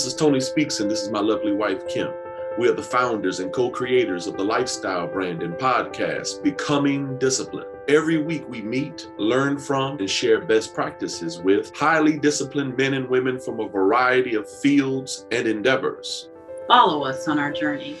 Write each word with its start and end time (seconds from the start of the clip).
this 0.00 0.14
is 0.14 0.18
Tony 0.18 0.40
Speaks, 0.40 0.80
and 0.80 0.90
this 0.90 1.02
is 1.02 1.10
my 1.10 1.20
lovely 1.20 1.52
wife, 1.52 1.86
Kim. 1.86 2.10
We 2.58 2.66
are 2.70 2.72
the 2.72 2.82
founders 2.82 3.40
and 3.40 3.52
co 3.52 3.68
creators 3.68 4.26
of 4.26 4.38
the 4.38 4.42
lifestyle 4.42 5.06
brand 5.06 5.42
and 5.42 5.52
podcast, 5.52 6.42
Becoming 6.42 7.18
Disciplined. 7.18 7.68
Every 7.86 8.16
week 8.16 8.48
we 8.48 8.62
meet, 8.62 9.10
learn 9.18 9.58
from, 9.58 9.98
and 9.98 10.08
share 10.08 10.40
best 10.40 10.72
practices 10.72 11.38
with 11.40 11.76
highly 11.76 12.18
disciplined 12.18 12.78
men 12.78 12.94
and 12.94 13.10
women 13.10 13.38
from 13.38 13.60
a 13.60 13.68
variety 13.68 14.36
of 14.36 14.50
fields 14.50 15.26
and 15.32 15.46
endeavors. 15.46 16.30
Follow 16.66 17.04
us 17.04 17.28
on 17.28 17.38
our 17.38 17.52
journey. 17.52 17.98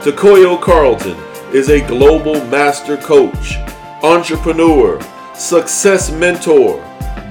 Takoyo 0.00 0.58
Carlton 0.62 1.18
is 1.54 1.68
a 1.68 1.86
global 1.86 2.42
master 2.46 2.96
coach, 2.96 3.56
entrepreneur, 4.02 4.98
success 5.34 6.10
mentor, 6.10 6.78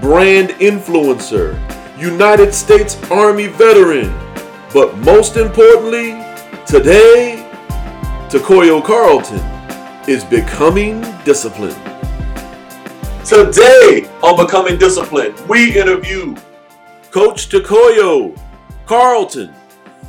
brand 0.01 0.49
influencer, 0.59 1.59
United 1.97 2.53
States 2.53 3.01
Army 3.09 3.47
veteran, 3.47 4.13
but 4.73 4.97
most 4.97 5.37
importantly, 5.37 6.11
today, 6.67 7.49
Takoyo 8.29 8.83
Carlton 8.83 9.39
is 10.05 10.25
becoming 10.25 10.99
disciplined. 11.23 11.81
Today 13.25 14.09
on 14.21 14.35
Becoming 14.35 14.77
Disciplined, 14.77 15.39
we 15.47 15.79
interview 15.79 16.35
Coach 17.11 17.47
Takoyo 17.47 18.37
Carlton. 18.85 19.55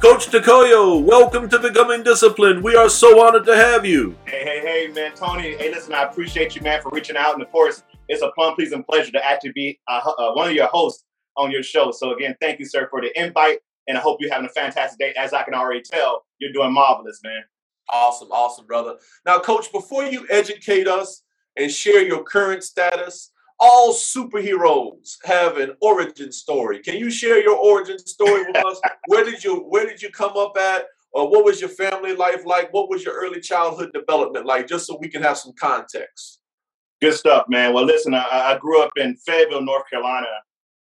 Coach 0.00 0.27
Takoyo, 0.27 1.00
welcome 1.00 1.48
to 1.48 1.58
Becoming 1.60 2.02
Disciplined. 2.02 2.64
We 2.64 2.74
are 2.74 2.88
so 2.88 3.24
honored 3.24 3.46
to 3.46 3.55
have 3.55 3.86
you. 3.86 4.16
Hey, 4.24 4.42
hey, 4.42 4.61
hey, 4.61 4.92
man, 4.92 5.12
Tony. 5.14 5.56
Hey, 5.56 5.70
listen, 5.70 5.94
I 5.94 6.02
appreciate 6.02 6.56
you, 6.56 6.62
man, 6.62 6.83
for 6.83 6.91
reaching 6.91 7.16
out. 7.16 7.34
And 7.34 7.42
of 7.42 7.52
course, 7.52 7.84
it's 8.08 8.22
a 8.22 8.30
plum 8.33 8.56
pleasing 8.56 8.83
pleasure 8.83 9.12
to 9.12 9.24
actually 9.24 9.52
be 9.52 9.78
uh, 9.86 10.00
uh, 10.18 10.33
one 10.33 10.48
of 10.48 10.55
your 10.55 10.66
hosts 10.66 11.05
on 11.37 11.51
your 11.51 11.62
show. 11.62 11.91
So 11.91 12.15
again, 12.15 12.37
thank 12.41 12.59
you, 12.59 12.67
sir, 12.67 12.89
for 12.91 13.01
the 13.01 13.19
invite. 13.20 13.59
And 13.89 13.97
I 13.97 14.01
hope 14.01 14.20
you're 14.20 14.33
having 14.33 14.47
a 14.47 14.53
fantastic 14.53 14.98
day. 14.98 15.15
As 15.17 15.33
I 15.33 15.42
can 15.42 15.55
already 15.55 15.83
tell, 15.83 16.25
you're 16.39 16.53
doing 16.53 16.73
marvelous, 16.73 17.20
man. 17.23 17.42
Awesome, 17.89 18.29
awesome, 18.33 18.67
brother. 18.67 18.97
Now, 19.25 19.39
coach, 19.39 19.70
before 19.70 20.05
you 20.05 20.27
educate 20.29 20.89
us 20.89 21.23
and 21.57 21.70
share 21.70 22.03
your 22.03 22.25
current 22.25 22.64
status, 22.64 23.31
all 23.59 23.95
superheroes 23.95 25.17
have 25.25 25.57
an 25.57 25.75
origin 25.81 26.33
story. 26.33 26.81
Can 26.81 26.97
you 26.97 27.11
share 27.11 27.41
your 27.41 27.57
origin 27.57 27.98
story 27.98 28.45
with 28.45 28.57
us? 28.57 28.81
Where 29.07 29.25
did 29.25 29.42
you 29.42 29.61
where 29.61 29.87
did 29.87 30.03
you 30.03 30.11
come 30.11 30.37
up 30.37 30.57
at? 30.59 30.87
Or 31.12 31.31
what 31.31 31.45
was 31.45 31.61
your 31.61 31.70
family 31.70 32.14
life 32.14 32.45
like? 32.45 32.70
What 32.75 32.91
was 32.91 33.03
your 33.03 33.14
early 33.14 33.41
childhood 33.41 33.91
development 33.95 34.45
like? 34.45 34.67
Just 34.67 34.87
so 34.87 34.98
we 35.01 35.09
can 35.09 35.23
have 35.23 35.39
some 35.39 35.55
context. 35.59 36.41
Good 37.01 37.14
stuff, 37.14 37.47
man. 37.48 37.73
Well, 37.73 37.84
listen, 37.84 38.12
I, 38.12 38.27
I 38.31 38.59
grew 38.59 38.83
up 38.83 38.91
in 38.97 39.17
Fayetteville, 39.17 39.62
North 39.62 39.89
Carolina. 39.89 40.27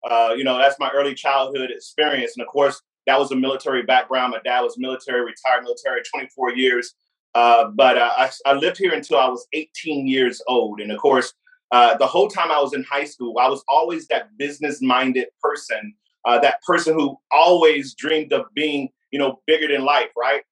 Uh, 0.09 0.35
you 0.37 0.45
know, 0.45 0.59
that's 0.59 0.79
my 0.79 0.91
early 0.91 1.15
childhood 1.15 1.71
experience. 1.71 2.35
And 2.37 2.43
of 2.43 2.49
course, 2.49 2.81
that 3.07 3.19
was 3.19 3.33
a 3.33 3.37
military 3.37 3.83
background. 3.83 4.33
My 4.33 4.41
dad 4.45 4.61
was 4.61 4.79
military, 4.79 5.21
retired 5.21 5.63
military, 5.63 6.03
24 6.03 6.55
years. 6.55 6.95
Uh, 7.35 7.69
but 7.75 7.99
uh, 7.99 8.13
I, 8.17 8.31
I, 8.47 8.53
lived 8.53 8.79
here 8.79 8.93
until 8.93 9.19
I 9.19 9.27
was 9.27 9.47
18 9.53 10.07
years 10.07 10.41
old. 10.47 10.81
And 10.81 10.93
of 10.93 11.01
course, 11.01 11.33
uh, 11.73 11.97
the 11.97 12.07
whole 12.07 12.29
time 12.29 12.53
I 12.53 12.61
was 12.61 12.75
in 12.75 12.85
high 12.85 13.05
school, 13.05 13.37
I 13.41 13.49
was 13.49 13.65
always 13.67 14.07
that 14.07 14.29
business 14.39 14.81
minded 14.81 15.27
person, 15.43 15.95
uh, 16.25 16.39
that 16.41 16.63
person 16.63 16.95
who 16.95 17.19
always 17.33 17.95
dreamed 17.95 18.33
of 18.33 18.45
being, 18.55 18.89
you 19.11 19.19
know, 19.19 19.41
bigger 19.49 19.67
than 19.67 19.85
life, 19.85 20.11
right? 20.17 20.43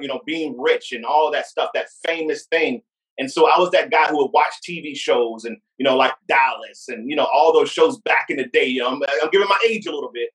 You 0.00 0.08
know, 0.08 0.20
being 0.26 0.58
rich 0.58 0.92
and 0.92 1.04
all 1.04 1.30
that 1.32 1.46
stuff, 1.46 1.70
that 1.74 1.88
famous 2.04 2.46
thing. 2.46 2.82
And 3.18 3.30
so 3.30 3.48
I 3.48 3.58
was 3.58 3.70
that 3.70 3.90
guy 3.90 4.08
who 4.08 4.18
would 4.18 4.30
watch 4.32 4.54
TV 4.68 4.96
shows 4.96 5.44
and, 5.44 5.58
you 5.78 5.84
know, 5.84 5.96
like 5.96 6.14
Dallas 6.28 6.86
and, 6.88 7.08
you 7.08 7.16
know, 7.16 7.28
all 7.32 7.52
those 7.52 7.70
shows 7.70 7.98
back 8.00 8.26
in 8.30 8.38
the 8.38 8.46
day. 8.46 8.64
You 8.64 8.80
know, 8.80 8.88
I'm, 8.88 9.02
I'm 9.22 9.30
giving 9.30 9.48
my 9.48 9.58
age 9.66 9.86
a 9.86 9.92
little 9.92 10.10
bit. 10.12 10.30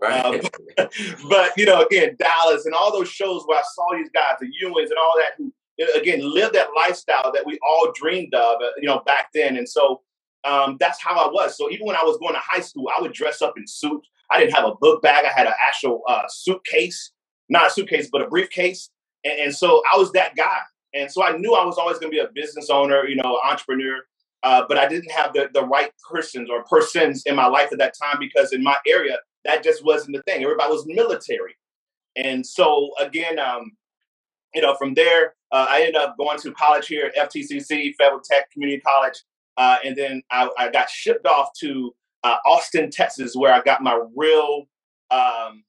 Right. 0.00 0.24
Uh, 0.24 0.48
but, 0.76 0.92
but, 1.28 1.52
you 1.56 1.64
know, 1.64 1.82
again, 1.82 2.16
Dallas 2.18 2.66
and 2.66 2.74
all 2.74 2.92
those 2.92 3.08
shows 3.08 3.44
where 3.46 3.58
I 3.58 3.62
saw 3.74 3.96
these 3.96 4.10
guys, 4.10 4.36
the 4.40 4.46
Ewings 4.46 4.90
and 4.90 4.98
all 5.00 5.14
that, 5.18 5.32
who 5.38 5.52
again 5.96 6.20
live 6.22 6.52
that 6.52 6.68
lifestyle 6.76 7.32
that 7.32 7.46
we 7.46 7.58
all 7.66 7.92
dreamed 7.94 8.34
of, 8.34 8.56
uh, 8.62 8.70
you 8.78 8.86
know, 8.86 9.00
back 9.06 9.28
then. 9.32 9.56
And 9.56 9.68
so 9.68 10.02
um, 10.44 10.76
that's 10.80 11.02
how 11.02 11.16
I 11.16 11.28
was. 11.28 11.56
So 11.56 11.70
even 11.70 11.86
when 11.86 11.96
I 11.96 12.02
was 12.02 12.18
going 12.18 12.34
to 12.34 12.40
high 12.40 12.60
school, 12.60 12.88
I 12.96 13.00
would 13.00 13.12
dress 13.12 13.42
up 13.42 13.54
in 13.56 13.66
suits. 13.66 14.08
I 14.30 14.38
didn't 14.38 14.54
have 14.54 14.64
a 14.64 14.74
book 14.74 15.02
bag. 15.02 15.24
I 15.24 15.30
had 15.30 15.46
an 15.46 15.54
actual 15.60 16.02
uh, 16.08 16.24
suitcase, 16.28 17.12
not 17.48 17.68
a 17.68 17.70
suitcase, 17.70 18.08
but 18.10 18.22
a 18.22 18.28
briefcase. 18.28 18.90
And, 19.24 19.38
and, 19.40 19.54
so 19.54 19.82
I 19.92 19.96
was 19.96 20.12
that 20.12 20.36
guy. 20.36 20.60
And 20.94 21.10
so 21.10 21.24
I 21.24 21.36
knew 21.36 21.54
I 21.54 21.64
was 21.64 21.78
always 21.78 21.98
going 21.98 22.10
to 22.10 22.16
be 22.16 22.22
a 22.22 22.30
business 22.34 22.70
owner, 22.70 23.06
you 23.06 23.16
know, 23.16 23.38
entrepreneur. 23.44 24.00
Uh, 24.42 24.64
but 24.68 24.78
I 24.78 24.88
didn't 24.88 25.10
have 25.10 25.32
the, 25.32 25.50
the 25.52 25.64
right 25.64 25.90
persons 26.08 26.48
or 26.48 26.62
persons 26.64 27.24
in 27.26 27.34
my 27.34 27.46
life 27.46 27.72
at 27.72 27.78
that 27.78 27.94
time 28.00 28.18
because 28.20 28.52
in 28.52 28.62
my 28.62 28.76
area, 28.86 29.18
that 29.44 29.64
just 29.64 29.84
wasn't 29.84 30.16
the 30.16 30.22
thing. 30.22 30.42
Everybody 30.42 30.70
was 30.70 30.84
military. 30.86 31.56
And 32.16 32.46
so 32.46 32.90
again, 33.00 33.38
um, 33.38 33.72
you 34.54 34.62
know, 34.62 34.74
from 34.76 34.94
there, 34.94 35.34
uh, 35.52 35.66
I 35.68 35.80
ended 35.80 35.96
up 35.96 36.16
going 36.18 36.38
to 36.40 36.52
college 36.52 36.86
here 36.86 37.06
at 37.06 37.30
FTCC, 37.30 37.94
Fayetteville 37.96 38.20
Tech 38.20 38.50
Community 38.50 38.80
College. 38.80 39.22
Uh, 39.56 39.76
and 39.84 39.96
then 39.96 40.22
I, 40.30 40.48
I, 40.56 40.70
got 40.70 40.88
shipped 40.88 41.26
off 41.26 41.48
to 41.60 41.94
uh, 42.22 42.36
Austin, 42.46 42.90
Texas, 42.90 43.34
where 43.34 43.52
I 43.52 43.60
got 43.60 43.82
my 43.82 44.00
real, 44.16 44.68
um, 45.10 45.64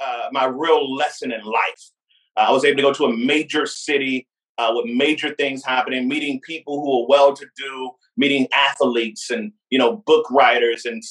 uh, 0.00 0.28
my 0.30 0.44
real 0.44 0.94
lesson 0.94 1.32
in 1.32 1.42
life. 1.42 1.90
Uh, 2.36 2.46
I 2.48 2.50
was 2.52 2.64
able 2.64 2.76
to 2.76 2.82
go 2.82 2.92
to 2.92 3.04
a 3.06 3.16
major 3.16 3.66
city 3.66 4.28
uh, 4.60 4.72
with 4.74 4.86
major 4.86 5.34
things 5.34 5.64
happening, 5.64 6.08
meeting 6.08 6.40
people 6.40 6.80
who 6.80 7.02
are 7.02 7.08
well-to-do, 7.08 7.90
meeting 8.16 8.46
athletes 8.54 9.30
and 9.30 9.52
you 9.70 9.78
know 9.78 9.96
book 10.06 10.30
writers 10.30 10.84
and 10.84 11.02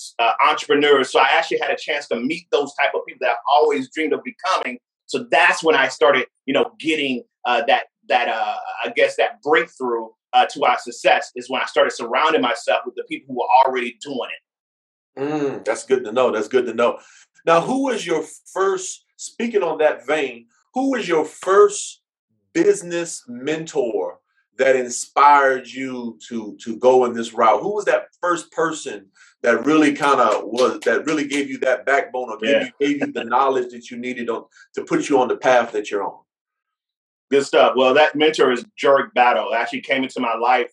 entrepreneurs. 0.48 1.12
So 1.12 1.20
I 1.20 1.30
actually 1.32 1.60
had 1.60 1.72
a 1.72 1.78
chance 1.78 2.08
to 2.10 2.16
meet 2.16 2.48
those 2.52 2.74
type 2.76 2.92
of 2.94 3.02
people 3.08 3.20
that 3.22 3.32
I've 3.32 3.48
always 3.48 3.90
dreamed 3.90 4.14
of 4.14 4.22
becoming 4.24 4.80
so 5.10 5.26
that's 5.32 5.64
when 5.64 5.76
I 5.76 5.88
started, 5.88 6.28
you 6.46 6.54
know, 6.54 6.72
getting 6.80 7.24
uh, 7.44 7.64
that 7.66 7.86
that 8.10 8.28
uh, 8.28 8.56
I 8.86 8.90
guess 8.96 9.16
that 9.16 9.42
breakthrough 9.42 10.08
uh, 10.34 10.46
to 10.52 10.64
our 10.64 10.78
success 10.78 11.32
is 11.36 11.50
when 11.50 11.62
I 11.62 11.66
started 11.66 11.92
surrounding 11.92 12.42
myself 12.42 12.82
with 12.86 12.94
the 12.96 13.04
people 13.10 13.34
who 13.34 13.40
were 13.40 13.66
already 13.66 13.98
doing 14.02 14.30
it. 14.30 15.20
Mm, 15.20 15.66
that's 15.66 15.84
good 15.84 16.04
to 16.06 16.12
know. 16.12 16.32
That's 16.32 16.48
good 16.48 16.68
to 16.68 16.76
know. 16.76 17.00
Now, 17.46 17.60
who 17.60 17.86
was 17.86 18.06
your 18.06 18.24
first? 18.54 19.04
Speaking 19.18 19.64
on 19.64 19.80
that 19.80 20.06
vein, 20.06 20.46
who 20.76 20.92
was 20.92 21.08
your 21.08 21.26
first 21.26 21.99
business 22.54 23.24
mentor 23.28 24.20
that 24.58 24.76
inspired 24.76 25.68
you 25.68 26.20
to 26.28 26.58
to 26.62 26.78
go 26.78 27.06
in 27.06 27.14
this 27.14 27.34
route? 27.34 27.62
Who 27.62 27.76
was 27.76 27.86
that 27.86 28.08
first 28.22 28.52
person 28.52 29.08
that 29.42 29.66
really 29.66 29.94
kind 29.94 30.20
of 30.20 30.44
was 30.46 30.80
that 30.82 31.06
really 31.06 31.28
gave 31.28 31.50
you 31.50 31.58
that 31.60 31.86
backbone 31.86 32.30
or 32.30 32.38
gave, 32.38 32.50
yeah. 32.50 32.70
you, 32.80 32.88
gave 32.88 33.08
you 33.08 33.14
the 33.14 33.24
knowledge 33.24 33.72
that 33.72 33.90
you 33.90 33.98
needed 33.98 34.30
on 34.30 34.46
to 34.76 34.84
put 34.84 35.10
you 35.10 35.20
on 35.20 35.28
the 35.28 35.38
path 35.38 35.72
that 35.72 35.90
you're 35.90 36.04
on? 36.04 36.20
Good 37.32 37.46
stuff. 37.46 37.74
Well, 37.76 37.94
that 37.94 38.16
mentor 38.16 38.52
is 38.52 38.66
Jurek 38.82 39.14
Battle. 39.14 39.54
Actually 39.54 39.82
came 39.82 40.04
into 40.04 40.20
my 40.20 40.36
life 40.36 40.72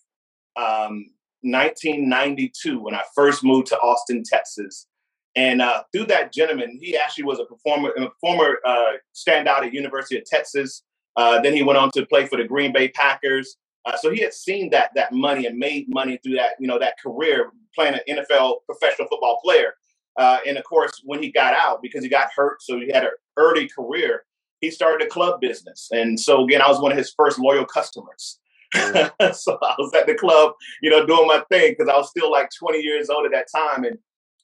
um, 0.55 1.05
1992 1.41 2.79
when 2.79 2.95
I 2.95 3.03
first 3.15 3.43
moved 3.43 3.67
to 3.67 3.77
Austin, 3.77 4.23
Texas. 4.23 4.87
And 5.35 5.61
uh, 5.61 5.83
through 5.93 6.05
that 6.05 6.33
gentleman, 6.33 6.79
he 6.81 6.97
actually 6.97 7.25
was 7.25 7.39
a 7.39 7.45
performer, 7.45 7.91
a 7.91 8.09
former 8.19 8.57
uh, 8.65 8.93
standout 9.15 9.65
at 9.65 9.73
University 9.73 10.17
of 10.17 10.25
Texas. 10.25 10.83
Uh, 11.17 11.41
then 11.41 11.53
he 11.53 11.63
went 11.63 11.77
on 11.77 11.91
to 11.91 12.05
play 12.05 12.25
for 12.25 12.37
the 12.37 12.43
Green 12.43 12.71
Bay 12.71 12.87
Packers. 12.89 13.57
Uh, 13.85 13.97
so 13.97 14.11
he 14.11 14.21
had 14.21 14.33
seen 14.33 14.69
that 14.69 14.91
that 14.95 15.11
money 15.11 15.45
and 15.45 15.57
made 15.57 15.85
money 15.89 16.19
through 16.23 16.35
that 16.35 16.51
you 16.59 16.67
know 16.67 16.77
that 16.79 16.95
career 17.01 17.51
playing 17.73 17.95
an 17.95 18.17
NFL 18.17 18.57
professional 18.65 19.07
football 19.07 19.39
player. 19.43 19.73
Uh, 20.17 20.39
and 20.47 20.57
of 20.57 20.63
course, 20.63 21.01
when 21.03 21.21
he 21.21 21.31
got 21.31 21.53
out 21.53 21.81
because 21.81 22.03
he 22.03 22.09
got 22.09 22.29
hurt, 22.35 22.61
so 22.61 22.79
he 22.79 22.91
had 22.91 23.03
an 23.03 23.11
early 23.37 23.67
career. 23.67 24.23
He 24.61 24.71
started 24.71 25.05
a 25.05 25.09
club 25.09 25.39
business, 25.39 25.89
and 25.91 26.19
so 26.19 26.43
again, 26.43 26.61
I 26.61 26.67
was 26.67 26.79
one 26.79 26.91
of 26.91 26.97
his 26.97 27.13
first 27.15 27.39
loyal 27.39 27.65
customers. 27.65 28.39
Mm. 28.75 29.35
so 29.35 29.57
I 29.61 29.75
was 29.77 29.93
at 29.93 30.07
the 30.07 30.15
club, 30.15 30.53
you 30.81 30.89
know, 30.89 31.05
doing 31.05 31.27
my 31.27 31.43
thing 31.49 31.71
because 31.71 31.87
I 31.87 31.95
was 31.95 32.09
still 32.09 32.31
like 32.31 32.49
20 32.59 32.79
years 32.79 33.09
old 33.09 33.25
at 33.25 33.31
that 33.31 33.47
time, 33.55 33.83
and 33.83 33.97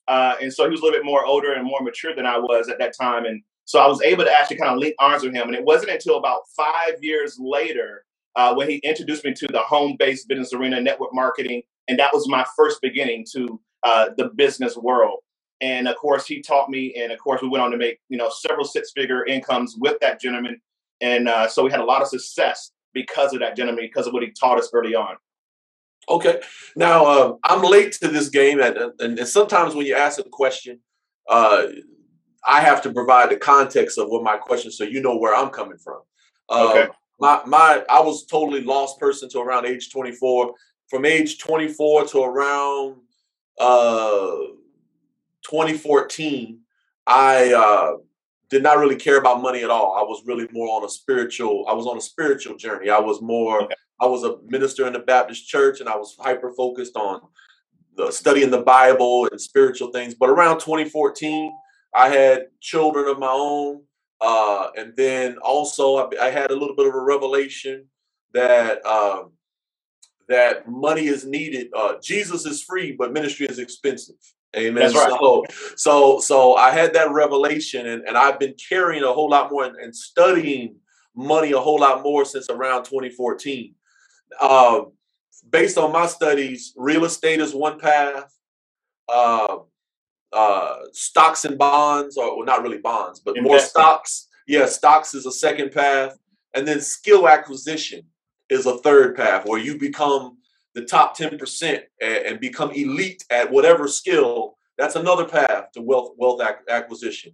uh, 0.08 0.36
and 0.42 0.54
so 0.54 0.66
he 0.66 0.70
was 0.70 0.82
a 0.82 0.84
little 0.84 1.00
bit 1.00 1.06
more 1.06 1.26
older 1.26 1.54
and 1.54 1.66
more 1.66 1.82
mature 1.82 2.16
than 2.16 2.26
I 2.26 2.38
was 2.38 2.70
at 2.70 2.78
that 2.80 2.94
time, 3.00 3.26
and 3.26 3.42
so 3.66 3.80
I 3.80 3.88
was 3.88 4.02
able 4.02 4.26
to 4.26 4.32
actually 4.32 4.58
kind 4.58 4.72
of 4.72 4.80
link 4.80 4.96
arms 5.00 5.24
with 5.24 5.34
him. 5.34 5.48
And 5.48 5.56
it 5.56 5.64
wasn't 5.64 5.92
until 5.92 6.18
about 6.18 6.42
five 6.56 7.02
years 7.02 7.38
later 7.40 8.06
uh, 8.36 8.54
when 8.54 8.70
he 8.70 8.78
introduced 8.78 9.24
me 9.24 9.34
to 9.34 9.48
the 9.48 9.60
home-based 9.60 10.28
business 10.28 10.54
arena 10.54 10.82
network 10.82 11.14
marketing, 11.14 11.62
and 11.88 12.00
that 12.00 12.14
was 12.14 12.28
my 12.28 12.46
first 12.56 12.82
beginning 12.82 13.26
to 13.34 13.60
uh, 13.84 14.10
the 14.18 14.30
business 14.36 14.76
world. 14.76 15.20
And 15.62 15.88
of 15.88 15.96
course, 15.96 16.26
he 16.26 16.42
taught 16.42 16.70
me, 16.70 16.94
and 16.98 17.12
of 17.12 17.20
course, 17.20 17.42
we 17.42 17.48
went 17.48 17.64
on 17.64 17.72
to 17.72 17.78
make 17.78 18.00
you 18.10 18.18
know 18.18 18.30
several 18.30 18.66
six-figure 18.66 19.26
incomes 19.26 19.76
with 19.80 20.00
that 20.02 20.20
gentleman, 20.20 20.60
and 21.00 21.30
uh, 21.30 21.48
so 21.48 21.64
we 21.64 21.72
had 21.72 21.80
a 21.80 21.86
lot 21.86 22.02
of 22.02 22.08
success 22.08 22.72
because 22.94 23.34
of 23.34 23.40
that 23.40 23.56
gentleman, 23.56 23.86
because 23.86 24.08
of 24.08 24.14
what 24.14 24.24
he 24.24 24.32
taught 24.32 24.58
us 24.58 24.70
early 24.74 24.96
on. 24.96 25.16
Okay, 26.10 26.42
now 26.76 27.06
uh, 27.06 27.34
I'm 27.46 27.62
late 27.62 27.94
to 28.02 28.10
this 28.10 28.30
game, 28.30 28.60
and, 28.60 28.78
and, 29.00 29.20
and, 29.20 29.28
sometimes 29.28 29.74
when 29.74 29.86
you 29.86 29.96
ask 29.96 30.20
a 30.20 30.24
question, 30.24 30.80
uh, 31.30 31.68
I 32.46 32.62
have 32.62 32.82
to 32.84 32.92
provide 32.92 33.30
the 33.30 33.38
context 33.38 33.98
of 33.98 34.10
what 34.10 34.24
my 34.24 34.38
question, 34.38 34.72
so 34.72 34.84
you 34.84 35.02
know 35.02 35.18
where 35.18 35.36
I'm 35.36 35.50
coming 35.50 35.78
from. 35.78 36.02
okay 36.50 36.84
um, 36.84 36.90
my 37.20 37.42
my 37.46 37.84
I 37.90 38.02
was 38.02 38.26
totally 38.26 38.62
lost 38.62 39.00
person 39.00 39.30
to 39.30 39.40
around 39.40 39.66
age 39.66 39.92
24. 39.92 40.54
From 40.90 41.06
age 41.06 41.40
24 41.40 42.08
to 42.08 42.24
around 42.24 42.98
uh 43.60 44.38
2014, 45.44 46.60
I 47.08 47.54
uh, 47.54 47.98
did 48.50 48.64
not 48.64 48.78
really 48.78 48.96
care 48.96 49.18
about 49.18 49.42
money 49.42 49.64
at 49.64 49.70
all. 49.70 49.96
I 49.98 50.02
was 50.02 50.24
really 50.26 50.48
more 50.52 50.78
on 50.78 50.86
a 50.86 50.90
spiritual. 50.90 51.66
I 51.68 51.74
was 51.74 51.86
on 51.86 51.98
a 51.98 52.02
spiritual 52.02 52.56
journey. 52.58 52.90
I 52.90 53.00
was 53.00 53.22
more. 53.22 53.64
Okay. 53.64 53.76
I 54.00 54.06
was 54.06 54.24
a 54.24 54.38
minister 54.46 54.86
in 54.88 54.94
the 54.94 55.00
Baptist 55.00 55.48
church, 55.48 55.80
and 55.80 55.88
I 55.88 55.96
was 55.96 56.16
hyper 56.20 56.52
focused 56.52 56.96
on 56.96 57.22
the 57.96 58.12
studying 58.12 58.52
the 58.52 58.62
Bible 58.62 59.28
and 59.32 59.40
spiritual 59.40 59.92
things. 59.92 60.14
But 60.14 60.30
around 60.30 60.60
2014, 60.60 61.54
I 61.96 62.10
had 62.10 62.48
children 62.60 63.08
of 63.08 63.20
my 63.20 63.32
own, 63.32 63.84
uh, 64.22 64.70
and 64.76 64.94
then 64.96 65.38
also 65.38 65.98
I, 65.98 66.28
I, 66.28 66.30
had 66.30 66.50
a 66.50 66.56
little 66.56 66.76
bit 66.76 66.88
of 66.88 66.96
a 66.96 67.00
revelation 67.00 67.86
that 68.34 68.86
uh, 68.86 69.24
that 70.30 70.68
money 70.68 71.06
is 71.06 71.26
needed. 71.26 71.68
Uh, 71.76 71.96
Jesus 72.02 72.46
is 72.46 72.64
free, 72.64 72.94
but 72.94 73.14
ministry 73.14 73.46
is 73.46 73.60
expensive. 73.60 74.16
Amen. 74.56 74.84
That's 74.84 74.96
right. 74.96 75.10
So, 75.10 75.44
so, 75.76 76.20
so 76.20 76.56
I 76.56 76.72
had 76.72 76.94
that 76.94 77.12
revelation, 77.12 77.88
and, 77.88 78.04
and 78.08 78.18
I've 78.18 78.40
been 78.40 78.54
carrying 78.70 79.04
a 79.04 79.12
whole 79.12 79.30
lot 79.30 79.52
more 79.52 79.66
and, 79.66 79.76
and 79.78 79.96
studying 79.96 80.76
money 81.16 81.52
a 81.52 81.60
whole 81.60 81.80
lot 81.80 82.04
more 82.04 82.24
since 82.26 82.50
around 82.50 82.84
2014. 82.84 83.74
Um, 84.42 84.92
based 85.50 85.78
on 85.78 85.92
my 85.92 86.06
studies, 86.06 86.74
real 86.76 87.06
estate 87.06 87.40
is 87.40 87.54
one 87.54 87.80
path. 87.80 88.32
Uh, 89.10 89.58
uh, 90.34 90.78
stocks 90.92 91.46
and 91.46 91.58
bonds, 91.58 92.18
or 92.18 92.36
well, 92.38 92.46
not 92.46 92.64
really 92.64 92.80
bonds, 92.80 93.20
but 93.20 93.38
Investing. 93.38 93.52
more 93.52 93.60
stocks. 93.60 94.28
Yeah, 94.48 94.66
stocks 94.66 95.14
is 95.14 95.26
a 95.26 95.32
second 95.32 95.72
path, 95.72 96.18
and 96.54 96.68
then 96.68 96.82
skill 96.82 97.28
acquisition 97.28 98.02
is 98.50 98.66
a 98.66 98.78
third 98.80 99.16
path, 99.16 99.46
where 99.46 99.60
you 99.60 99.78
become 99.78 100.38
the 100.76 100.84
top 100.86 101.16
ten 101.16 101.38
percent 101.38 101.84
and, 102.02 102.40
become 102.40 102.72
elite 102.72 103.24
at 103.30 103.52
whatever 103.52 103.88
skill. 103.88 104.58
That's 104.78 104.96
another 104.96 105.26
path 105.26 105.72
to 105.74 105.82
wealth 105.82 106.14
wealth 106.18 106.42
ac- 106.42 106.66
acquisition. 106.70 107.34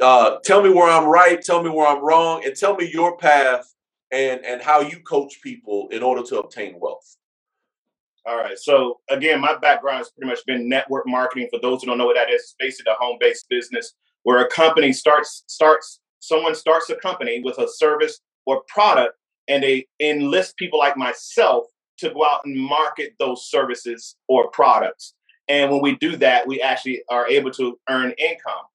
Uh, 0.00 0.38
tell 0.44 0.62
me 0.62 0.70
where 0.70 0.90
I'm 0.90 1.06
right. 1.08 1.40
Tell 1.40 1.62
me 1.62 1.70
where 1.70 1.86
I'm 1.86 2.04
wrong, 2.04 2.44
and 2.44 2.54
tell 2.54 2.76
me 2.76 2.90
your 2.92 3.16
path 3.16 3.74
and 4.10 4.44
and 4.44 4.62
how 4.62 4.80
you 4.80 5.00
coach 5.00 5.40
people 5.42 5.88
in 5.90 6.02
order 6.02 6.22
to 6.24 6.38
obtain 6.40 6.78
wealth. 6.78 7.16
All 8.28 8.36
right. 8.36 8.58
So 8.58 9.00
again, 9.08 9.40
my 9.40 9.56
background 9.56 9.98
has 9.98 10.10
pretty 10.10 10.28
much 10.28 10.44
been 10.46 10.68
network 10.68 11.06
marketing. 11.06 11.48
For 11.50 11.58
those 11.60 11.80
who 11.80 11.86
don't 11.86 11.96
know 11.96 12.04
what 12.04 12.16
that 12.16 12.28
is, 12.28 12.42
it's 12.42 12.54
basically 12.58 12.92
a 12.92 13.02
home-based 13.02 13.48
business 13.48 13.94
where 14.24 14.44
a 14.44 14.50
company 14.50 14.92
starts 14.92 15.44
starts 15.46 16.00
someone 16.20 16.54
starts 16.54 16.90
a 16.90 16.96
company 16.96 17.40
with 17.42 17.56
a 17.56 17.66
service 17.66 18.20
or 18.44 18.64
product, 18.68 19.14
and 19.48 19.62
they 19.62 19.86
enlist 19.98 20.58
people 20.58 20.78
like 20.78 20.94
myself 20.94 21.64
to 21.98 22.10
go 22.10 22.22
out 22.22 22.40
and 22.44 22.54
market 22.54 23.14
those 23.18 23.48
services 23.48 24.16
or 24.28 24.50
products. 24.50 25.14
And 25.48 25.70
when 25.70 25.80
we 25.80 25.96
do 25.96 26.14
that, 26.16 26.46
we 26.46 26.60
actually 26.60 27.02
are 27.08 27.26
able 27.28 27.50
to 27.52 27.78
earn 27.88 28.12
income. 28.18 28.66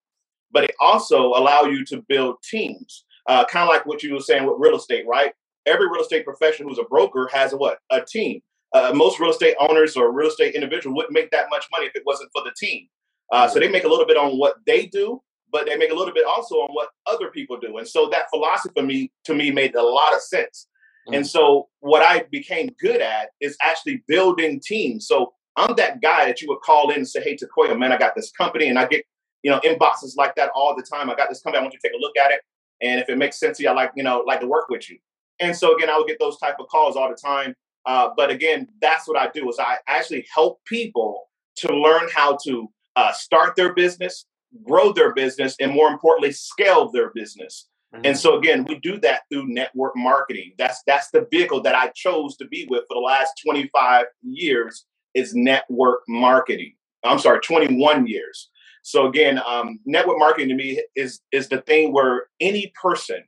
But 0.51 0.63
it 0.63 0.75
also 0.81 1.27
allow 1.27 1.63
you 1.63 1.85
to 1.85 2.03
build 2.09 2.37
teams, 2.43 3.05
uh, 3.29 3.45
kind 3.45 3.69
of 3.69 3.69
like 3.69 3.85
what 3.85 4.01
you 4.01 4.15
were 4.15 4.19
saying 4.19 4.47
with 4.47 4.55
real 4.57 4.77
estate, 4.77 5.05
right? 5.07 5.31
Every 5.67 5.87
real 5.87 6.01
estate 6.01 6.25
professional 6.25 6.69
who's 6.69 6.79
a 6.79 6.83
broker 6.85 7.29
has 7.31 7.53
a 7.53 7.57
what? 7.57 7.77
A 7.91 8.01
team 8.01 8.41
uh, 8.73 8.91
most 8.93 9.19
real 9.19 9.31
estate 9.31 9.55
owners 9.59 9.95
or 9.95 10.11
real 10.11 10.29
estate 10.29 10.55
individual 10.55 10.95
wouldn't 10.95 11.13
make 11.13 11.31
that 11.31 11.47
much 11.49 11.65
money 11.71 11.85
if 11.85 11.95
it 11.95 12.03
wasn't 12.05 12.29
for 12.33 12.43
the 12.43 12.51
team. 12.57 12.87
Uh, 13.31 13.47
so 13.47 13.59
they 13.59 13.69
make 13.69 13.83
a 13.83 13.87
little 13.87 14.05
bit 14.05 14.17
on 14.17 14.37
what 14.37 14.55
they 14.65 14.85
do, 14.87 15.21
but 15.51 15.65
they 15.65 15.77
make 15.77 15.91
a 15.91 15.95
little 15.95 16.13
bit 16.13 16.25
also 16.25 16.55
on 16.55 16.69
what 16.73 16.89
other 17.05 17.29
people 17.29 17.57
do. 17.57 17.77
And 17.77 17.87
so 17.87 18.09
that 18.09 18.29
philosophy 18.29 18.73
for 18.75 18.83
me 18.83 19.11
to 19.25 19.33
me 19.33 19.51
made 19.51 19.75
a 19.75 19.81
lot 19.81 20.13
of 20.13 20.21
sense. 20.21 20.67
Mm-hmm. 21.07 21.15
And 21.15 21.27
so 21.27 21.67
what 21.79 22.01
I 22.01 22.25
became 22.31 22.69
good 22.79 23.01
at 23.01 23.29
is 23.41 23.57
actually 23.61 24.03
building 24.07 24.61
teams. 24.63 25.07
So 25.07 25.33
I'm 25.55 25.75
that 25.75 26.01
guy 26.01 26.25
that 26.25 26.41
you 26.41 26.47
would 26.49 26.61
call 26.61 26.89
in 26.89 26.97
and 26.97 27.07
say, 27.07 27.21
"Hey, 27.21 27.37
Takoya, 27.37 27.77
man, 27.77 27.91
I 27.91 27.97
got 27.97 28.15
this 28.15 28.31
company," 28.31 28.69
and 28.69 28.79
I 28.79 28.87
get 28.87 29.05
you 29.43 29.51
know 29.51 29.59
inboxes 29.59 30.15
like 30.17 30.35
that 30.35 30.49
all 30.55 30.75
the 30.75 30.83
time. 30.83 31.09
I 31.09 31.15
got 31.15 31.29
this 31.29 31.41
company. 31.41 31.59
I 31.59 31.61
want 31.61 31.73
you 31.73 31.79
to 31.79 31.87
take 31.87 31.95
a 31.95 32.01
look 32.01 32.17
at 32.17 32.31
it, 32.31 32.41
and 32.81 32.99
if 32.99 33.09
it 33.09 33.17
makes 33.17 33.39
sense 33.39 33.57
to 33.57 33.63
you, 33.63 33.69
I 33.69 33.73
like 33.73 33.91
you 33.95 34.03
know 34.03 34.23
like 34.25 34.39
to 34.39 34.47
work 34.47 34.69
with 34.69 34.89
you. 34.89 34.97
And 35.39 35.55
so 35.55 35.75
again, 35.75 35.89
I 35.89 35.97
would 35.97 36.07
get 36.07 36.17
those 36.19 36.37
type 36.39 36.55
of 36.59 36.67
calls 36.67 36.95
all 36.95 37.09
the 37.09 37.15
time. 37.15 37.53
Uh, 37.85 38.09
but 38.15 38.29
again, 38.29 38.67
that's 38.81 39.07
what 39.07 39.17
I 39.17 39.29
do 39.33 39.49
is 39.49 39.59
I 39.59 39.77
actually 39.87 40.25
help 40.33 40.63
people 40.65 41.29
to 41.57 41.75
learn 41.75 42.07
how 42.13 42.37
to 42.45 42.69
uh, 42.95 43.11
start 43.11 43.55
their 43.55 43.73
business, 43.73 44.25
grow 44.63 44.93
their 44.93 45.13
business, 45.13 45.55
and 45.59 45.71
more 45.71 45.89
importantly, 45.89 46.31
scale 46.31 46.89
their 46.89 47.11
business. 47.13 47.67
Mm-hmm. 47.93 48.05
And 48.05 48.17
so 48.17 48.37
again, 48.37 48.65
we 48.65 48.79
do 48.79 48.99
that 48.99 49.21
through 49.31 49.47
network 49.47 49.93
marketing. 49.95 50.53
That's 50.57 50.81
that's 50.87 51.09
the 51.11 51.27
vehicle 51.31 51.61
that 51.61 51.75
I 51.75 51.89
chose 51.89 52.35
to 52.37 52.47
be 52.47 52.65
with 52.69 52.83
for 52.87 52.95
the 52.95 53.01
last 53.01 53.33
25 53.45 54.05
years 54.23 54.85
is 55.13 55.35
network 55.35 56.01
marketing. 56.07 56.75
I'm 57.03 57.19
sorry, 57.19 57.39
21 57.41 58.07
years. 58.07 58.49
So 58.81 59.07
again, 59.07 59.39
um, 59.45 59.79
network 59.85 60.17
marketing 60.19 60.49
to 60.49 60.55
me 60.55 60.83
is 60.95 61.21
is 61.31 61.49
the 61.49 61.61
thing 61.61 61.93
where 61.93 62.27
any 62.39 62.73
person, 62.81 63.23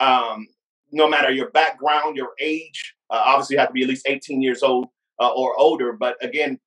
um, 0.00 0.46
no 0.90 1.08
matter 1.08 1.30
your 1.30 1.50
background, 1.50 2.16
your 2.16 2.30
age, 2.40 2.94
uh, 3.10 3.22
obviously, 3.24 3.54
you 3.54 3.60
have 3.60 3.68
to 3.68 3.74
be 3.74 3.82
at 3.82 3.88
least 3.88 4.06
18 4.08 4.42
years 4.42 4.62
old 4.62 4.88
uh, 5.20 5.28
or 5.28 5.58
older. 5.58 5.92
But 5.92 6.22
again, 6.22 6.58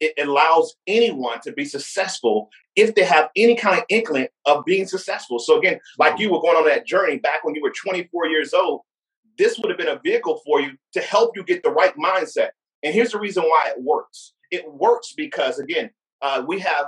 it 0.00 0.14
allows 0.26 0.76
anyone 0.86 1.40
to 1.40 1.52
be 1.52 1.64
successful 1.64 2.50
if 2.76 2.94
they 2.94 3.04
have 3.04 3.30
any 3.36 3.56
kind 3.56 3.78
of 3.78 3.84
inkling 3.88 4.28
of 4.46 4.64
being 4.64 4.86
successful. 4.86 5.38
So 5.38 5.58
again, 5.58 5.80
like 5.98 6.18
you 6.18 6.30
were 6.30 6.40
going 6.40 6.56
on 6.56 6.66
that 6.66 6.86
journey 6.86 7.18
back 7.18 7.42
when 7.42 7.54
you 7.54 7.62
were 7.62 7.72
24 7.72 8.28
years 8.28 8.54
old, 8.54 8.82
this 9.36 9.58
would 9.58 9.70
have 9.70 9.78
been 9.78 9.88
a 9.88 10.00
vehicle 10.04 10.40
for 10.44 10.60
you 10.60 10.72
to 10.92 11.00
help 11.00 11.36
you 11.36 11.42
get 11.42 11.62
the 11.62 11.70
right 11.70 11.96
mindset. 11.96 12.50
And 12.82 12.94
here's 12.94 13.10
the 13.12 13.18
reason 13.18 13.42
why 13.44 13.72
it 13.74 13.82
works. 13.82 14.34
It 14.50 14.70
works 14.72 15.14
because 15.16 15.58
again, 15.58 15.90
uh, 16.22 16.44
we 16.46 16.60
have 16.60 16.86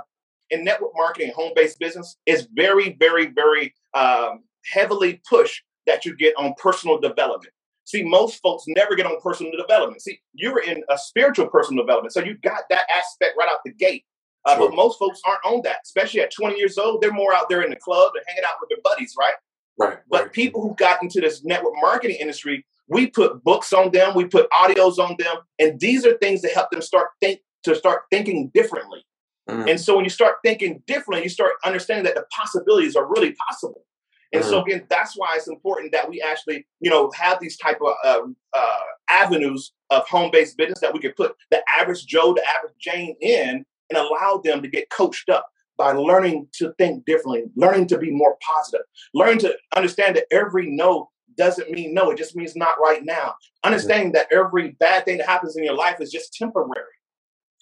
in 0.50 0.64
network 0.64 0.90
marketing, 0.96 1.32
home-based 1.34 1.78
business 1.78 2.16
is 2.26 2.48
very, 2.54 2.96
very, 2.98 3.26
very 3.26 3.72
um, 3.94 4.42
heavily 4.64 5.20
pushed 5.28 5.62
that 5.86 6.04
you 6.04 6.16
get 6.16 6.34
on 6.36 6.54
personal 6.60 6.98
development. 6.98 7.52
See, 7.90 8.04
most 8.04 8.40
folks 8.40 8.64
never 8.68 8.94
get 8.94 9.06
on 9.06 9.20
personal 9.20 9.52
development. 9.56 10.00
See, 10.00 10.20
you 10.32 10.52
were 10.52 10.60
in 10.60 10.84
a 10.88 10.96
spiritual 10.96 11.48
personal 11.48 11.84
development, 11.84 12.12
so 12.12 12.22
you 12.22 12.36
got 12.38 12.62
that 12.70 12.84
aspect 12.96 13.34
right 13.36 13.48
out 13.50 13.58
the 13.64 13.72
gate. 13.72 14.04
Uh, 14.46 14.56
sure. 14.56 14.68
But 14.68 14.76
most 14.76 14.98
folks 14.98 15.20
aren't 15.26 15.44
on 15.44 15.62
that, 15.64 15.78
especially 15.84 16.20
at 16.20 16.32
20 16.32 16.56
years 16.56 16.78
old. 16.78 17.02
They're 17.02 17.12
more 17.12 17.34
out 17.34 17.48
there 17.48 17.62
in 17.62 17.70
the 17.70 17.76
club 17.76 18.12
and 18.14 18.24
hanging 18.28 18.44
out 18.44 18.54
with 18.60 18.70
their 18.70 18.78
buddies, 18.84 19.14
right? 19.18 19.34
Right. 19.76 19.98
But 20.08 20.22
right. 20.22 20.32
people 20.32 20.62
who 20.62 20.74
got 20.76 21.02
into 21.02 21.20
this 21.20 21.44
network 21.44 21.74
marketing 21.80 22.18
industry, 22.20 22.64
we 22.88 23.08
put 23.08 23.42
books 23.42 23.72
on 23.72 23.90
them, 23.90 24.14
we 24.14 24.24
put 24.24 24.48
audios 24.50 24.98
on 24.98 25.16
them, 25.18 25.36
and 25.58 25.80
these 25.80 26.06
are 26.06 26.16
things 26.18 26.42
that 26.42 26.52
help 26.52 26.70
them 26.70 26.82
start 26.82 27.08
think 27.20 27.40
to 27.64 27.74
start 27.74 28.02
thinking 28.10 28.50
differently. 28.54 29.04
Mm. 29.48 29.70
And 29.70 29.80
so 29.80 29.96
when 29.96 30.04
you 30.04 30.10
start 30.10 30.36
thinking 30.44 30.82
differently, 30.86 31.24
you 31.24 31.28
start 31.28 31.52
understanding 31.64 32.04
that 32.04 32.14
the 32.14 32.24
possibilities 32.32 32.94
are 32.94 33.06
really 33.06 33.34
possible. 33.48 33.84
And 34.32 34.42
mm-hmm. 34.42 34.50
so 34.50 34.62
again, 34.62 34.86
that's 34.88 35.14
why 35.16 35.34
it's 35.36 35.48
important 35.48 35.92
that 35.92 36.08
we 36.08 36.22
actually, 36.22 36.66
you 36.80 36.90
know, 36.90 37.10
have 37.14 37.40
these 37.40 37.56
type 37.56 37.78
of 37.80 37.94
uh, 38.04 38.20
uh, 38.52 38.78
avenues 39.08 39.72
of 39.90 40.06
home-based 40.08 40.56
business 40.56 40.80
that 40.80 40.92
we 40.92 41.00
could 41.00 41.16
put 41.16 41.34
the 41.50 41.62
average 41.68 42.06
Joe, 42.06 42.32
the 42.34 42.42
average 42.56 42.74
Jane 42.78 43.16
in, 43.20 43.64
and 43.90 43.98
allow 43.98 44.40
them 44.42 44.62
to 44.62 44.68
get 44.68 44.88
coached 44.90 45.28
up 45.28 45.48
by 45.76 45.92
learning 45.92 46.46
to 46.52 46.72
think 46.78 47.04
differently, 47.06 47.44
learning 47.56 47.86
to 47.88 47.98
be 47.98 48.10
more 48.10 48.36
positive, 48.40 48.84
learning 49.14 49.38
to 49.38 49.56
understand 49.74 50.14
that 50.16 50.26
every 50.30 50.70
no 50.70 51.10
doesn't 51.36 51.70
mean 51.70 51.94
no; 51.94 52.10
it 52.10 52.18
just 52.18 52.36
means 52.36 52.54
not 52.54 52.78
right 52.80 53.04
now. 53.04 53.34
Understanding 53.64 54.08
mm-hmm. 54.08 54.28
that 54.30 54.32
every 54.32 54.72
bad 54.78 55.04
thing 55.04 55.18
that 55.18 55.26
happens 55.26 55.56
in 55.56 55.64
your 55.64 55.74
life 55.74 56.00
is 56.00 56.12
just 56.12 56.34
temporary, 56.34 56.84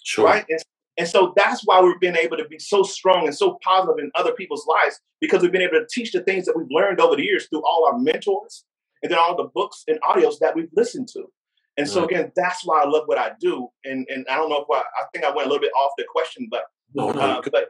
sure. 0.02 0.24
right? 0.26 0.44
And 0.48 0.60
and 0.98 1.06
so 1.06 1.32
that's 1.36 1.62
why 1.64 1.80
we've 1.80 2.00
been 2.00 2.16
able 2.16 2.36
to 2.36 2.44
be 2.48 2.58
so 2.58 2.82
strong 2.82 3.26
and 3.26 3.34
so 3.34 3.58
positive 3.64 3.98
in 3.98 4.10
other 4.16 4.32
people's 4.32 4.66
lives 4.66 5.00
because 5.20 5.42
we've 5.42 5.52
been 5.52 5.62
able 5.62 5.78
to 5.78 5.86
teach 5.90 6.10
the 6.10 6.20
things 6.20 6.44
that 6.44 6.56
we've 6.56 6.70
learned 6.70 7.00
over 7.00 7.14
the 7.14 7.22
years 7.22 7.46
through 7.46 7.62
all 7.64 7.86
our 7.86 7.98
mentors 7.98 8.64
and 9.02 9.12
then 9.12 9.18
all 9.18 9.36
the 9.36 9.48
books 9.54 9.84
and 9.86 10.00
audios 10.02 10.40
that 10.40 10.56
we've 10.56 10.70
listened 10.74 11.08
to. 11.12 11.30
And 11.76 11.88
so 11.88 12.04
again, 12.04 12.32
that's 12.34 12.66
why 12.66 12.82
I 12.82 12.86
love 12.86 13.04
what 13.06 13.18
I 13.18 13.30
do. 13.40 13.68
And 13.84 14.04
and 14.10 14.26
I 14.28 14.34
don't 14.34 14.50
know 14.50 14.62
if 14.62 14.66
I, 14.70 14.80
I 14.80 15.04
think 15.12 15.24
I 15.24 15.30
went 15.30 15.46
a 15.46 15.48
little 15.48 15.60
bit 15.60 15.70
off 15.76 15.92
the 15.96 16.04
question, 16.10 16.48
but 16.50 16.64
no, 16.92 17.12
no. 17.12 17.20
Uh, 17.20 17.42
but 17.52 17.68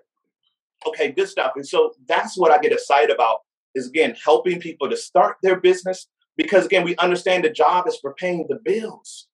okay, 0.87 1.12
good 1.12 1.28
stuff. 1.28 1.52
And 1.56 1.66
so 1.66 1.92
that's 2.06 2.38
what 2.38 2.50
I 2.50 2.58
get 2.58 2.73
excited 2.73 3.11
about 3.11 3.40
is 3.75 3.87
again 3.87 4.16
helping 4.25 4.61
people 4.61 4.88
to 4.88 4.97
start 4.97 5.37
their 5.42 5.61
business 5.61 6.08
because 6.38 6.64
again 6.64 6.85
we 6.85 6.97
understand 6.97 7.44
the 7.44 7.50
job 7.50 7.87
is 7.87 7.99
for 8.00 8.14
paying 8.14 8.47
the 8.49 8.58
bills. 8.64 9.27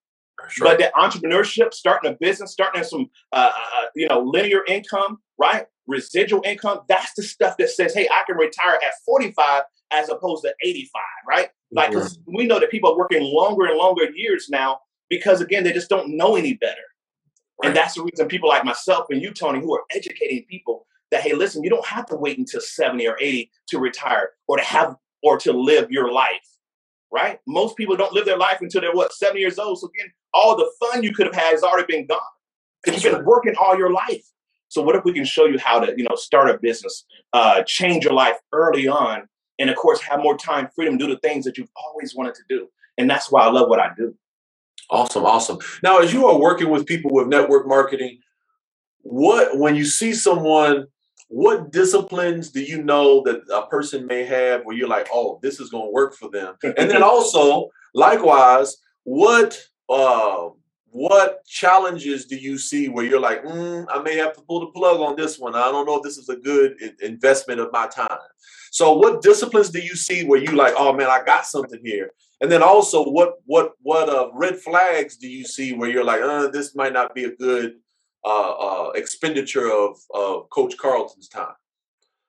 Sure. 0.48 0.68
But 0.68 0.78
that 0.78 0.94
entrepreneurship, 0.94 1.72
starting 1.72 2.12
a 2.12 2.14
business, 2.14 2.52
starting 2.52 2.82
some, 2.84 3.10
uh, 3.32 3.52
uh, 3.54 3.80
uh, 3.80 3.84
you 3.94 4.08
know, 4.08 4.20
linear 4.20 4.62
income, 4.66 5.18
right? 5.38 5.66
Residual 5.86 6.42
income. 6.44 6.80
That's 6.88 7.14
the 7.14 7.22
stuff 7.22 7.56
that 7.58 7.70
says, 7.70 7.94
hey, 7.94 8.08
I 8.10 8.24
can 8.26 8.36
retire 8.36 8.74
at 8.74 8.94
45 9.04 9.62
as 9.92 10.08
opposed 10.08 10.42
to 10.42 10.54
85, 10.62 11.02
right? 11.28 11.48
Like, 11.70 11.90
mm-hmm. 11.92 12.36
we 12.36 12.46
know 12.46 12.58
that 12.60 12.70
people 12.70 12.92
are 12.92 12.98
working 12.98 13.22
longer 13.22 13.66
and 13.66 13.78
longer 13.78 14.04
years 14.14 14.48
now 14.50 14.80
because, 15.08 15.40
again, 15.40 15.64
they 15.64 15.72
just 15.72 15.88
don't 15.88 16.16
know 16.16 16.36
any 16.36 16.54
better. 16.54 16.74
Right. 17.62 17.68
And 17.68 17.76
that's 17.76 17.94
the 17.94 18.02
reason 18.02 18.26
people 18.28 18.48
like 18.48 18.64
myself 18.64 19.06
and 19.10 19.22
you, 19.22 19.32
Tony, 19.32 19.60
who 19.60 19.74
are 19.74 19.84
educating 19.94 20.44
people 20.48 20.86
that, 21.10 21.22
hey, 21.22 21.34
listen, 21.34 21.62
you 21.62 21.70
don't 21.70 21.86
have 21.86 22.06
to 22.06 22.16
wait 22.16 22.38
until 22.38 22.60
70 22.60 23.06
or 23.06 23.16
80 23.20 23.50
to 23.68 23.78
retire 23.78 24.30
or 24.48 24.56
to 24.56 24.64
have 24.64 24.96
or 25.22 25.38
to 25.38 25.52
live 25.52 25.90
your 25.90 26.12
life 26.12 26.53
right? 27.14 27.38
Most 27.46 27.76
people 27.76 27.96
don't 27.96 28.12
live 28.12 28.26
their 28.26 28.36
life 28.36 28.58
until 28.60 28.80
they're 28.80 28.92
what, 28.92 29.12
seven 29.12 29.38
years 29.38 29.58
old. 29.58 29.78
So 29.78 29.88
again, 29.88 30.12
all 30.34 30.56
the 30.56 30.68
fun 30.80 31.04
you 31.04 31.12
could 31.12 31.26
have 31.26 31.34
had 31.34 31.52
has 31.52 31.62
already 31.62 31.86
been 31.86 32.06
gone. 32.06 32.18
You've 32.86 33.02
been 33.02 33.24
working 33.24 33.54
all 33.56 33.78
your 33.78 33.92
life. 33.92 34.24
So 34.68 34.82
what 34.82 34.96
if 34.96 35.04
we 35.04 35.12
can 35.12 35.24
show 35.24 35.46
you 35.46 35.58
how 35.58 35.78
to, 35.78 35.94
you 35.96 36.04
know, 36.04 36.16
start 36.16 36.50
a 36.50 36.58
business, 36.58 37.06
uh, 37.32 37.62
change 37.62 38.04
your 38.04 38.12
life 38.12 38.36
early 38.52 38.88
on, 38.88 39.28
and 39.58 39.70
of 39.70 39.76
course 39.76 40.00
have 40.02 40.20
more 40.20 40.36
time, 40.36 40.68
freedom, 40.74 40.98
do 40.98 41.06
the 41.06 41.18
things 41.18 41.44
that 41.44 41.56
you've 41.56 41.70
always 41.76 42.14
wanted 42.14 42.34
to 42.34 42.42
do. 42.48 42.66
And 42.98 43.08
that's 43.08 43.30
why 43.30 43.42
I 43.42 43.50
love 43.50 43.68
what 43.68 43.78
I 43.78 43.90
do. 43.96 44.14
Awesome, 44.90 45.24
awesome. 45.24 45.58
Now, 45.82 45.98
as 46.00 46.12
you 46.12 46.26
are 46.26 46.38
working 46.38 46.68
with 46.68 46.84
people 46.84 47.12
with 47.12 47.28
network 47.28 47.66
marketing, 47.66 48.18
what 49.00 49.56
when 49.56 49.76
you 49.76 49.84
see 49.84 50.12
someone, 50.12 50.88
what 51.34 51.72
disciplines 51.72 52.50
do 52.50 52.62
you 52.62 52.80
know 52.84 53.20
that 53.24 53.42
a 53.52 53.66
person 53.66 54.06
may 54.06 54.24
have 54.24 54.62
where 54.62 54.76
you're 54.76 54.86
like, 54.86 55.08
oh, 55.12 55.40
this 55.42 55.58
is 55.58 55.68
going 55.68 55.86
to 55.86 55.90
work 55.90 56.14
for 56.14 56.30
them? 56.30 56.54
And 56.62 56.88
then 56.88 57.02
also, 57.12 57.70
likewise, 57.92 58.76
what 59.02 59.60
uh, 59.88 60.50
what 60.90 61.44
challenges 61.44 62.26
do 62.26 62.36
you 62.36 62.56
see 62.56 62.88
where 62.88 63.04
you're 63.04 63.18
like, 63.18 63.42
mm, 63.44 63.84
I 63.92 64.00
may 64.00 64.14
have 64.16 64.34
to 64.34 64.42
pull 64.42 64.60
the 64.60 64.68
plug 64.68 65.00
on 65.00 65.16
this 65.16 65.36
one. 65.36 65.56
I 65.56 65.72
don't 65.72 65.86
know 65.86 65.96
if 65.96 66.04
this 66.04 66.18
is 66.18 66.28
a 66.28 66.36
good 66.36 66.76
investment 67.02 67.58
of 67.58 67.72
my 67.72 67.88
time. 67.88 68.30
So, 68.70 68.92
what 68.92 69.20
disciplines 69.20 69.70
do 69.70 69.80
you 69.80 69.96
see 69.96 70.24
where 70.24 70.40
you 70.40 70.52
like, 70.52 70.74
oh 70.76 70.92
man, 70.92 71.08
I 71.08 71.24
got 71.24 71.46
something 71.46 71.80
here? 71.84 72.12
And 72.42 72.52
then 72.52 72.62
also, 72.62 73.10
what 73.10 73.38
what 73.46 73.72
what 73.82 74.08
uh, 74.08 74.28
red 74.34 74.60
flags 74.60 75.16
do 75.16 75.26
you 75.26 75.44
see 75.44 75.72
where 75.72 75.90
you're 75.90 76.04
like, 76.04 76.20
uh, 76.20 76.46
this 76.46 76.76
might 76.76 76.92
not 76.92 77.12
be 77.12 77.24
a 77.24 77.34
good 77.34 77.80
uh, 78.24 78.52
uh, 78.52 78.90
expenditure 78.94 79.70
of 79.70 79.96
of 80.12 80.48
Coach 80.50 80.76
Carlton's 80.78 81.28
time? 81.28 81.54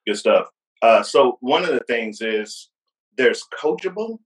Good 0.08 0.18
stuff. 0.18 0.48
Uh, 0.82 1.04
so 1.04 1.38
one 1.42 1.64
of 1.64 1.72
the 1.72 1.84
things 1.88 2.22
is 2.22 2.70
there's 3.18 3.44
coachable 3.62 4.20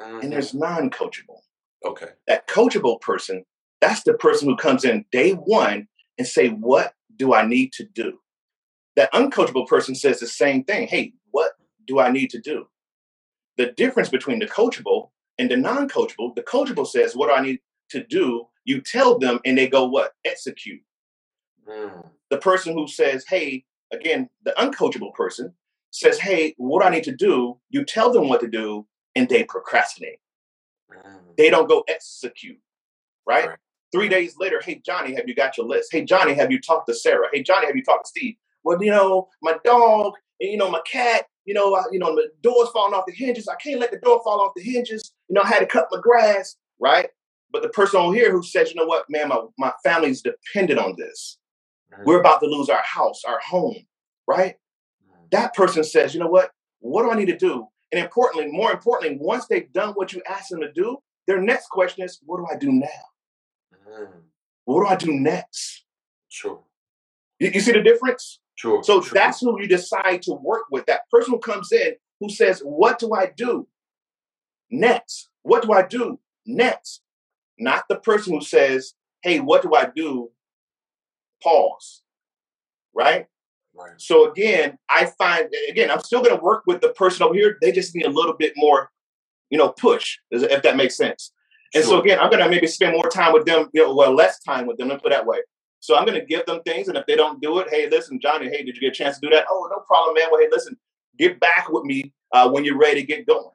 mm-hmm. 0.00 0.20
and 0.20 0.32
there's 0.32 0.54
non-coachable. 0.54 1.40
Okay. 1.84 2.08
That 2.26 2.46
coachable 2.48 3.00
person 3.00 3.44
that's 3.80 4.02
the 4.02 4.14
person 4.14 4.48
who 4.48 4.56
comes 4.56 4.84
in 4.84 5.04
day 5.12 5.32
one 5.32 5.88
and 6.16 6.26
say, 6.26 6.48
what 6.48 6.94
do 7.16 7.34
I 7.34 7.46
need 7.46 7.72
to 7.74 7.84
do? 7.84 8.18
That 8.96 9.12
uncoachable 9.12 9.68
person 9.68 9.94
says 9.94 10.20
the 10.20 10.26
same 10.26 10.64
thing. 10.64 10.88
Hey, 10.88 11.12
what 11.30 11.52
do 11.86 12.00
I 12.00 12.10
need 12.10 12.30
to 12.30 12.40
do? 12.40 12.66
The 13.56 13.72
difference 13.72 14.08
between 14.08 14.40
the 14.40 14.46
coachable 14.46 15.10
and 15.38 15.50
the 15.50 15.56
non-coachable, 15.56 16.34
the 16.34 16.42
coachable 16.42 16.86
says, 16.86 17.14
what 17.14 17.28
do 17.28 17.34
I 17.34 17.42
need 17.42 17.60
to 17.90 18.04
do? 18.04 18.46
You 18.64 18.80
tell 18.80 19.18
them 19.18 19.38
and 19.44 19.56
they 19.56 19.68
go 19.68 19.86
what? 19.86 20.12
Execute. 20.24 20.80
Mm. 21.68 22.08
The 22.30 22.38
person 22.38 22.74
who 22.74 22.88
says, 22.88 23.24
hey, 23.28 23.64
again, 23.92 24.28
the 24.44 24.54
uncoachable 24.58 25.14
person 25.14 25.54
says, 25.90 26.18
hey, 26.18 26.54
what 26.58 26.84
I 26.84 26.90
need 26.90 27.04
to 27.04 27.16
do? 27.16 27.58
You 27.70 27.84
tell 27.84 28.12
them 28.12 28.28
what 28.28 28.40
to 28.40 28.48
do 28.48 28.86
and 29.14 29.28
they 29.28 29.44
procrastinate. 29.44 30.18
Mm. 30.92 31.36
They 31.36 31.50
don't 31.50 31.68
go 31.68 31.84
execute, 31.88 32.58
right? 33.26 33.48
right? 33.48 33.58
Three 33.92 34.08
days 34.08 34.34
later, 34.38 34.60
hey, 34.62 34.82
Johnny, 34.84 35.14
have 35.14 35.28
you 35.28 35.34
got 35.34 35.56
your 35.56 35.66
list? 35.66 35.88
Hey, 35.92 36.04
Johnny, 36.04 36.34
have 36.34 36.52
you 36.52 36.60
talked 36.60 36.88
to 36.88 36.94
Sarah? 36.94 37.28
Hey, 37.32 37.42
Johnny, 37.42 37.66
have 37.66 37.76
you 37.76 37.82
talked 37.82 38.06
to 38.06 38.10
Steve? 38.10 38.34
Well, 38.64 38.82
you 38.82 38.90
know, 38.90 39.28
my 39.42 39.56
dog, 39.64 40.14
and, 40.40 40.50
you 40.50 40.58
know, 40.58 40.70
my 40.70 40.80
cat, 40.90 41.26
you 41.46 41.54
know, 41.54 41.72
uh, 41.72 41.84
you 41.90 41.98
know, 41.98 42.14
the 42.14 42.28
door's 42.42 42.68
falling 42.70 42.92
off 42.92 43.06
the 43.06 43.14
hinges. 43.14 43.48
I 43.48 43.54
can't 43.54 43.80
let 43.80 43.90
the 43.90 43.98
door 43.98 44.20
fall 44.22 44.40
off 44.40 44.52
the 44.54 44.62
hinges. 44.62 45.14
You 45.28 45.34
know, 45.34 45.40
I 45.42 45.48
had 45.48 45.60
to 45.60 45.66
cut 45.66 45.88
my 45.90 45.98
grass, 46.02 46.56
right? 46.78 47.08
But 47.50 47.62
the 47.62 47.70
person 47.70 48.00
on 48.00 48.12
here 48.12 48.30
who 48.30 48.42
says, 48.42 48.68
you 48.68 48.76
know 48.76 48.84
what, 48.84 49.06
man, 49.08 49.28
my, 49.28 49.40
my 49.58 49.72
family's 49.82 50.20
dependent 50.20 50.78
on 50.78 50.94
this. 50.98 51.38
Mm-hmm. 51.92 52.04
We're 52.04 52.20
about 52.20 52.40
to 52.40 52.46
lose 52.46 52.68
our 52.68 52.82
house, 52.82 53.22
our 53.26 53.40
home, 53.40 53.86
right? 54.26 54.54
Mm-hmm. 55.04 55.24
That 55.32 55.54
person 55.54 55.84
says, 55.84 56.14
you 56.14 56.20
know 56.20 56.28
what, 56.28 56.50
what 56.80 57.02
do 57.02 57.10
I 57.10 57.16
need 57.16 57.26
to 57.26 57.36
do? 57.36 57.66
And 57.92 58.02
importantly, 58.02 58.50
more 58.50 58.70
importantly, 58.70 59.18
once 59.20 59.46
they've 59.46 59.72
done 59.72 59.94
what 59.94 60.12
you 60.12 60.22
asked 60.28 60.50
them 60.50 60.60
to 60.60 60.72
do, 60.72 60.98
their 61.26 61.40
next 61.40 61.68
question 61.68 62.04
is, 62.04 62.20
what 62.24 62.38
do 62.38 62.46
I 62.50 62.56
do 62.56 62.72
now? 62.72 62.86
Mm. 63.88 64.08
What 64.64 64.82
do 64.82 64.86
I 64.86 64.96
do 64.96 65.12
next? 65.18 65.84
Sure. 66.28 66.62
You, 67.38 67.50
you 67.52 67.60
see 67.60 67.72
the 67.72 67.82
difference? 67.82 68.40
Sure. 68.54 68.82
So 68.82 69.00
sure. 69.00 69.14
that's 69.14 69.40
who 69.40 69.60
you 69.60 69.68
decide 69.68 70.22
to 70.22 70.32
work 70.32 70.64
with. 70.70 70.86
That 70.86 71.08
person 71.10 71.32
who 71.32 71.38
comes 71.38 71.72
in 71.72 71.94
who 72.20 72.28
says, 72.28 72.60
What 72.60 72.98
do 72.98 73.14
I 73.14 73.30
do 73.34 73.68
next? 74.70 75.28
What 75.42 75.62
do 75.62 75.72
I 75.72 75.82
do 75.82 76.18
next? 76.44 77.02
Not 77.58 77.84
the 77.88 77.96
person 77.96 78.34
who 78.34 78.40
says, 78.40 78.94
Hey, 79.22 79.40
what 79.40 79.62
do 79.62 79.74
I 79.74 79.90
do? 79.94 80.30
Pause. 81.42 82.02
Right? 82.94 83.26
Right. 83.74 83.92
So 83.98 84.30
again, 84.30 84.76
I 84.88 85.06
find 85.18 85.48
again, 85.68 85.90
I'm 85.90 86.00
still 86.00 86.22
gonna 86.22 86.40
work 86.40 86.64
with 86.66 86.80
the 86.80 86.88
person 86.90 87.22
over 87.22 87.34
here. 87.34 87.58
They 87.60 87.70
just 87.70 87.94
need 87.94 88.06
a 88.06 88.10
little 88.10 88.34
bit 88.34 88.54
more, 88.56 88.90
you 89.50 89.58
know, 89.58 89.68
push, 89.68 90.18
if 90.30 90.62
that 90.62 90.76
makes 90.76 90.96
sense. 90.96 91.32
And 91.74 91.84
sure. 91.84 91.98
so 91.98 92.00
again, 92.00 92.18
I'm 92.18 92.30
gonna 92.30 92.48
maybe 92.48 92.66
spend 92.66 92.92
more 92.92 93.08
time 93.08 93.32
with 93.32 93.44
them, 93.44 93.68
you 93.72 93.82
know, 93.82 93.94
well, 93.94 94.12
less 94.12 94.40
time 94.40 94.66
with 94.66 94.78
them, 94.78 94.88
let 94.88 95.02
put 95.02 95.10
that 95.10 95.26
way. 95.26 95.38
So 95.80 95.96
I'm 95.96 96.06
gonna 96.06 96.24
give 96.24 96.44
them 96.46 96.60
things, 96.64 96.88
and 96.88 96.96
if 96.96 97.06
they 97.06 97.14
don't 97.14 97.40
do 97.40 97.60
it, 97.60 97.68
hey, 97.70 97.88
listen, 97.88 98.18
Johnny, 98.20 98.46
hey, 98.48 98.64
did 98.64 98.74
you 98.74 98.80
get 98.80 98.88
a 98.88 98.94
chance 98.94 99.20
to 99.20 99.28
do 99.28 99.34
that? 99.34 99.46
Oh, 99.48 99.68
no 99.70 99.80
problem, 99.86 100.14
man. 100.14 100.28
Well, 100.32 100.40
hey, 100.40 100.48
listen, 100.50 100.76
get 101.18 101.38
back 101.38 101.68
with 101.70 101.84
me 101.84 102.12
uh, 102.32 102.50
when 102.50 102.64
you're 102.64 102.78
ready 102.78 103.02
to 103.02 103.06
get 103.06 103.26
going. 103.26 103.50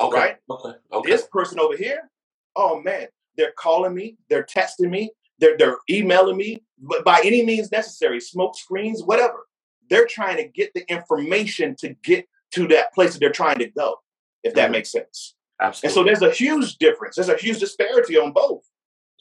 Okay. 0.00 0.18
Right? 0.18 0.36
Okay. 0.50 0.78
Okay. 0.92 1.10
This 1.10 1.28
person 1.30 1.60
over 1.60 1.76
here, 1.76 2.10
oh 2.56 2.80
man, 2.80 3.06
they're 3.36 3.52
calling 3.56 3.94
me, 3.94 4.16
they're 4.28 4.44
texting 4.44 4.90
me, 4.90 5.10
they're 5.40 5.56
they're 5.56 5.78
emailing 5.88 6.36
me, 6.36 6.62
but 6.78 7.04
by 7.04 7.20
any 7.24 7.44
means 7.44 7.72
necessary, 7.72 8.20
smoke 8.20 8.56
screens, 8.56 9.02
whatever. 9.02 9.46
They're 9.88 10.06
trying 10.06 10.36
to 10.36 10.46
get 10.46 10.72
the 10.74 10.88
information 10.90 11.74
to 11.80 11.94
get 12.04 12.28
to 12.52 12.68
that 12.68 12.92
place 12.94 13.12
that 13.12 13.18
they're 13.18 13.32
trying 13.32 13.58
to 13.58 13.66
go, 13.66 13.96
if 14.44 14.54
that 14.54 14.64
mm-hmm. 14.64 14.72
makes 14.72 14.92
sense. 14.92 15.34
Absolutely. 15.60 15.88
And 15.88 15.94
so 15.94 16.04
there's 16.04 16.32
a 16.32 16.34
huge 16.34 16.76
difference. 16.76 17.16
There's 17.16 17.28
a 17.28 17.36
huge 17.36 17.58
disparity 17.58 18.16
on 18.16 18.32
both. 18.32 18.62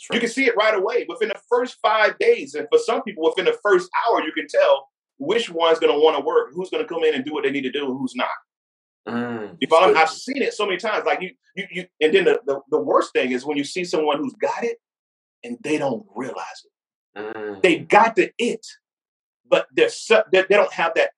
Right. 0.09 0.15
You 0.15 0.19
can 0.21 0.29
see 0.29 0.45
it 0.45 0.55
right 0.55 0.75
away 0.75 1.05
within 1.09 1.29
the 1.29 1.39
first 1.49 1.77
five 1.81 2.17
days. 2.19 2.53
And 2.53 2.67
for 2.71 2.79
some 2.79 3.01
people, 3.03 3.23
within 3.23 3.45
the 3.45 3.57
first 3.61 3.89
hour, 4.07 4.23
you 4.23 4.31
can 4.31 4.47
tell 4.47 4.87
which 5.17 5.49
one's 5.49 5.79
going 5.79 5.93
to 5.93 5.99
want 5.99 6.17
to 6.17 6.23
work, 6.23 6.51
who's 6.53 6.69
going 6.69 6.83
to 6.83 6.87
come 6.87 7.03
in 7.03 7.13
and 7.13 7.25
do 7.25 7.33
what 7.33 7.43
they 7.43 7.51
need 7.51 7.63
to 7.63 7.71
do, 7.71 7.85
and 7.85 7.99
who's 7.99 8.15
not. 8.15 8.29
Mm, 9.07 9.57
you 9.59 9.67
follow? 9.67 9.93
I've 9.93 10.09
seen 10.09 10.41
it 10.41 10.53
so 10.53 10.65
many 10.65 10.77
times. 10.77 11.05
Like 11.05 11.21
you, 11.21 11.31
you, 11.55 11.65
you. 11.71 11.85
And 11.99 12.13
then 12.13 12.25
the, 12.25 12.39
the, 12.45 12.61
the, 12.69 12.79
worst 12.79 13.11
thing 13.11 13.31
is 13.31 13.45
when 13.45 13.57
you 13.57 13.63
see 13.63 13.83
someone 13.83 14.17
who's 14.17 14.35
got 14.35 14.63
it 14.63 14.77
and 15.43 15.57
they 15.61 15.77
don't 15.77 16.05
realize 16.15 16.65
it. 16.65 17.35
Mm. 17.35 17.61
They 17.61 17.79
got 17.79 18.15
the 18.15 18.31
it, 18.37 18.65
but 19.49 19.67
they're, 19.75 19.89
they, 20.31 20.43
they 20.49 20.55
don't 20.55 20.73
have 20.73 20.93
that. 20.95 21.11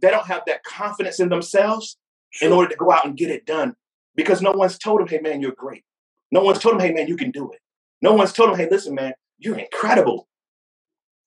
They 0.00 0.10
don't 0.10 0.26
have 0.26 0.42
that 0.46 0.62
confidence 0.64 1.18
in 1.18 1.28
themselves 1.28 1.96
sure. 2.30 2.48
in 2.48 2.54
order 2.54 2.70
to 2.70 2.76
go 2.76 2.92
out 2.92 3.04
and 3.04 3.16
get 3.16 3.30
it 3.30 3.46
done 3.46 3.74
because 4.14 4.40
no 4.40 4.52
one's 4.52 4.78
told 4.78 5.00
them, 5.00 5.08
hey, 5.08 5.18
man, 5.18 5.40
you're 5.40 5.52
great. 5.52 5.84
No 6.30 6.42
one's 6.42 6.60
told 6.60 6.74
them, 6.74 6.86
hey, 6.86 6.92
man, 6.92 7.08
you 7.08 7.16
can 7.16 7.30
do 7.30 7.50
it. 7.52 7.58
No 8.00 8.12
one's 8.12 8.32
told 8.32 8.50
them, 8.50 8.58
hey, 8.58 8.68
listen, 8.70 8.94
man, 8.94 9.12
you're 9.38 9.58
incredible. 9.58 10.28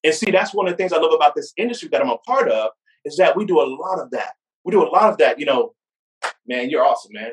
And 0.03 0.13
see, 0.13 0.31
that's 0.31 0.53
one 0.53 0.67
of 0.67 0.73
the 0.73 0.77
things 0.77 0.93
I 0.93 0.97
love 0.97 1.13
about 1.13 1.35
this 1.35 1.53
industry 1.57 1.89
that 1.91 2.01
I'm 2.01 2.09
a 2.09 2.17
part 2.19 2.50
of 2.50 2.71
is 3.05 3.17
that 3.17 3.35
we 3.35 3.45
do 3.45 3.61
a 3.61 3.67
lot 3.67 4.00
of 4.00 4.11
that. 4.11 4.33
We 4.63 4.71
do 4.71 4.83
a 4.83 4.89
lot 4.89 5.11
of 5.11 5.17
that, 5.17 5.39
you 5.39 5.45
know, 5.45 5.73
man, 6.47 6.69
you're 6.69 6.85
awesome, 6.85 7.11
man. 7.13 7.31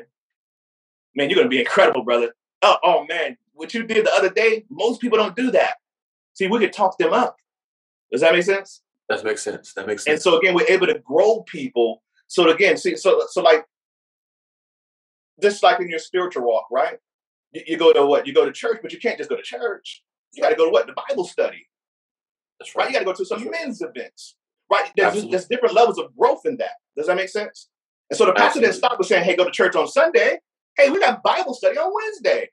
Man, 1.15 1.29
you're 1.29 1.43
to 1.43 1.49
be 1.49 1.59
incredible, 1.59 2.03
brother. 2.03 2.33
Oh, 2.61 2.77
oh, 2.83 3.05
man, 3.07 3.37
what 3.59 3.73
you 3.73 3.83
did 3.83 4.05
the 4.05 4.13
other 4.13 4.29
day, 4.29 4.65
most 4.69 5.01
people 5.01 5.17
don't 5.17 5.35
do 5.35 5.51
that. 5.51 5.75
See, 6.33 6.47
we 6.47 6.59
could 6.59 6.71
talk 6.71 6.97
them 6.97 7.13
up. 7.13 7.35
Does 8.11 8.21
that 8.21 8.33
make 8.33 8.43
sense? 8.43 8.81
That 9.09 9.23
makes 9.23 9.43
sense. 9.43 9.73
That 9.73 9.85
makes 9.85 10.05
sense. 10.05 10.13
And 10.13 10.21
so 10.21 10.39
again, 10.39 10.55
we're 10.55 10.67
able 10.69 10.87
to 10.87 10.99
grow 10.99 11.41
people. 11.41 12.01
So 12.27 12.49
again, 12.49 12.77
see, 12.77 12.95
so 12.95 13.21
so 13.29 13.41
like 13.41 13.65
just 15.41 15.61
like 15.61 15.79
in 15.81 15.89
your 15.89 15.99
spiritual 15.99 16.43
walk, 16.43 16.67
right? 16.71 16.97
You, 17.51 17.63
you, 17.67 17.77
go 17.77 17.91
to 17.91 18.05
what? 18.05 18.25
You 18.25 18.33
go 18.33 18.45
to 18.45 18.51
church, 18.51 18.79
but 18.81 18.93
you 18.93 18.99
can't 18.99 19.17
just 19.17 19.29
go 19.29 19.35
to 19.35 19.41
church. 19.41 20.03
You 20.33 20.41
got 20.41 20.49
to 20.49 20.55
go 20.55 20.65
to 20.65 20.71
what? 20.71 20.87
The 20.87 20.93
Bible 21.09 21.25
study. 21.25 21.67
That's 22.59 22.75
right. 22.75 22.83
right? 22.83 22.89
You 22.89 22.93
got 22.93 22.99
to 22.99 23.05
go 23.05 23.13
to 23.13 23.25
some 23.25 23.49
men's 23.49 23.81
events, 23.81 24.35
right? 24.71 24.91
There's, 24.95 25.25
there's 25.27 25.47
different 25.47 25.73
levels 25.73 25.97
of 25.97 26.15
growth 26.15 26.41
in 26.45 26.57
that. 26.57 26.73
Does 26.95 27.07
that 27.07 27.15
make 27.15 27.29
sense? 27.29 27.69
And 28.09 28.17
so 28.17 28.25
the 28.25 28.33
pastor 28.33 28.59
didn't 28.59 28.75
stop 28.75 28.97
with 28.97 29.07
saying, 29.07 29.23
"Hey, 29.23 29.35
go 29.35 29.43
to 29.43 29.51
church 29.51 29.75
on 29.75 29.87
Sunday." 29.87 30.39
Hey, 30.77 30.89
we 30.89 30.99
got 30.99 31.23
Bible 31.23 31.53
study 31.53 31.77
on 31.77 31.91
Wednesday. 31.93 32.49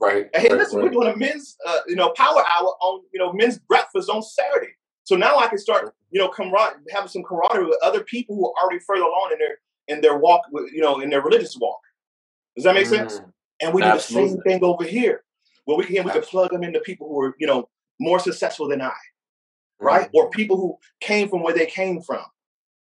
Right. 0.00 0.28
And 0.34 0.42
hey, 0.42 0.48
right, 0.48 0.58
listen, 0.58 0.78
right. 0.78 0.84
we're 0.84 0.90
doing 0.90 1.14
a 1.14 1.16
men's, 1.16 1.56
uh, 1.66 1.80
you 1.86 1.96
know, 1.96 2.10
power 2.10 2.40
hour 2.40 2.74
on, 2.80 3.02
you 3.12 3.18
know, 3.18 3.32
men's 3.32 3.58
breakfast 3.58 4.08
on 4.10 4.22
Saturday. 4.22 4.72
So 5.04 5.16
now 5.16 5.36
I 5.36 5.46
can 5.48 5.58
start, 5.58 5.94
you 6.10 6.20
know, 6.20 6.28
camaraderie, 6.28 6.80
having 6.90 7.08
some 7.08 7.22
camaraderie 7.22 7.66
with 7.66 7.78
other 7.82 8.02
people 8.02 8.34
who 8.36 8.46
are 8.46 8.54
already 8.62 8.80
further 8.80 9.02
along 9.02 9.30
in 9.32 9.38
their 9.38 9.58
in 9.88 10.00
their 10.00 10.18
walk, 10.18 10.42
you 10.72 10.80
know, 10.80 11.00
in 11.00 11.10
their 11.10 11.22
religious 11.22 11.56
walk. 11.58 11.80
Does 12.56 12.64
that 12.64 12.74
make 12.74 12.86
mm, 12.86 12.90
sense? 12.90 13.20
And 13.60 13.74
we 13.74 13.82
do 13.82 13.88
the 13.88 13.98
same 13.98 14.40
thing 14.42 14.62
over 14.64 14.84
here. 14.84 15.24
Where 15.64 15.76
we 15.76 15.84
can 15.84 16.04
we 16.04 16.10
can 16.10 16.22
plug 16.22 16.50
them 16.50 16.62
into 16.62 16.80
people 16.80 17.08
who 17.08 17.20
are, 17.20 17.34
you 17.38 17.46
know, 17.46 17.68
more 18.00 18.18
successful 18.18 18.68
than 18.68 18.82
I. 18.82 18.92
Right? 19.80 20.06
Mm. 20.08 20.14
Or 20.14 20.30
people 20.30 20.56
who 20.56 20.78
came 21.00 21.28
from 21.28 21.42
where 21.42 21.54
they 21.54 21.66
came 21.66 22.00
from. 22.00 22.24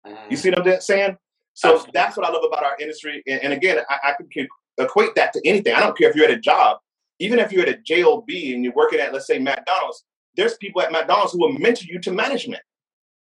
Mm. 0.06 0.18
You 0.30 0.38
see 0.38 0.50
what 0.50 0.68
I'm 0.68 0.82
saying? 0.82 1.18
So 1.54 1.70
absolutely. 1.70 1.92
that's 1.94 2.18
what 2.18 2.26
I 2.26 2.32
love 2.32 2.44
about 2.46 2.64
our 2.64 2.78
industry. 2.80 3.24
And, 3.28 3.44
and 3.44 3.54
again, 3.54 3.80
I, 3.90 3.98
I 4.04 4.14
can 4.14 4.48
equate 4.78 5.16
that 5.16 5.34
to 5.34 5.42
anything. 5.46 5.74
I 5.74 5.80
don't 5.80 5.98
care 5.98 6.10
if 6.10 6.16
you're 6.16 6.26
at 6.26 6.32
a 6.32 6.40
job, 6.40 6.80
even 7.22 7.40
if 7.40 7.52
you're 7.52 7.64
at 7.64 7.70
a 7.70 7.78
job 7.78 8.26
and 8.28 8.64
you're 8.64 8.74
working 8.74 9.00
at, 9.00 9.14
let's 9.14 9.28
say, 9.28 9.40
McDonald's, 9.40 10.04
there's 10.36 10.56
people 10.58 10.82
at 10.82 10.92
McDonald's 10.92 11.34
who 11.34 11.40
will 11.40 11.54
mentor 11.54 11.86
you 11.88 12.00
to 12.00 12.12
management. 12.12 12.62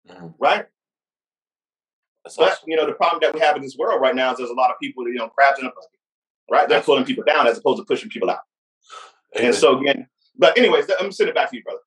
Mm. 0.09 0.35
Right? 0.38 0.67
That's 2.25 2.37
but 2.37 2.52
awesome. 2.52 2.64
you 2.69 2.76
know, 2.76 2.87
the 2.87 2.93
problem 2.93 3.21
that 3.23 3.35
we 3.35 3.40
have 3.40 3.57
in 3.57 3.62
this 3.62 3.76
world 3.78 4.00
right 4.00 4.14
now 4.14 4.33
is 4.33 4.38
there's 4.38 4.50
a 4.50 4.55
lot 4.55 4.71
of 4.71 4.76
people, 4.81 5.07
you 5.09 5.14
know, 5.14 5.28
crabs 5.28 5.59
in 5.59 5.67
a 5.67 5.69
bucket 5.69 5.99
right? 6.50 6.69
They're 6.69 6.83
pulling 6.83 7.05
people 7.05 7.25
down 7.25 7.47
as 7.47 7.59
opposed 7.59 7.78
to 7.78 7.85
pushing 7.85 8.09
people 8.09 8.31
out. 8.31 8.40
Amen. 9.37 9.49
And 9.49 9.55
so 9.55 9.78
again, 9.78 10.09
but 10.37 10.57
anyways, 10.57 10.87
I'm 11.00 11.12
sending 11.12 11.33
it 11.33 11.35
back 11.35 11.50
to 11.50 11.57
you, 11.57 11.62
brother. 11.62 11.81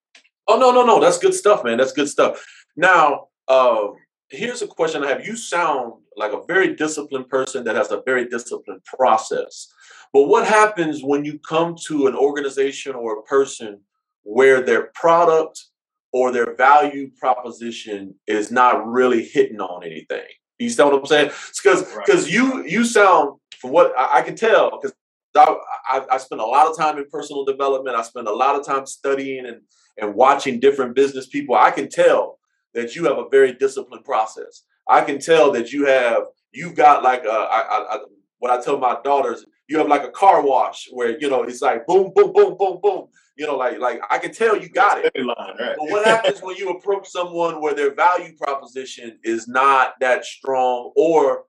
Oh 0.47 0.57
no, 0.57 0.71
no, 0.71 0.85
no. 0.85 0.99
That's 0.99 1.17
good 1.17 1.33
stuff, 1.33 1.63
man. 1.63 1.77
That's 1.77 1.93
good 1.93 2.09
stuff. 2.09 2.43
Now, 2.75 3.27
uh, 3.47 3.87
here's 4.29 4.61
a 4.61 4.67
question 4.67 5.03
I 5.03 5.09
have. 5.09 5.25
You 5.25 5.35
sound 5.35 5.93
like 6.17 6.33
a 6.33 6.43
very 6.45 6.75
disciplined 6.75 7.29
person 7.29 7.63
that 7.65 7.75
has 7.75 7.91
a 7.91 8.01
very 8.05 8.27
disciplined 8.27 8.83
process. 8.85 9.71
But 10.13 10.23
what 10.23 10.47
happens 10.47 11.01
when 11.03 11.23
you 11.25 11.39
come 11.39 11.75
to 11.87 12.07
an 12.07 12.15
organization 12.15 12.95
or 12.95 13.19
a 13.19 13.23
person 13.23 13.79
where 14.23 14.61
their 14.61 14.91
product 14.93 15.63
or 16.11 16.31
their 16.31 16.55
value 16.55 17.09
proposition 17.17 18.15
is 18.27 18.51
not 18.51 18.85
really 18.85 19.23
hitting 19.23 19.61
on 19.61 19.83
anything? 19.83 20.25
You 20.59 20.69
see 20.69 20.83
what 20.83 20.93
I'm 20.93 21.05
saying? 21.05 21.31
Because 21.63 21.83
because 21.83 22.25
right. 22.25 22.33
you 22.33 22.65
you 22.65 22.83
sound 22.83 23.39
from 23.57 23.71
what 23.71 23.93
I, 23.97 24.19
I 24.19 24.21
can 24.21 24.35
tell 24.35 24.71
because 24.71 24.93
I, 25.35 25.55
I, 25.87 26.05
I 26.11 26.17
spend 26.17 26.41
a 26.41 26.45
lot 26.45 26.67
of 26.67 26.77
time 26.77 26.97
in 26.97 27.05
personal 27.09 27.45
development. 27.45 27.95
I 27.95 28.03
spend 28.03 28.27
a 28.27 28.33
lot 28.33 28.59
of 28.59 28.65
time 28.65 28.85
studying 28.85 29.45
and 29.45 29.61
and 29.99 30.13
watching 30.13 30.59
different 30.59 30.95
business 30.95 31.27
people. 31.27 31.55
I 31.55 31.71
can 31.71 31.89
tell 31.89 32.39
that 32.73 32.95
you 32.95 33.05
have 33.05 33.17
a 33.17 33.29
very 33.29 33.53
disciplined 33.53 34.05
process. 34.05 34.63
I 34.87 35.01
can 35.01 35.19
tell 35.19 35.51
that 35.53 35.71
you 35.71 35.85
have 35.85 36.23
you've 36.51 36.75
got 36.75 37.03
like 37.03 37.23
a, 37.23 37.29
I, 37.29 37.95
I, 37.95 37.99
what 38.39 38.51
I 38.51 38.61
tell 38.61 38.77
my 38.77 38.97
daughters, 39.03 39.45
you 39.67 39.77
have 39.77 39.87
like 39.87 40.03
a 40.03 40.11
car 40.11 40.45
wash 40.45 40.89
where 40.91 41.17
you 41.19 41.29
know 41.29 41.43
it's 41.43 41.61
like 41.61 41.85
boom, 41.87 42.11
boom, 42.15 42.33
boom, 42.33 42.55
boom, 42.57 42.79
boom. 42.81 43.07
You 43.37 43.47
know, 43.47 43.55
like 43.55 43.79
like 43.79 44.01
I 44.09 44.17
can 44.17 44.33
tell 44.33 44.57
you 44.57 44.69
got 44.69 45.03
it. 45.03 45.11
Line, 45.15 45.27
right? 45.37 45.75
But 45.77 45.89
what 45.89 46.05
happens 46.05 46.41
when 46.41 46.57
you 46.57 46.69
approach 46.69 47.07
someone 47.07 47.61
where 47.61 47.73
their 47.73 47.93
value 47.95 48.35
proposition 48.37 49.19
is 49.23 49.47
not 49.47 49.93
that 50.01 50.25
strong, 50.25 50.91
or 50.95 51.45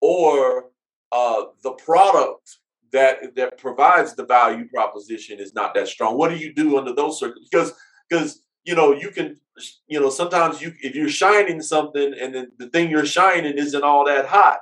or 0.00 0.70
uh, 1.12 1.44
the 1.62 1.72
product 1.72 2.58
that 2.92 3.34
that 3.36 3.58
provides 3.58 4.14
the 4.14 4.24
value 4.24 4.68
proposition 4.68 5.38
is 5.38 5.54
not 5.54 5.74
that 5.74 5.88
strong? 5.88 6.16
What 6.16 6.30
do 6.30 6.36
you 6.36 6.54
do 6.54 6.78
under 6.78 6.94
those 6.94 7.18
circumstances? 7.18 7.50
Because 7.50 7.72
because 8.08 8.42
you 8.64 8.74
know 8.74 8.92
you 8.92 9.10
can 9.10 9.36
you 9.86 10.00
know 10.00 10.10
sometimes 10.10 10.60
you 10.60 10.72
if 10.80 10.94
you're 10.94 11.08
shining 11.08 11.60
something 11.62 12.14
and 12.20 12.34
then 12.34 12.52
the 12.58 12.68
thing 12.68 12.90
you're 12.90 13.06
shining 13.06 13.56
isn't 13.56 13.82
all 13.82 14.04
that 14.04 14.26
hot 14.26 14.58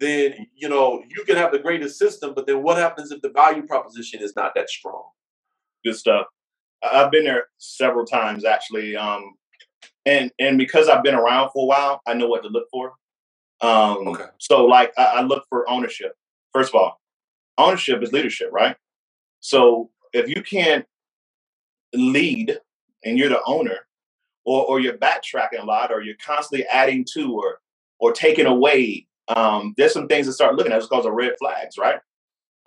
then 0.00 0.46
you 0.54 0.68
know 0.68 1.02
you 1.08 1.24
can 1.24 1.36
have 1.36 1.52
the 1.52 1.58
greatest 1.58 1.98
system 1.98 2.32
but 2.34 2.46
then 2.46 2.62
what 2.62 2.76
happens 2.78 3.12
if 3.12 3.20
the 3.22 3.30
value 3.30 3.62
proposition 3.66 4.20
is 4.22 4.34
not 4.36 4.54
that 4.54 4.68
strong? 4.68 5.04
Good 5.84 5.96
stuff. 5.96 6.26
I've 6.82 7.10
been 7.10 7.24
there 7.24 7.48
several 7.58 8.04
times 8.04 8.44
actually 8.44 8.96
um 8.96 9.34
and 10.06 10.30
and 10.38 10.58
because 10.58 10.88
i've 10.88 11.02
been 11.02 11.14
around 11.14 11.50
for 11.50 11.64
a 11.64 11.66
while 11.66 12.00
i 12.06 12.14
know 12.14 12.26
what 12.26 12.42
to 12.42 12.48
look 12.48 12.66
for. 12.70 12.94
Um 13.60 14.08
okay. 14.08 14.24
so 14.38 14.64
like 14.64 14.92
I, 14.98 15.04
I 15.04 15.22
look 15.22 15.44
for 15.48 15.68
ownership. 15.68 16.14
First 16.52 16.74
of 16.74 16.80
all 16.80 17.00
ownership 17.58 18.02
is 18.02 18.12
leadership 18.12 18.48
right? 18.52 18.76
So 19.40 19.90
if 20.12 20.28
you 20.28 20.42
can't 20.42 20.84
lead 21.92 22.58
and 23.04 23.18
you're 23.18 23.28
the 23.28 23.42
owner, 23.46 23.86
or 24.44 24.64
or 24.66 24.80
you're 24.80 24.96
backtracking 24.98 25.60
a 25.60 25.64
lot, 25.64 25.92
or 25.92 26.02
you're 26.02 26.16
constantly 26.24 26.66
adding 26.66 27.04
to 27.14 27.32
or 27.34 27.58
or 27.98 28.12
taking 28.12 28.46
away, 28.46 29.06
um, 29.36 29.74
there's 29.76 29.92
some 29.92 30.08
things 30.08 30.26
to 30.26 30.32
start 30.32 30.54
looking 30.54 30.72
at. 30.72 30.78
It's 30.78 30.86
called 30.86 31.04
the 31.04 31.12
red 31.12 31.34
flags, 31.38 31.76
right? 31.78 32.00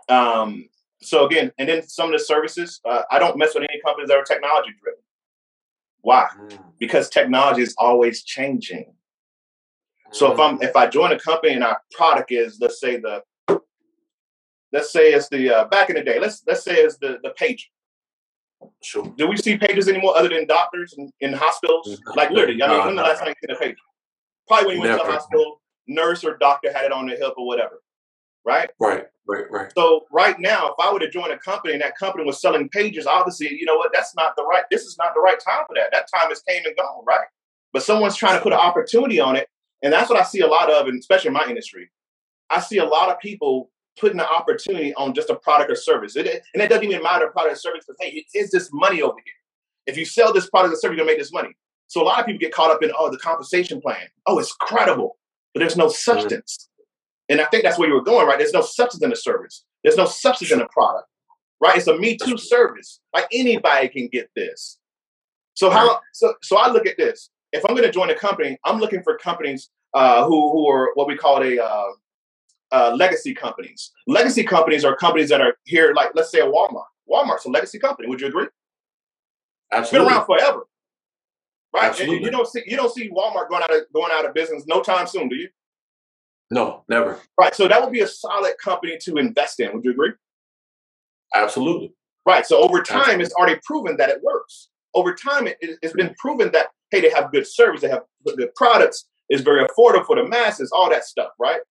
Um, 0.10 0.70
so 1.02 1.26
again, 1.26 1.52
and 1.58 1.68
then 1.68 1.88
some 1.88 2.14
of 2.14 2.20
the 2.20 2.24
services, 2.24 2.80
uh, 2.86 3.04
I 3.12 3.20
don't 3.20 3.38
mess 3.38 3.54
with 3.54 3.64
any 3.70 3.82
companies 3.82 4.10
that 4.10 4.18
are 4.18 4.24
technology 4.24 4.74
driven. 4.82 5.00
Why? 6.02 6.28
Mm. 6.38 6.64
Because 6.80 7.10
technology 7.10 7.62
is 7.62 7.76
always 7.78 8.24
changing. 8.24 8.94
So 10.12 10.32
if 10.32 10.40
I'm 10.40 10.60
mm. 10.60 10.64
if 10.64 10.76
I 10.76 10.88
join 10.88 11.12
a 11.12 11.20
company 11.20 11.54
and 11.54 11.64
our 11.64 11.82
product 11.92 12.32
is 12.32 12.58
let's 12.60 12.80
say 12.80 12.98
the 12.98 13.24
let's 14.72 14.92
say 14.92 15.14
it's 15.14 15.30
the 15.30 15.50
uh, 15.50 15.66
back 15.66 15.90
in 15.90 15.96
the 15.96 16.04
day 16.04 16.20
let's 16.20 16.44
let's 16.46 16.64
say 16.64 16.76
it's 16.76 16.98
the 16.98 17.20
the 17.24 17.34
pager 17.40 17.66
Sure. 18.82 19.12
Do 19.18 19.28
we 19.28 19.38
see 19.38 19.58
pages 19.58 19.88
anymore 19.88 20.18
other 20.18 20.30
than 20.30 20.46
doctors 20.48 20.94
in, 20.98 21.12
in 21.20 21.34
hospitals? 21.34 21.88
Mm-hmm. 21.88 22.18
Like 22.18 22.30
literally, 22.30 22.62
I 22.62 22.68
mean, 22.68 22.78
no, 22.78 22.86
when 22.86 22.96
the 22.96 23.02
last 23.02 23.20
time 23.20 23.30
you 23.30 23.36
seen 23.48 23.56
a 23.56 23.60
page? 23.60 23.78
Probably 24.48 24.68
when 24.68 24.78
you 24.78 24.84
Never. 24.84 24.98
went 24.98 25.02
to 25.02 25.08
the 25.08 25.14
hospital, 25.14 25.62
nurse 25.88 26.24
or 26.24 26.38
doctor 26.38 26.72
had 26.72 26.86
it 26.86 26.92
on 26.92 27.08
their 27.08 27.18
hip 27.18 27.34
or 27.38 27.46
whatever. 27.46 27.82
Right? 28.46 28.70
Right, 28.80 29.06
right, 29.28 29.46
right. 29.50 29.72
So 29.78 30.02
right 30.12 30.38
now, 30.40 30.68
if 30.68 30.74
I 30.80 30.92
were 30.92 31.00
to 31.00 31.10
join 31.10 31.32
a 31.32 31.38
company 31.38 31.74
and 31.74 31.82
that 31.82 31.98
company 31.98 32.26
was 32.26 32.42
selling 32.42 32.68
pages, 32.70 33.08
obviously, 33.08 33.54
you 33.58 33.66
know 33.66 33.78
what? 33.78 33.92
That's 33.94 34.14
not 34.16 34.36
the 34.36 34.44
right. 34.44 34.64
This 34.70 34.82
is 34.82 34.98
not 34.98 35.14
the 35.14 35.22
right 35.22 35.40
time 35.40 35.64
for 35.68 35.76
that. 35.76 35.92
That 35.92 36.08
time 36.14 36.30
has 36.30 36.42
came 36.42 36.64
and 36.66 36.76
gone, 36.76 37.06
right? 37.08 37.28
But 37.72 37.84
someone's 37.84 38.18
trying 38.18 38.38
to 38.38 38.44
put 38.44 38.54
an 38.54 38.60
opportunity 38.60 39.20
on 39.20 39.36
it, 39.36 39.48
and 39.82 39.94
that's 39.94 40.10
what 40.10 40.20
I 40.20 40.24
see 40.24 40.42
a 40.42 40.48
lot 40.48 40.70
of, 40.70 40.88
and 40.88 41.00
especially 41.00 41.30
in 41.30 41.34
my 41.34 41.46
industry. 41.48 41.90
I 42.50 42.60
see 42.60 42.78
a 42.78 42.86
lot 42.86 43.10
of 43.10 43.20
people 43.20 43.72
putting 44.00 44.20
an 44.20 44.26
opportunity 44.26 44.94
on 44.96 45.14
just 45.14 45.30
a 45.30 45.36
product 45.36 45.72
or 45.72 45.76
service. 45.76 46.16
It, 46.16 46.44
and 46.54 46.62
it 46.62 46.70
doesn't 46.70 46.84
even 46.84 47.02
matter 47.02 47.28
product 47.28 47.56
or 47.56 47.60
service 47.60 47.86
because 47.88 47.98
hey, 48.00 48.26
is 48.34 48.52
this 48.52 48.70
money 48.74 49.02
over 49.02 49.16
here? 49.24 49.34
If 49.86 49.98
you 49.98 50.06
sell 50.06 50.34
this 50.34 50.50
product 50.50 50.74
or 50.74 50.78
service, 50.78 50.98
you're 50.98 51.06
gonna 51.06 51.12
make 51.12 51.20
this 51.20 51.34
money. 51.34 51.56
So 51.88 52.02
a 52.02 52.06
lot 52.06 52.20
of 52.20 52.26
people 52.26 52.40
get 52.40 52.54
caught 52.54 52.72
up 52.72 52.84
in 52.84 52.92
oh 52.98 53.12
the 53.12 53.18
compensation 53.18 53.82
plan. 53.82 54.08
Oh, 54.26 54.40
it's 54.40 54.54
credible, 54.54 55.18
but 55.54 55.60
there's 55.60 55.78
no 55.78 55.90
substance. 55.90 56.70
And 57.30 57.40
I 57.40 57.46
think 57.46 57.64
that's 57.64 57.78
where 57.78 57.88
you 57.88 57.94
were 57.94 58.04
going, 58.04 58.28
right? 58.28 58.38
There's 58.38 58.54
no 58.54 58.62
substance 58.62 59.04
in 59.04 59.10
the 59.10 59.16
service. 59.16 59.64
There's 59.84 59.98
no 59.98 60.06
substance 60.06 60.52
in 60.52 60.60
the 60.60 60.68
product, 60.68 61.08
right? 61.62 61.78
It's 61.78 61.88
a 61.88 61.98
Me 61.98 62.18
Too 62.18 62.38
service. 62.38 63.00
Like 63.14 63.28
anybody 63.32 63.90
can 63.90 64.08
get 64.08 64.30
this. 64.36 64.80
So 65.54 65.70
how? 65.70 66.00
So 66.14 66.34
so 66.42 66.58
I 66.58 66.70
look 66.70 66.86
at 66.86 66.98
this. 66.98 67.30
If 67.52 67.64
I'm 67.66 67.76
going 67.76 67.88
to 67.88 67.92
join 67.92 68.10
a 68.10 68.16
company, 68.16 68.58
I'm 68.66 68.80
looking 68.80 69.04
for 69.04 69.18
companies 69.18 69.70
uh, 69.94 70.26
who 70.26 70.52
who 70.52 70.68
are 70.70 70.92
what 70.96 71.08
we 71.08 71.16
call 71.16 71.44
a 71.44 71.60
uh, 71.60 71.92
uh, 72.72 72.96
legacy 72.96 73.34
companies. 73.34 73.92
Legacy 74.08 74.44
companies 74.44 74.84
are 74.84 74.96
companies 74.96 75.30
that 75.30 75.42
are 75.42 75.56
here, 75.66 75.94
like 75.96 76.12
let's 76.16 76.32
say 76.32 76.40
a 76.40 76.46
Walmart. 76.46 76.86
Walmart's 77.10 77.46
a 77.46 77.50
legacy 77.50 77.80
company. 77.80 78.08
Would 78.08 78.22
you 78.22 78.28
agree? 78.28 78.48
Absolutely. 79.72 80.08
It's 80.08 80.10
been 80.10 80.18
around 80.18 80.26
forever, 80.26 80.68
right? 81.74 81.86
Absolutely. 81.86 82.18
And 82.18 82.26
you 82.26 82.32
don't 82.32 82.48
see 82.48 82.62
you 82.66 82.78
don't 82.78 82.94
see 82.94 83.10
Walmart 83.10 83.50
going 83.50 83.64
out 83.64 83.74
of 83.74 83.82
going 83.94 84.12
out 84.14 84.26
of 84.26 84.34
business 84.34 84.66
no 84.68 84.82
time 84.82 85.08
soon, 85.08 85.30
do 85.30 85.36
you? 85.36 85.50
No, 86.52 86.84
never. 86.88 87.20
Right. 87.40 87.56
So 87.56 87.68
that 87.68 87.82
would 87.82 87.92
be 87.92 88.02
a 88.02 88.08
solid 88.08 88.54
company 88.64 88.98
to 89.02 89.18
invest 89.18 89.60
in. 89.60 89.74
Would 89.74 89.84
you 89.84 89.92
agree? 89.92 90.12
Absolutely. 91.34 91.94
Right. 92.26 92.46
So 92.46 92.60
over 92.62 92.82
time, 92.82 93.00
Absolutely. 93.00 93.24
it's 93.26 93.34
already 93.34 93.60
proven 93.66 93.98
that 93.98 94.10
it 94.10 94.22
works. 94.22 94.70
Over 94.94 95.16
time, 95.16 95.48
it, 95.48 95.58
has 95.82 95.94
been 95.94 96.14
proven 96.20 96.52
that 96.52 96.68
hey, 96.92 97.02
they 97.02 97.10
have 97.10 97.32
good 97.32 97.48
service, 97.48 97.82
they 97.82 97.90
have 97.90 98.04
good 98.24 98.54
products, 98.56 99.08
it's 99.30 99.42
very 99.42 99.66
affordable 99.66 100.06
for 100.06 100.16
the 100.16 100.28
masses, 100.28 100.72
all 100.72 100.92
that 100.92 101.06
stuff, 101.06 101.32
right? 101.40 101.62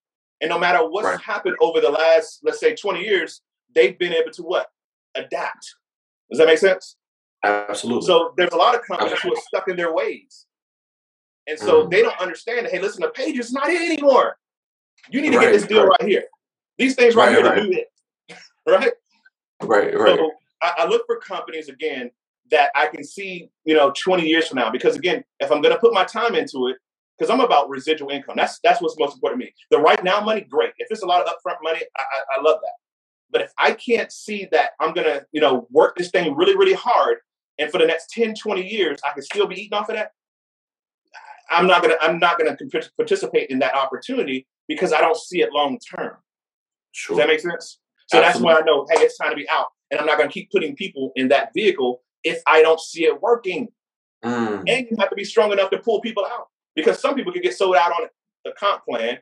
And 0.41 0.49
no 0.49 0.59
matter 0.59 0.79
what's 0.81 1.07
right. 1.07 1.21
happened 1.21 1.57
over 1.61 1.81
the 1.81 1.91
last, 1.91 2.41
let's 2.43 2.59
say, 2.59 2.75
20 2.75 3.01
years, 3.01 3.41
they've 3.73 3.97
been 3.97 4.13
able 4.13 4.33
to 4.33 4.43
what? 4.43 4.67
Adapt. 5.15 5.77
Does 6.29 6.39
that 6.39 6.47
make 6.49 6.59
sense? 6.59 6.97
Absolutely. 7.45 8.07
So 8.07 8.35
there's 8.37 8.53
a 8.53 8.57
lot 8.57 8.75
of 8.75 8.83
companies 8.87 9.13
Absolutely. 9.13 9.31
who 9.31 9.41
are 9.41 9.61
stuck 9.61 9.69
in 9.69 9.77
their 9.77 9.93
ways. 9.93 10.47
And 11.49 11.59
so 11.59 11.87
mm. 11.87 11.91
they 11.91 12.03
don't 12.03 12.19
understand 12.21 12.67
that, 12.67 12.73
hey, 12.73 12.81
listen, 12.81 13.01
the 13.03 13.09
page 13.09 13.39
is 13.39 13.53
not 13.53 13.69
it 13.69 13.81
anymore. 13.81 14.37
You 15.11 15.21
need 15.21 15.33
to 15.33 15.39
right, 15.39 15.47
get 15.47 15.53
this 15.53 15.67
deal 15.67 15.83
right. 15.83 15.97
right. 16.01 16.09
here. 16.09 16.25
These 16.79 16.95
things 16.95 17.15
right, 17.17 17.35
right 17.37 17.45
here 17.45 17.55
to 17.55 17.63
do 17.63 17.73
it. 17.73 18.39
right? 18.67 18.93
Right, 19.65 19.97
right. 19.97 20.19
So 20.19 20.33
I, 20.61 20.73
I 20.79 20.87
look 20.89 21.07
for 21.07 21.19
companies 21.21 21.69
again 21.69 22.11
that 22.51 22.73
I 22.75 22.89
can 22.89 23.05
see, 23.05 23.49
you 23.65 23.75
know, 23.75 23.93
20 23.97 24.27
years 24.27 24.49
from 24.49 24.57
now. 24.57 24.73
Because 24.73 24.97
again, 24.97 25.23
if 25.39 25.53
I'm 25.53 25.63
gonna 25.63 25.79
put 25.79 25.95
my 25.95 26.03
time 26.03 26.35
into 26.35 26.67
it, 26.67 26.79
because 27.17 27.31
I'm 27.31 27.39
about 27.39 27.69
residual 27.69 28.11
income. 28.11 28.35
That's 28.37 28.59
that's 28.65 28.83
what's 28.83 28.99
most 28.99 29.15
important 29.15 29.41
to 29.41 29.47
me. 29.47 29.55
The 29.71 29.79
right 29.79 30.03
now 30.03 30.21
money, 30.21 30.41
great. 30.41 30.73
If 30.79 30.89
it's 30.91 31.05
a 31.05 31.07
lot 31.07 31.25
of 31.25 31.29
upfront 31.29 31.59
money, 31.63 31.79
I, 31.97 32.03
I, 32.03 32.39
I 32.39 32.43
love 32.43 32.59
that. 32.61 32.73
But 33.31 33.43
if 33.43 33.53
I 33.57 33.73
can't 33.73 34.11
see 34.11 34.49
that 34.51 34.73
I'm 34.81 34.93
gonna, 34.93 35.23
you 35.31 35.41
know, 35.41 35.69
work 35.71 35.97
this 35.97 36.11
thing 36.11 36.35
really, 36.35 36.57
really 36.57 36.75
hard, 36.75 37.19
and 37.59 37.71
for 37.71 37.79
the 37.79 37.87
next 37.87 38.11
10, 38.11 38.35
20 38.35 38.67
years, 38.67 39.01
I 39.05 39.13
can 39.13 39.23
still 39.23 39.47
be 39.47 39.57
eating 39.57 39.79
off 39.79 39.89
of 39.89 39.97
that, 39.97 40.13
I'm 41.51 41.67
not 41.67 41.83
gonna 41.83 41.97
I'm 42.01 42.19
not 42.19 42.39
gonna 42.39 42.57
participate 42.97 43.51
in 43.51 43.59
that 43.61 43.75
opportunity 43.75 44.47
because 44.69 44.93
I 44.93 45.01
don't 45.01 45.17
see 45.17 45.43
it 45.43 45.53
long 45.53 45.79
term. 45.79 46.17
Sure. 46.93 47.17
Does 47.17 47.23
that 47.23 47.29
make 47.29 47.41
sense? 47.41 47.79
So 48.07 48.19
Absolutely. 48.19 48.23
that's 48.23 48.41
why 48.41 48.63
I 48.63 48.65
know, 48.65 48.87
hey, 48.91 49.05
it's 49.05 49.17
time 49.17 49.31
to 49.31 49.37
be 49.37 49.49
out. 49.49 49.69
And 49.91 50.01
I'm 50.01 50.07
not 50.07 50.19
gonna 50.19 50.31
keep 50.31 50.51
putting 50.51 50.75
people 50.75 51.13
in 51.17 51.29
that 51.29 51.51
vehicle 51.55 52.03
if 52.25 52.41
I 52.47 52.63
don't 52.63 52.81
see 52.81 53.05
it 53.05 53.21
working. 53.21 53.69
Mm. 54.25 54.65
And 54.69 54.87
you 54.91 54.97
have 54.99 55.11
to 55.11 55.17
be 55.17 55.25
strong 55.25 55.53
enough 55.53 55.71
to 55.71 55.79
pull 55.79 56.01
people 56.01 56.25
out 56.25 56.47
because 56.75 56.99
some 57.01 57.15
people 57.15 57.33
can 57.33 57.43
get 57.43 57.55
sold 57.55 57.77
out 57.77 57.93
on 57.93 58.09
the 58.45 58.53
comp 58.59 58.85
plan. 58.85 59.19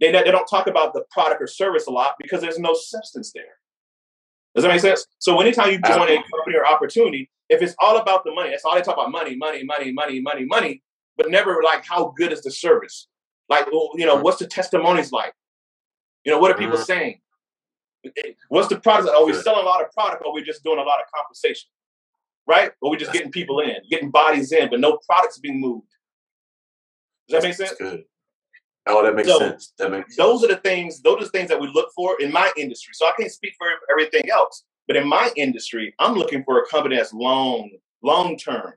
They, 0.00 0.12
they 0.12 0.30
don't 0.30 0.46
talk 0.46 0.68
about 0.68 0.94
the 0.94 1.04
product 1.10 1.42
or 1.42 1.46
service 1.46 1.86
a 1.86 1.90
lot 1.90 2.14
because 2.20 2.40
there's 2.40 2.58
no 2.58 2.72
substance 2.72 3.32
there. 3.34 3.58
Does 4.54 4.64
that 4.64 4.70
make 4.70 4.80
sense? 4.80 5.06
So 5.18 5.40
anytime 5.40 5.70
you 5.70 5.80
join 5.80 6.08
a 6.08 6.16
company 6.16 6.56
or 6.56 6.66
opportunity, 6.66 7.30
if 7.48 7.62
it's 7.62 7.74
all 7.78 7.98
about 7.98 8.24
the 8.24 8.32
money, 8.32 8.50
that's 8.50 8.64
all 8.64 8.74
they 8.74 8.82
talk 8.82 8.96
about 8.96 9.10
money, 9.10 9.36
money, 9.36 9.64
money, 9.64 9.92
money, 9.92 10.20
money, 10.20 10.44
money, 10.44 10.82
but 11.16 11.30
never 11.30 11.62
like 11.64 11.84
how 11.84 12.12
good 12.16 12.32
is 12.32 12.42
the 12.42 12.50
service? 12.50 13.08
Like, 13.48 13.66
you 13.94 14.06
know, 14.06 14.16
what's 14.16 14.38
the 14.38 14.46
testimonies 14.46 15.12
like? 15.12 15.32
You 16.24 16.32
know, 16.32 16.38
what 16.38 16.50
are 16.50 16.58
people 16.58 16.76
mm-hmm. 16.76 16.84
saying? 16.84 17.20
What's 18.48 18.68
the 18.68 18.78
product? 18.78 19.08
Are 19.08 19.24
we 19.24 19.32
selling 19.32 19.64
a 19.64 19.68
lot 19.68 19.82
of 19.82 19.90
product 19.92 20.22
or 20.24 20.30
are 20.30 20.34
we 20.34 20.42
just 20.42 20.62
doing 20.62 20.78
a 20.78 20.82
lot 20.82 21.00
of 21.00 21.06
compensation? 21.14 21.68
Right? 22.46 22.70
Or 22.80 22.90
we 22.90 22.96
just 22.96 23.12
getting 23.12 23.30
people 23.30 23.60
in, 23.60 23.76
getting 23.90 24.10
bodies 24.10 24.52
in, 24.52 24.70
but 24.70 24.80
no 24.80 24.98
products 25.06 25.38
being 25.38 25.60
moved. 25.60 25.88
Does 27.28 27.42
that 27.42 27.48
make 27.48 27.56
sense? 27.56 27.70
That's 27.70 27.80
good. 27.80 28.04
Oh, 28.86 29.04
that 29.04 29.14
makes 29.14 29.28
so, 29.28 29.38
sense. 29.38 29.72
That 29.78 29.90
makes 29.90 30.16
those 30.16 30.40
sense. 30.40 30.52
are 30.52 30.54
the 30.54 30.60
things. 30.62 31.02
Those 31.02 31.20
are 31.20 31.24
the 31.24 31.30
things 31.30 31.48
that 31.50 31.60
we 31.60 31.68
look 31.68 31.90
for 31.94 32.18
in 32.20 32.32
my 32.32 32.50
industry. 32.56 32.92
So 32.94 33.06
I 33.06 33.12
can't 33.18 33.30
speak 33.30 33.52
for 33.58 33.68
everything 33.90 34.30
else, 34.30 34.64
but 34.88 34.96
in 34.96 35.06
my 35.06 35.30
industry, 35.36 35.94
I'm 35.98 36.14
looking 36.14 36.42
for 36.42 36.60
a 36.60 36.66
company 36.66 36.96
that's 36.96 37.12
long, 37.12 37.70
long 38.02 38.36
term. 38.36 38.72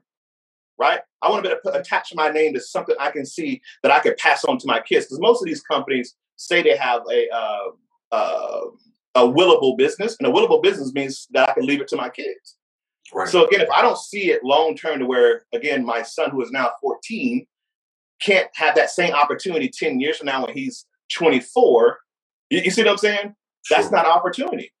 right? 0.78 1.00
I 1.22 1.30
want 1.30 1.42
to 1.42 1.48
be 1.48 1.52
able 1.52 1.62
to 1.62 1.70
put, 1.70 1.80
attach 1.80 2.12
my 2.14 2.28
name 2.28 2.52
to 2.54 2.60
something 2.60 2.94
I 3.00 3.10
can 3.10 3.24
see 3.24 3.62
that 3.82 3.90
I 3.90 3.98
could 4.00 4.18
pass 4.18 4.44
on 4.44 4.58
to 4.58 4.66
my 4.66 4.80
kids. 4.80 5.06
Because 5.06 5.20
most 5.20 5.42
of 5.42 5.46
these 5.46 5.62
companies 5.62 6.14
say 6.36 6.62
they 6.62 6.76
have 6.76 7.02
a 7.10 7.28
uh, 7.30 7.70
uh, 8.12 8.60
a 9.14 9.20
willable 9.20 9.76
business, 9.76 10.16
and 10.18 10.28
a 10.28 10.30
willable 10.30 10.62
business 10.62 10.92
means 10.92 11.26
that 11.32 11.48
I 11.48 11.54
can 11.54 11.66
leave 11.66 11.80
it 11.80 11.88
to 11.88 11.96
my 11.96 12.08
kids. 12.08 12.56
Right. 13.12 13.28
So 13.28 13.46
again, 13.46 13.60
if 13.60 13.70
I 13.70 13.82
don't 13.82 13.98
see 13.98 14.30
it 14.30 14.44
long 14.44 14.76
term 14.76 14.98
to 15.00 15.06
where 15.06 15.44
again 15.52 15.84
my 15.84 16.02
son 16.02 16.30
who 16.30 16.42
is 16.42 16.50
now 16.50 16.70
14 16.80 17.46
can't 18.20 18.48
have 18.54 18.74
that 18.76 18.90
same 18.90 19.12
opportunity 19.12 19.68
10 19.68 19.98
years 19.98 20.18
from 20.18 20.26
now 20.26 20.46
when 20.46 20.54
he's 20.54 20.86
24, 21.12 21.98
you, 22.50 22.60
you 22.60 22.70
see 22.70 22.82
what 22.82 22.92
I'm 22.92 22.96
saying? 22.98 23.34
Sure. 23.62 23.78
That's 23.78 23.90
not 23.90 24.06
opportunity. 24.06 24.72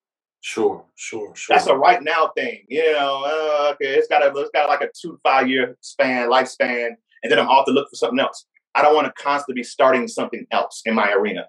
Sure, 0.44 0.84
sure, 0.96 1.32
sure. 1.36 1.54
That's 1.54 1.68
a 1.68 1.76
right 1.76 2.02
now 2.02 2.32
thing. 2.36 2.64
You 2.68 2.92
know, 2.92 3.22
uh, 3.24 3.72
okay, 3.74 3.94
it's 3.94 4.08
got 4.08 4.22
a 4.22 4.40
it's 4.40 4.50
got 4.50 4.68
like 4.68 4.80
a 4.80 4.88
two 5.00 5.16
five 5.22 5.48
year 5.48 5.76
span, 5.80 6.28
lifespan, 6.28 6.88
and 7.22 7.30
then 7.30 7.38
I'm 7.38 7.46
off 7.46 7.64
to 7.66 7.72
look 7.72 7.88
for 7.88 7.94
something 7.94 8.18
else. 8.18 8.44
I 8.74 8.82
don't 8.82 8.92
want 8.94 9.06
to 9.06 9.22
constantly 9.22 9.60
be 9.60 9.64
starting 9.64 10.08
something 10.08 10.44
else 10.50 10.82
in 10.84 10.94
my 10.96 11.12
arena. 11.12 11.46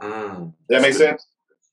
Mm, 0.00 0.54
that 0.68 0.80
makes 0.80 0.98
sense? 0.98 1.26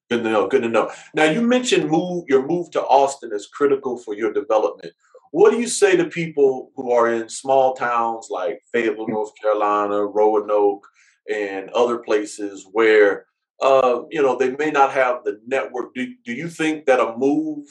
Good 0.10 0.24
to 0.24 0.30
know. 0.32 0.48
Good 0.48 0.64
to 0.64 0.70
know. 0.70 0.92
Now 1.14 1.26
you 1.26 1.42
mentioned 1.42 1.92
move 1.92 2.26
your 2.28 2.48
move 2.48 2.72
to 2.72 2.82
Austin 2.82 3.32
is 3.34 3.46
critical 3.46 3.96
for 3.96 4.16
your 4.16 4.34
development. 4.34 4.94
What 5.30 5.52
do 5.52 5.60
you 5.60 5.68
say 5.68 5.96
to 5.96 6.06
people 6.06 6.72
who 6.76 6.92
are 6.92 7.14
in 7.14 7.30
small 7.30 7.76
towns 7.76 8.30
like 8.32 8.64
Fayetteville, 8.74 9.10
North 9.10 9.34
Carolina, 9.40 10.04
Roanoke, 10.08 10.88
and 11.32 11.70
other 11.70 12.00
places 12.00 12.68
where 12.72 13.27
uh, 13.62 14.02
you 14.10 14.22
know 14.22 14.36
they 14.36 14.56
may 14.56 14.72
not 14.72 14.92
have 14.92 15.24
the 15.24 15.40
network? 15.46 15.94
Do, 15.94 16.14
do 16.26 16.34
you 16.34 16.50
think 16.50 16.86
that 16.86 17.00
a 17.00 17.18
move 17.18 17.68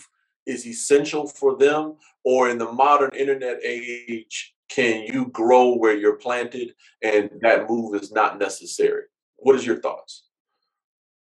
is 0.46 0.66
essential 0.66 1.27
for 1.27 1.57
them, 1.57 1.96
or 2.25 2.49
in 2.49 2.59
the 2.59 2.72
modern 2.72 3.11
internet 3.14 3.59
age, 3.64 4.55
can 4.68 5.05
you 5.05 5.27
grow 5.27 5.75
where 5.75 5.96
you're 5.96 6.16
planted 6.16 6.75
and 7.03 7.31
that 7.40 7.68
move 7.68 8.01
is 8.01 8.12
not 8.12 8.38
necessary? 8.38 9.05
What 9.37 9.57
is 9.57 9.66
your 9.66 9.81
thoughts? 9.81 10.25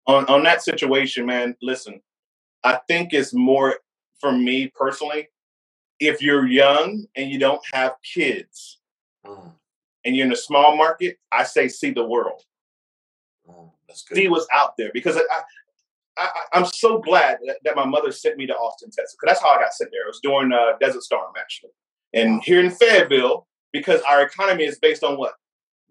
On 0.08 0.26
on 0.26 0.44
that 0.44 0.64
situation, 0.64 1.26
man, 1.26 1.56
listen, 1.62 2.02
I 2.64 2.80
think 2.88 3.14
it's 3.14 3.34
more 3.34 3.76
for 4.20 4.32
me 4.32 4.72
personally 4.74 5.28
if 6.00 6.22
you're 6.22 6.48
young 6.48 7.06
and 7.16 7.30
you 7.30 7.40
don't 7.40 7.62
have 7.74 7.94
kids 8.04 8.80
mm. 9.26 9.52
and 10.06 10.16
you're 10.16 10.26
in 10.26 10.32
a 10.32 10.38
small 10.38 10.76
market, 10.76 11.18
I 11.32 11.44
say 11.44 11.68
see 11.68 11.92
the 11.92 12.06
world. 12.06 12.42
Mm, 13.50 13.72
see 13.94 14.28
what's 14.28 14.48
out 14.54 14.74
there 14.78 14.92
because 14.94 15.18
I, 15.18 15.22
I, 16.18 16.58
am 16.58 16.66
so 16.66 17.00
glad 17.00 17.38
that, 17.46 17.58
that, 17.64 17.76
my 17.76 17.86
mother 17.86 18.12
sent 18.12 18.38
me 18.38 18.48
to 18.48 18.54
Austin, 18.54 18.90
Texas. 18.90 19.16
Because 19.20 19.36
that's 19.36 19.42
how 19.42 19.56
I 19.56 19.62
got 19.62 19.74
sent 19.74 19.92
there. 19.92 20.04
It 20.04 20.08
was 20.08 20.20
during 20.22 20.52
uh, 20.52 20.78
Desert 20.80 21.04
Storm, 21.04 21.32
actually. 21.38 21.72
And 22.14 22.42
here 22.44 22.60
in 22.60 22.72
Fayetteville, 22.72 23.48
because 23.72 24.02
our 24.02 24.22
economy 24.24 24.66
is 24.66 24.80
based 24.80 25.04
on 25.04 25.18
what? 25.18 25.34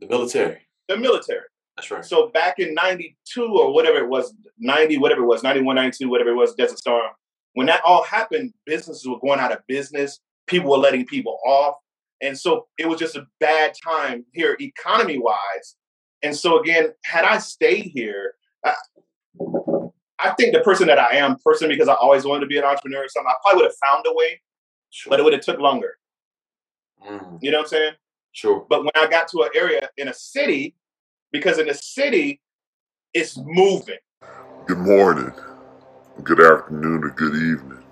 The 0.00 0.09
military. 0.09 0.66
The 0.88 0.96
military. 0.96 1.44
That's 1.76 1.90
right. 1.90 2.04
So 2.04 2.28
back 2.28 2.59
in 2.59 2.74
92 2.74 3.44
or 3.44 3.72
whatever 3.72 3.98
it 3.98 4.09
was, 4.09 4.35
90, 4.59 4.98
whatever 4.98 5.22
it 5.22 5.26
was, 5.26 5.42
91, 5.42 5.76
92, 5.76 6.09
whatever 6.09 6.30
it 6.30 6.35
was, 6.35 6.54
Desert 6.54 6.78
Storm, 6.78 7.11
when 7.52 7.66
that 7.66 7.82
all 7.87 8.02
happened, 8.04 8.52
businesses 8.64 9.06
were 9.06 9.20
going 9.20 9.40
out 9.40 9.52
of 9.52 9.59
business. 9.66 10.20
People 10.46 10.70
were 10.70 10.78
letting 10.78 11.06
people 11.06 11.38
off. 11.46 11.76
And 12.22 12.38
so 12.38 12.66
it 12.78 12.88
was 12.88 12.98
just 12.98 13.16
a 13.16 13.26
bad 13.40 13.74
time 13.82 14.24
here, 14.32 14.56
economy 14.59 15.18
wise. 15.18 15.76
And 16.27 16.37
so, 16.37 16.61
again, 16.61 16.93
had 17.05 17.25
I 17.25 17.39
stayed 17.39 17.93
here, 17.95 18.35
I, 18.65 18.75
I 20.19 20.31
think 20.33 20.55
the 20.55 20.61
person 20.61 20.87
that 20.89 20.99
I 20.99 21.17
am, 21.17 21.37
person 21.45 21.69
because 21.69 21.89
I 21.89 21.95
always 21.95 22.25
wanted 22.25 22.41
to 22.41 22.47
be 22.47 22.59
an 22.59 22.65
entrepreneur 22.65 23.05
or 23.05 23.09
something, 23.09 23.31
I 23.31 23.37
probably 23.43 23.62
would 23.62 23.71
have 23.71 23.91
found 23.91 24.05
a 24.07 24.12
way, 24.15 24.41
sure. 24.91 25.11
but 25.11 25.21
it 25.21 25.23
would 25.23 25.33
have 25.33 25.43
took 25.43 25.61
longer. 25.61 25.99
Mm. 27.09 27.39
You 27.43 27.51
know 27.51 27.59
what 27.59 27.65
I'm 27.65 27.69
saying? 27.69 27.93
Sure. 28.33 28.67
But 28.69 28.81
when 28.81 28.93
I 28.97 29.07
got 29.07 29.29
to 29.29 29.43
an 29.43 29.51
area 29.55 29.89
in 29.97 30.09
a 30.09 30.15
city, 30.15 30.75
because 31.33 31.59
in 31.59 31.69
a 31.69 31.75
city, 31.75 32.41
it's 33.15 33.39
moving. 33.39 33.99
Good 34.67 34.79
morning 34.79 35.33
good 36.23 36.41
afternoon, 36.41 37.05
or 37.05 37.11
good 37.11 37.35
evening, 37.35 37.83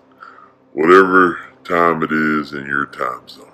whatever 0.73 1.41
time 1.63 2.03
it 2.03 2.11
is 2.11 2.53
in 2.53 2.67
your 2.67 2.87
time 2.87 3.29
zone. 3.29 3.47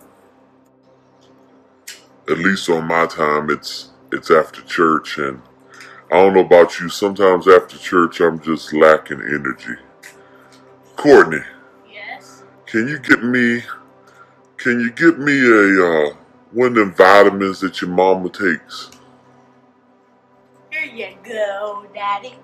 At 2.29 2.38
least 2.38 2.69
on 2.71 2.87
my 2.87 3.07
time, 3.07 3.51
it's 3.51 3.89
it's 4.12 4.31
after 4.31 4.62
church, 4.62 5.18
and 5.18 5.42
I 6.11 6.16
don't 6.16 6.35
know 6.35 6.44
about 6.44 6.81
you. 6.81 6.88
Sometimes 6.88 7.49
after 7.49 7.79
church, 7.79 8.20
I'm 8.20 8.40
just 8.40 8.73
lacking 8.73 9.20
energy. 9.20 9.77
Courtney. 10.96 11.42
Yes. 11.92 12.42
Can 12.66 12.88
you 12.88 12.99
get 12.99 13.23
me? 13.23 13.62
Can 14.57 14.81
you 14.81 14.92
get 14.92 15.18
me 15.18 15.40
a 15.40 15.85
uh, 15.85 16.16
one 16.53 16.68
of 16.68 16.75
them 16.75 16.94
vitamins 16.94 17.61
that 17.61 17.81
your 17.81 17.90
mama 17.90 18.29
takes? 18.29 18.90
Here 20.70 20.85
you 20.85 21.16
go, 21.25 21.87
Daddy. 21.94 22.35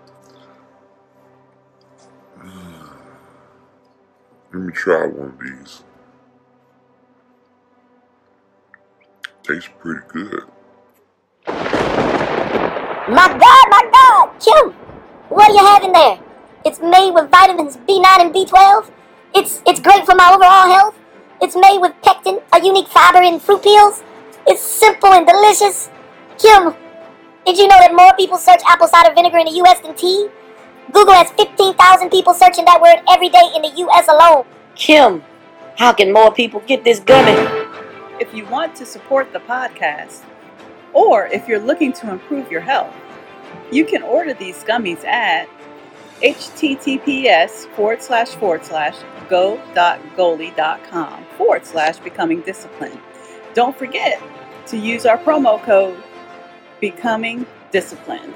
Let 4.53 4.63
me 4.63 4.73
try 4.73 5.07
one 5.07 5.29
of 5.29 5.39
these. 5.41 5.85
Tastes 9.43 9.71
pretty 9.79 10.01
good. 10.09 10.45
My 13.09 13.29
God, 13.29 13.67
my 13.71 13.89
God, 13.93 14.31
Kim, 14.41 14.73
what 15.29 15.49
are 15.49 15.55
you 15.55 15.65
having 15.65 15.93
there? 15.93 16.19
It's 16.65 16.81
made 16.81 17.13
with 17.13 17.31
vitamins 17.31 17.77
B9 17.77 18.05
and 18.19 18.35
B12. 18.35 18.91
It's 19.33 19.63
it's 19.65 19.79
great 19.79 20.05
for 20.05 20.17
my 20.17 20.33
overall 20.35 20.67
health. 20.67 20.99
It's 21.41 21.55
made 21.55 21.79
with 21.79 21.95
pectin, 22.03 22.41
a 22.53 22.61
unique 22.61 22.89
fiber 22.89 23.23
in 23.23 23.39
fruit 23.39 23.63
peels. 23.63 24.03
It's 24.45 24.61
simple 24.61 25.13
and 25.13 25.25
delicious. 25.25 25.89
Kim, 26.37 26.75
did 27.47 27.57
you 27.59 27.69
know 27.69 27.79
that 27.79 27.95
more 27.95 28.13
people 28.17 28.39
search 28.39 28.61
apple 28.67 28.89
cider 28.89 29.15
vinegar 29.15 29.39
in 29.39 29.47
the 29.47 29.57
U.S. 29.63 29.79
than 29.83 29.95
tea? 29.95 30.29
Google 30.91 31.15
has 31.15 31.31
15,000 31.31 32.11
people 32.11 32.35
searching 32.35 32.65
that 32.65 32.83
word 32.83 33.05
every 33.09 33.29
day 33.29 33.53
in 33.55 33.63
the 33.63 33.71
U.S. 33.87 34.09
alone. 34.09 34.47
Kim, 34.75 35.23
how 35.79 35.93
can 35.93 36.13
more 36.13 36.33
people 36.33 36.59
get 36.67 36.83
this 36.83 36.99
gummy? 36.99 37.39
If 38.19 38.35
you 38.35 38.47
want 38.47 38.75
to 38.77 38.85
support 38.85 39.33
the 39.33 39.39
podcast, 39.39 40.23
or 40.97 41.27
if 41.27 41.47
you're 41.47 41.61
looking 41.61 41.93
to 41.93 42.11
improve 42.11 42.51
your 42.51 42.63
health, 42.63 42.95
you 43.71 43.85
can 43.85 44.03
order 44.03 44.33
these 44.33 44.65
gummies 44.65 45.05
at 45.05 45.47
https 46.23 47.69
forward 47.77 48.01
slash 48.01 48.29
forward 48.29 48.65
slash 48.65 48.97
go.goli.com 49.29 51.25
forward 51.37 51.67
slash 51.67 51.99
becoming 51.99 52.41
disciplined. 52.41 52.99
Don't 53.53 53.77
forget 53.77 54.23
to 54.69 54.79
use 54.79 55.05
our 55.05 55.19
promo 55.19 55.63
code 55.63 56.03
becoming 56.81 57.45
disciplined. 57.73 58.33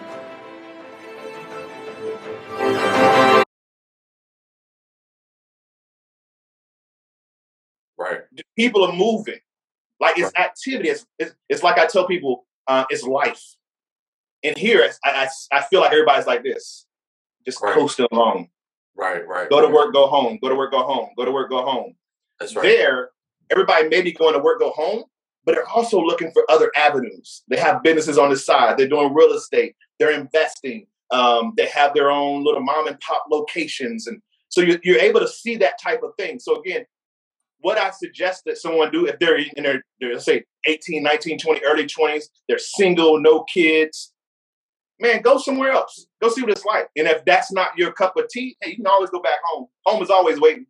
Right. 7.97 8.21
People 8.55 8.85
are 8.85 8.93
moving. 8.93 9.39
Like 9.99 10.19
it's 10.19 10.33
right. 10.37 10.47
activity. 10.47 10.91
It's, 10.91 11.07
it's, 11.19 11.35
it's, 11.49 11.63
like 11.63 11.79
I 11.79 11.87
tell 11.87 12.07
people, 12.07 12.47
uh, 12.67 12.85
it's 12.91 13.03
life. 13.03 13.43
And 14.43 14.57
here, 14.57 14.91
I, 15.05 15.29
I, 15.53 15.59
I, 15.59 15.63
feel 15.63 15.81
like 15.81 15.93
everybody's 15.93 16.27
like 16.27 16.43
this, 16.43 16.87
just 17.45 17.61
right. 17.63 17.75
coasting 17.75 18.07
along. 18.11 18.49
Right, 18.97 19.27
right. 19.27 19.51
Go 19.51 19.61
right. 19.61 19.67
to 19.67 19.73
work, 19.73 19.93
go 19.93 20.07
home. 20.07 20.39
Go 20.43 20.49
to 20.49 20.55
work, 20.55 20.73
go 20.73 20.83
home. 20.83 21.11
Go 21.17 21.25
to 21.25 21.31
work, 21.31 21.51
go 21.51 21.63
home. 21.63 21.95
That's 22.39 22.57
right. 22.57 22.63
There, 22.63 23.11
everybody 23.51 23.89
may 23.89 24.03
be 24.03 24.13
going 24.13 24.35
to 24.35 24.41
work, 24.41 24.61
go 24.61 24.71
home, 24.71 25.05
but 25.45 25.55
they're 25.55 25.69
also 25.69 26.01
looking 26.01 26.31
for 26.33 26.45
other 26.51 26.71
avenues. 26.75 27.43
They 27.49 27.59
have 27.59 27.83
businesses 27.83 28.19
on 28.19 28.31
the 28.31 28.37
side. 28.37 28.77
They're 28.77 28.89
doing 28.89 29.13
real 29.15 29.33
estate. 29.33 29.77
They're 29.99 30.19
investing. 30.19 30.87
Um, 31.11 31.53
they 31.57 31.67
have 31.67 31.93
their 31.95 32.11
own 32.11 32.45
little 32.45 32.63
mom 32.63 32.87
and 32.87 32.99
pop 33.01 33.25
locations, 33.31 34.07
and 34.07 34.23
so 34.49 34.61
you're, 34.61 34.79
you're 34.85 35.01
able 35.01 35.21
to 35.21 35.29
see 35.29 35.57
that 35.57 35.81
type 35.83 36.03
of 36.03 36.13
thing. 36.17 36.39
So 36.39 36.61
again, 36.61 36.85
what 37.61 37.79
I 37.79 37.91
suggest 37.91 38.43
that 38.47 38.59
someone 38.59 38.91
do 38.91 39.07
if 39.07 39.19
they're 39.19 39.39
in 39.39 39.63
their, 39.63 39.83
their 40.01 40.15
let's 40.15 40.25
say 40.25 40.45
18, 40.67 41.03
19, 41.03 41.39
20, 41.39 41.61
early 41.65 41.85
20s, 41.85 42.25
they're 42.49 42.59
single, 42.59 43.21
no 43.21 43.45
kids, 43.45 44.13
man, 45.01 45.23
go 45.23 45.39
somewhere 45.39 45.73
else. 45.73 46.07
Go 46.23 46.29
see 46.29 46.43
what 46.43 46.51
it's 46.51 46.65
like. 46.65 46.89
And 46.97 47.09
if 47.09 47.25
that's 47.25 47.51
not 47.51 47.77
your 47.77 47.93
cup 47.93 48.17
of 48.17 48.29
tea, 48.29 48.57
hey, 48.61 48.71
you 48.71 48.77
can 48.77 48.87
always 48.87 49.11
go 49.11 49.21
back 49.21 49.39
home. 49.45 49.67
Home 49.87 50.03
is 50.03 50.11
always 50.11 50.41
waiting. 50.41 50.67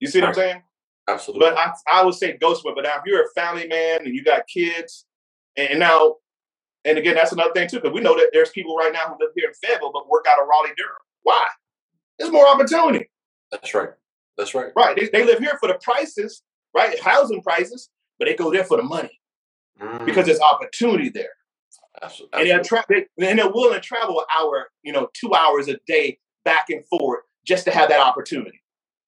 You 0.00 0.08
see 0.08 0.20
what 0.20 0.28
I'm 0.28 0.34
saying? 0.34 0.62
Absolutely. 1.08 1.50
But 1.50 1.58
I, 1.58 1.72
I 1.92 2.04
would 2.04 2.14
say 2.14 2.36
go 2.38 2.54
somewhere. 2.54 2.74
But 2.74 2.84
now 2.84 2.94
if 2.96 3.02
you're 3.06 3.22
a 3.22 3.28
family 3.34 3.66
man 3.68 4.00
and 4.04 4.14
you 4.14 4.24
got 4.24 4.46
kids, 4.46 5.06
and 5.56 5.78
now, 5.78 6.16
and 6.84 6.98
again, 6.98 7.14
that's 7.14 7.32
another 7.32 7.52
thing 7.52 7.68
too, 7.68 7.76
because 7.76 7.92
we 7.92 8.00
know 8.00 8.16
that 8.16 8.30
there's 8.32 8.50
people 8.50 8.76
right 8.76 8.92
now 8.92 9.00
who 9.08 9.16
live 9.20 9.30
here 9.36 9.48
in 9.48 9.54
Fayetteville 9.54 9.92
but 9.92 10.08
work 10.08 10.26
out 10.28 10.40
of 10.40 10.48
Raleigh, 10.48 10.74
Durham. 10.76 10.96
Why? 11.22 11.46
There's 12.18 12.32
more 12.32 12.48
opportunity. 12.48 13.10
That's 13.50 13.72
right. 13.74 13.90
That's 14.36 14.54
right. 14.54 14.72
Right. 14.76 14.96
They, 14.96 15.08
they 15.12 15.24
live 15.24 15.38
here 15.38 15.56
for 15.60 15.68
the 15.68 15.78
prices, 15.82 16.42
right? 16.74 16.98
Housing 17.00 17.42
prices, 17.42 17.90
but 18.18 18.26
they 18.26 18.34
go 18.34 18.50
there 18.52 18.64
for 18.64 18.76
the 18.76 18.82
money 18.82 19.20
mm. 19.80 20.04
because 20.04 20.26
there's 20.26 20.40
opportunity 20.40 21.08
there. 21.08 21.30
Absolutely. 22.02 22.40
And 22.40 22.50
they're, 22.50 22.62
tra- 22.62 22.84
they, 22.88 23.06
and 23.26 23.38
they're 23.38 23.50
willing 23.50 23.74
to 23.74 23.80
travel 23.80 24.18
an 24.20 24.26
hour, 24.36 24.68
you 24.82 24.92
know, 24.92 25.08
two 25.14 25.32
hours 25.34 25.68
a 25.68 25.76
day 25.86 26.18
back 26.44 26.66
and 26.70 26.84
forth 26.88 27.20
just 27.46 27.64
to 27.66 27.70
have 27.70 27.88
that 27.88 28.00
opportunity. 28.00 28.60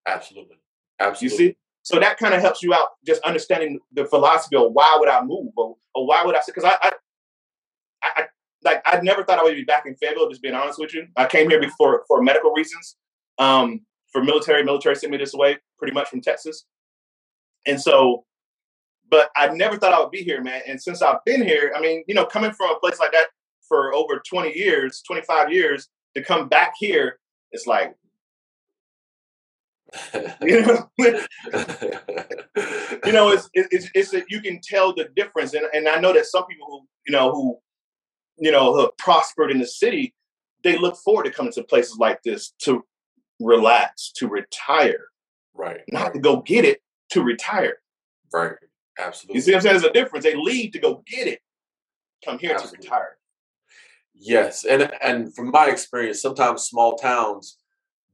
Absolutely. 0.06 0.56
Absolutely. 1.00 1.44
You 1.44 1.50
see? 1.50 1.56
So 1.82 2.00
that 2.00 2.18
kind 2.18 2.34
of 2.34 2.40
helps 2.40 2.62
you 2.62 2.74
out, 2.74 2.88
just 3.06 3.22
understanding 3.22 3.78
the 3.92 4.04
philosophy 4.06 4.56
of 4.56 4.72
why 4.72 4.96
would 4.98 5.08
I 5.08 5.22
move 5.22 5.52
or, 5.56 5.76
or 5.94 6.06
why 6.06 6.24
would 6.24 6.36
I? 6.36 6.40
Say 6.40 6.52
Because 6.54 6.64
I, 6.64 6.76
I, 6.82 6.92
I, 8.02 8.10
I, 8.16 8.24
like 8.64 8.82
I 8.84 9.00
never 9.00 9.22
thought 9.22 9.38
I 9.38 9.44
would 9.44 9.54
be 9.54 9.64
back 9.64 9.86
in 9.86 9.94
Fayetteville. 9.94 10.28
Just 10.28 10.42
being 10.42 10.54
honest 10.54 10.80
with 10.80 10.94
you, 10.94 11.06
I 11.16 11.26
came 11.26 11.48
here 11.48 11.60
before 11.60 12.04
for 12.08 12.22
medical 12.22 12.52
reasons. 12.52 12.96
Um, 13.38 13.82
for 14.16 14.24
military, 14.24 14.64
military 14.64 14.96
sent 14.96 15.10
me 15.10 15.18
this 15.18 15.34
way, 15.34 15.58
pretty 15.78 15.92
much 15.92 16.08
from 16.08 16.22
Texas, 16.22 16.64
and 17.66 17.78
so. 17.78 18.24
But 19.10 19.28
I 19.36 19.48
never 19.48 19.76
thought 19.76 19.92
I 19.92 20.00
would 20.00 20.10
be 20.10 20.24
here, 20.24 20.42
man. 20.42 20.62
And 20.66 20.82
since 20.82 21.00
I've 21.02 21.22
been 21.24 21.44
here, 21.44 21.72
I 21.76 21.80
mean, 21.80 22.02
you 22.08 22.14
know, 22.14 22.24
coming 22.24 22.50
from 22.50 22.70
a 22.70 22.80
place 22.80 22.98
like 22.98 23.12
that 23.12 23.26
for 23.68 23.94
over 23.94 24.20
20 24.28 24.56
years, 24.58 25.00
25 25.06 25.52
years, 25.52 25.88
to 26.16 26.24
come 26.24 26.48
back 26.48 26.72
here, 26.76 27.20
it's 27.52 27.68
like, 27.68 27.94
you 30.42 30.62
know, 30.62 30.88
you 33.04 33.12
know, 33.12 33.28
it's 33.28 33.50
it's 33.52 33.90
it's 33.94 34.10
that 34.12 34.24
you 34.30 34.40
can 34.40 34.60
tell 34.62 34.94
the 34.94 35.08
difference, 35.14 35.52
and 35.52 35.66
and 35.74 35.88
I 35.88 36.00
know 36.00 36.14
that 36.14 36.24
some 36.24 36.46
people 36.46 36.66
who 36.68 36.88
you 37.06 37.12
know 37.12 37.32
who 37.32 37.58
you 38.38 38.50
know 38.50 38.74
who 38.74 38.90
prospered 38.96 39.50
in 39.50 39.58
the 39.58 39.66
city, 39.66 40.14
they 40.64 40.78
look 40.78 40.96
forward 40.96 41.24
to 41.24 41.30
coming 41.30 41.52
to 41.52 41.62
places 41.62 41.98
like 41.98 42.22
this 42.22 42.54
to 42.62 42.82
relax, 43.40 44.12
to 44.16 44.28
retire, 44.28 45.06
right. 45.54 45.80
not 45.90 46.14
to 46.14 46.20
go 46.20 46.40
get 46.42 46.64
it, 46.64 46.82
to 47.10 47.22
retire. 47.22 47.78
Right. 48.32 48.54
Absolutely. 48.98 49.36
You 49.36 49.40
see 49.42 49.50
what 49.52 49.56
I'm 49.56 49.62
saying? 49.62 49.72
There's 49.80 49.90
a 49.90 49.92
difference. 49.92 50.24
They 50.24 50.34
leave 50.34 50.72
to 50.72 50.78
go 50.78 51.02
get 51.06 51.26
it, 51.26 51.40
come 52.24 52.38
here 52.38 52.52
Absolutely. 52.52 52.78
to 52.78 52.84
retire. 52.84 53.16
Yes, 54.14 54.64
and 54.64 54.90
and 55.02 55.34
from 55.34 55.50
my 55.50 55.66
experience, 55.68 56.22
sometimes 56.22 56.62
small 56.62 56.96
towns, 56.96 57.58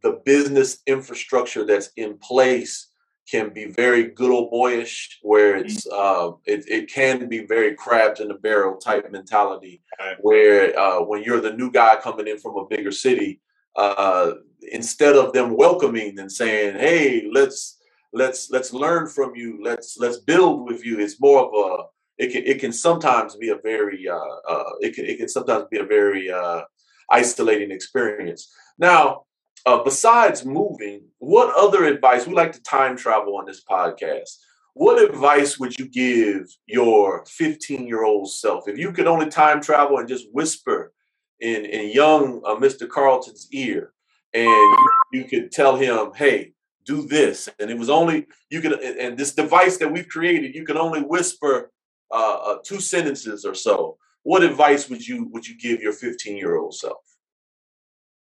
the 0.03 0.21
business 0.25 0.79
infrastructure 0.87 1.65
that's 1.65 1.91
in 1.97 2.19
place 2.19 2.89
can 3.31 3.51
be 3.55 3.67
very 3.67 4.09
good 4.09 4.33
old 4.33 4.51
boyish, 4.51 5.21
where 5.23 5.55
it's 5.57 5.87
uh, 5.87 6.33
it 6.45 6.65
it 6.69 6.93
can 6.93 7.29
be 7.29 7.47
very 7.47 7.77
crabs 7.77 8.19
in 8.19 8.27
the 8.27 8.35
barrel 8.35 8.77
type 8.79 9.09
mentality, 9.13 9.81
Right. 10.01 10.17
where 10.21 10.77
uh, 10.77 11.03
when 11.03 11.23
you're 11.23 11.41
the 11.41 11.53
new 11.53 11.71
guy 11.71 11.97
coming 12.03 12.27
in 12.27 12.39
from 12.39 12.57
a 12.57 12.67
bigger 12.67 12.91
city, 12.91 13.41
uh, 13.77 14.33
instead 14.71 15.17
of 15.17 15.33
them 15.33 15.57
welcoming 15.57 16.19
and 16.19 16.31
saying, 16.31 16.77
"Hey, 16.77 17.29
let's 17.33 17.79
let's 18.13 18.51
let's 18.51 18.73
learn 18.73 19.09
from 19.09 19.35
you, 19.35 19.59
let's 19.63 19.97
let's 19.99 20.19
build 20.19 20.67
with 20.67 20.85
you," 20.85 21.01
it's 21.01 21.21
more 21.21 21.41
of 21.47 21.53
a 21.55 21.85
it 22.19 22.33
can 22.33 22.45
it 22.45 22.61
can 22.61 22.73
sometimes 22.73 23.37
be 23.37 23.49
a 23.49 23.57
very 23.57 24.09
uh, 24.09 24.37
uh, 24.49 24.71
it 24.81 24.95
can 24.95 25.05
it 25.05 25.19
can 25.19 25.29
sometimes 25.29 25.65
be 25.71 25.79
a 25.79 25.85
very 25.85 26.31
uh, 26.31 26.63
isolating 27.11 27.71
experience. 27.71 28.53
Now, 28.79 29.25
uh, 29.67 29.83
besides 29.83 30.45
moving, 30.45 31.05
what 31.19 31.55
other 31.57 31.85
advice? 31.85 32.27
We 32.27 32.35
like 32.35 32.53
to 32.53 32.63
time 32.63 32.97
travel 32.97 33.37
on 33.37 33.47
this 33.47 33.63
podcast. 33.65 34.31
What 34.75 35.03
advice 35.03 35.59
would 35.59 35.79
you 35.79 35.87
give 35.87 36.49
your 36.67 37.25
15 37.27 37.87
year 37.87 38.05
old 38.05 38.31
self 38.31 38.69
if 38.69 38.79
you 38.79 38.93
could 38.93 39.07
only 39.07 39.29
time 39.29 39.61
travel 39.61 39.99
and 39.99 40.09
just 40.09 40.27
whisper 40.33 40.93
in 41.41 41.65
in 41.65 41.91
young 41.91 42.41
uh, 42.47 42.55
Mr. 42.55 42.89
Carlton's 42.89 43.49
ear, 43.53 43.93
and 44.35 44.45
you, 44.45 44.89
you 45.13 45.25
could 45.25 45.53
tell 45.53 45.77
him, 45.77 46.13
"Hey, 46.15 46.53
do 46.85 47.07
this," 47.07 47.49
and 47.59 47.71
it 47.71 47.79
was 47.79 47.91
only 47.91 48.27
you 48.51 48.61
could 48.61 48.73
and 48.81 49.17
this 49.17 49.35
device 49.35 49.79
that 49.79 49.93
we've 49.93 50.09
created, 50.09 50.55
you 50.55 50.65
can 50.65 50.77
only 50.77 51.01
whisper 51.01 51.71
uh, 52.11 52.35
uh, 52.35 52.59
two 52.65 52.81
sentences 52.81 53.45
or 53.45 53.55
so. 53.55 53.97
What 54.23 54.43
advice 54.43 54.89
would 54.89 55.07
you 55.07 55.29
would 55.33 55.47
you 55.47 55.59
give 55.59 55.81
your 55.81 55.93
15 55.93 56.37
year 56.37 56.57
old 56.57 56.75
self? 56.75 56.99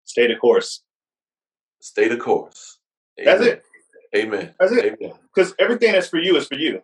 Stay 0.05 0.27
the 0.27 0.35
course. 0.35 0.83
Stay 1.81 2.07
the 2.07 2.17
course. 2.17 2.79
That's 3.17 3.41
it. 3.41 3.63
Amen. 4.15 4.53
That's 4.59 4.71
it. 4.71 4.97
Amen. 5.01 5.13
Because 5.33 5.53
everything 5.59 5.91
that's 5.91 6.07
for 6.07 6.17
you 6.19 6.35
is 6.37 6.47
for 6.47 6.55
you. 6.55 6.81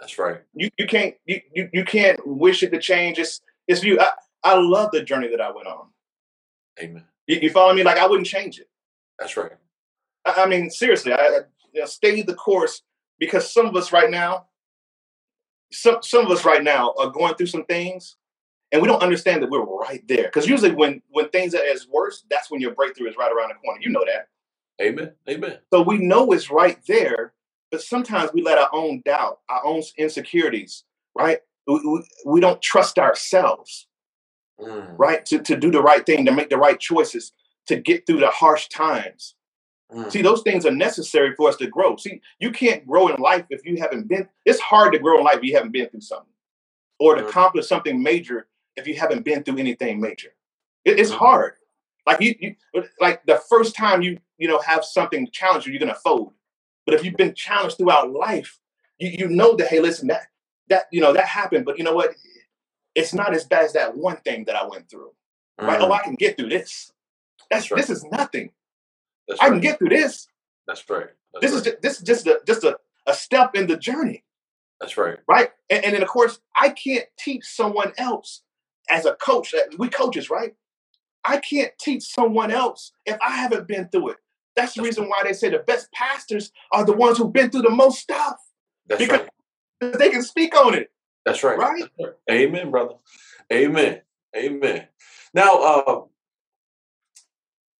That's 0.00 0.18
right. 0.18 0.40
You 0.54 0.70
you 0.78 0.86
can't 0.86 1.14
you, 1.26 1.40
you 1.54 1.68
you 1.72 1.84
can't 1.84 2.18
wish 2.26 2.62
it 2.62 2.70
to 2.70 2.78
change. 2.78 3.18
It's 3.18 3.40
it's 3.68 3.80
for 3.80 3.86
you. 3.86 4.00
I, 4.00 4.10
I 4.44 4.56
love 4.56 4.90
the 4.92 5.02
journey 5.02 5.28
that 5.28 5.40
I 5.40 5.50
went 5.50 5.66
on. 5.66 5.86
Amen. 6.80 7.04
You, 7.32 7.40
you 7.42 7.50
follow 7.50 7.72
me? 7.72 7.82
Like 7.82 7.98
I 7.98 8.06
wouldn't 8.06 8.26
change 8.26 8.58
it. 8.58 8.68
That's 9.18 9.36
right. 9.36 9.52
I, 10.24 10.42
I 10.42 10.46
mean, 10.46 10.70
seriously, 10.70 11.12
I, 11.12 11.16
I 11.16 11.40
you 11.72 11.80
know, 11.80 11.86
stay 11.86 12.22
the 12.22 12.34
course 12.34 12.82
because 13.18 13.52
some 13.52 13.66
of 13.66 13.74
us 13.76 13.92
right 13.92 14.10
now, 14.10 14.46
some 15.72 16.02
some 16.02 16.26
of 16.26 16.30
us 16.30 16.44
right 16.44 16.62
now 16.62 16.94
are 16.98 17.10
going 17.10 17.34
through 17.34 17.46
some 17.46 17.64
things, 17.64 18.16
and 18.70 18.82
we 18.82 18.88
don't 18.88 19.02
understand 19.02 19.42
that 19.42 19.50
we're 19.50 19.64
right 19.64 20.06
there. 20.08 20.24
Because 20.24 20.46
usually, 20.46 20.72
when 20.72 21.02
when 21.10 21.28
things 21.30 21.54
are 21.54 21.64
as 21.64 21.88
worse, 21.88 22.24
that's 22.30 22.50
when 22.50 22.60
your 22.60 22.74
breakthrough 22.74 23.08
is 23.08 23.16
right 23.16 23.32
around 23.32 23.48
the 23.48 23.54
corner. 23.54 23.80
You 23.80 23.90
know 23.90 24.04
that. 24.04 24.28
Amen. 24.80 25.12
Amen. 25.28 25.58
So 25.72 25.82
we 25.82 25.98
know 25.98 26.32
it's 26.32 26.50
right 26.50 26.78
there, 26.86 27.32
but 27.70 27.82
sometimes 27.82 28.32
we 28.32 28.42
let 28.42 28.58
our 28.58 28.70
own 28.72 29.02
doubt, 29.04 29.40
our 29.48 29.64
own 29.64 29.82
insecurities, 29.96 30.84
right? 31.14 31.38
We, 31.66 31.80
we, 31.84 32.02
we 32.26 32.40
don't 32.40 32.60
trust 32.60 32.98
ourselves, 32.98 33.86
Mm, 34.60 34.94
right? 34.98 35.24
To, 35.26 35.38
to 35.40 35.56
do 35.56 35.70
the 35.70 35.82
right 35.82 36.04
thing, 36.04 36.24
to 36.26 36.32
make 36.32 36.50
the 36.50 36.56
right 36.58 36.78
choices, 36.78 37.32
to 37.66 37.76
get 37.76 38.06
through 38.06 38.20
the 38.20 38.28
harsh 38.28 38.68
times. 38.68 39.34
mm. 39.92 40.10
See, 40.10 40.22
those 40.22 40.42
things 40.42 40.66
are 40.66 40.70
necessary 40.72 41.34
for 41.36 41.48
us 41.48 41.56
to 41.56 41.66
grow. 41.66 41.96
See, 41.96 42.20
you 42.40 42.50
can't 42.50 42.86
grow 42.86 43.08
in 43.08 43.20
life 43.20 43.46
if 43.50 43.64
you 43.64 43.76
haven't 43.78 44.08
been, 44.08 44.28
it's 44.44 44.60
hard 44.60 44.92
to 44.92 44.98
grow 44.98 45.18
in 45.18 45.24
life 45.24 45.38
if 45.38 45.44
you 45.44 45.54
haven't 45.54 45.72
been 45.72 45.88
through 45.88 46.00
something 46.02 46.32
or 46.98 47.16
to 47.16 47.22
Mhm. 47.22 47.28
accomplish 47.28 47.66
something 47.68 48.02
major 48.02 48.48
if 48.76 48.86
you 48.86 48.94
haven't 48.94 49.22
been 49.24 49.42
through 49.42 49.58
anything 49.58 50.00
major. 50.00 50.34
It- 50.84 50.98
it's 50.98 51.10
Mhm. 51.10 51.18
hard. 51.18 51.54
Like 52.06 52.20
you, 52.20 52.34
you, 52.40 52.56
like 53.00 53.24
the 53.26 53.38
first 53.48 53.74
time 53.76 54.02
you, 54.02 54.18
you 54.38 54.48
know, 54.48 54.58
have 54.60 54.84
something 54.84 55.28
challenge 55.30 55.66
you, 55.66 55.72
you're 55.72 55.80
gonna 55.80 55.94
fold. 55.94 56.34
But 56.86 56.94
if 56.94 57.04
you've 57.04 57.16
been 57.16 57.34
challenged 57.34 57.78
throughout 57.78 58.10
life, 58.12 58.58
you, 58.98 59.10
you 59.10 59.28
know 59.28 59.54
that 59.56 59.68
hey, 59.68 59.80
listen, 59.80 60.08
that 60.08 60.28
that 60.68 60.84
you 60.92 61.00
know 61.00 61.12
that 61.12 61.26
happened, 61.26 61.64
but 61.64 61.78
you 61.78 61.84
know 61.84 61.94
what? 61.94 62.14
It's 62.94 63.14
not 63.14 63.34
as 63.34 63.44
bad 63.44 63.64
as 63.64 63.72
that 63.74 63.96
one 63.96 64.16
thing 64.18 64.44
that 64.46 64.56
I 64.56 64.66
went 64.66 64.88
through. 64.90 65.12
Right? 65.60 65.78
Mm. 65.80 65.84
Oh, 65.88 65.92
I 65.92 66.02
can 66.02 66.14
get 66.14 66.36
through 66.36 66.48
this. 66.50 66.92
That's 67.50 67.70
right. 67.70 67.78
this 67.78 67.90
is 67.90 68.04
nothing. 68.04 68.50
That's 69.28 69.40
I 69.40 69.44
right. 69.44 69.52
can 69.52 69.60
get 69.60 69.78
through 69.78 69.90
this. 69.90 70.26
That's 70.66 70.88
right. 70.88 71.06
That's 71.32 71.42
This 71.42 71.52
right. 71.52 71.58
is 71.58 71.64
just, 71.64 71.82
this 71.82 71.96
is 71.98 72.02
just 72.02 72.26
a, 72.26 72.40
just 72.46 72.64
a, 72.64 72.78
a 73.06 73.14
step 73.14 73.54
in 73.54 73.66
the 73.66 73.76
journey, 73.76 74.24
That's 74.80 74.96
right. 74.96 75.18
right? 75.28 75.50
And, 75.70 75.84
and 75.84 75.94
then 75.94 76.02
of 76.02 76.08
course, 76.08 76.40
I 76.56 76.70
can't 76.70 77.04
teach 77.18 77.44
someone 77.44 77.92
else 77.98 78.42
as 78.90 79.06
a 79.06 79.14
coach. 79.14 79.54
We 79.78 79.88
coaches, 79.88 80.30
right? 80.30 80.54
I 81.24 81.38
can't 81.38 81.72
teach 81.78 82.02
someone 82.04 82.50
else 82.50 82.92
if 83.06 83.16
I 83.26 83.30
haven't 83.36 83.68
been 83.68 83.88
through 83.88 84.10
it. 84.10 84.16
That's 84.56 84.74
the 84.74 84.82
That's 84.82 84.98
reason 84.98 85.08
why 85.08 85.22
they 85.24 85.32
say 85.32 85.48
the 85.50 85.60
best 85.60 85.90
pastors 85.92 86.52
are 86.72 86.84
the 86.84 86.92
ones 86.92 87.16
who've 87.18 87.32
been 87.32 87.50
through 87.50 87.62
the 87.62 87.70
most 87.70 87.98
stuff. 88.00 88.36
That's 88.86 89.00
Because- 89.00 89.20
right. 89.20 89.98
They 89.98 90.10
can 90.10 90.22
speak 90.22 90.54
on 90.56 90.74
it. 90.74 90.90
That's 91.24 91.42
right. 91.42 91.58
Right? 91.58 91.84
Amen, 92.30 92.70
brother. 92.70 92.94
Amen. 93.52 94.00
Amen. 94.36 94.88
Now, 95.34 95.54
uh, 95.54 96.00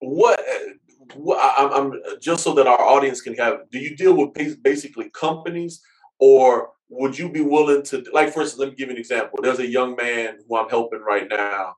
what? 0.00 0.40
uh, 0.40 0.72
what 1.14 1.38
I'm, 1.58 1.92
I'm 1.92 2.02
just 2.20 2.42
so 2.42 2.54
that 2.54 2.66
our 2.66 2.80
audience 2.80 3.20
can 3.20 3.34
have. 3.34 3.70
Do 3.70 3.78
you 3.78 3.96
deal 3.96 4.14
with 4.14 4.62
basically 4.62 5.10
companies, 5.10 5.82
or 6.18 6.70
would 6.88 7.18
you 7.18 7.28
be 7.28 7.40
willing 7.40 7.82
to? 7.84 8.04
Like, 8.12 8.32
for 8.32 8.42
instance, 8.42 8.60
let 8.60 8.70
me 8.70 8.74
give 8.76 8.88
you 8.88 8.94
an 8.94 9.00
example. 9.00 9.38
There's 9.42 9.58
a 9.58 9.66
young 9.66 9.96
man 9.96 10.38
who 10.48 10.56
I'm 10.56 10.68
helping 10.68 11.00
right 11.00 11.28
now, 11.28 11.76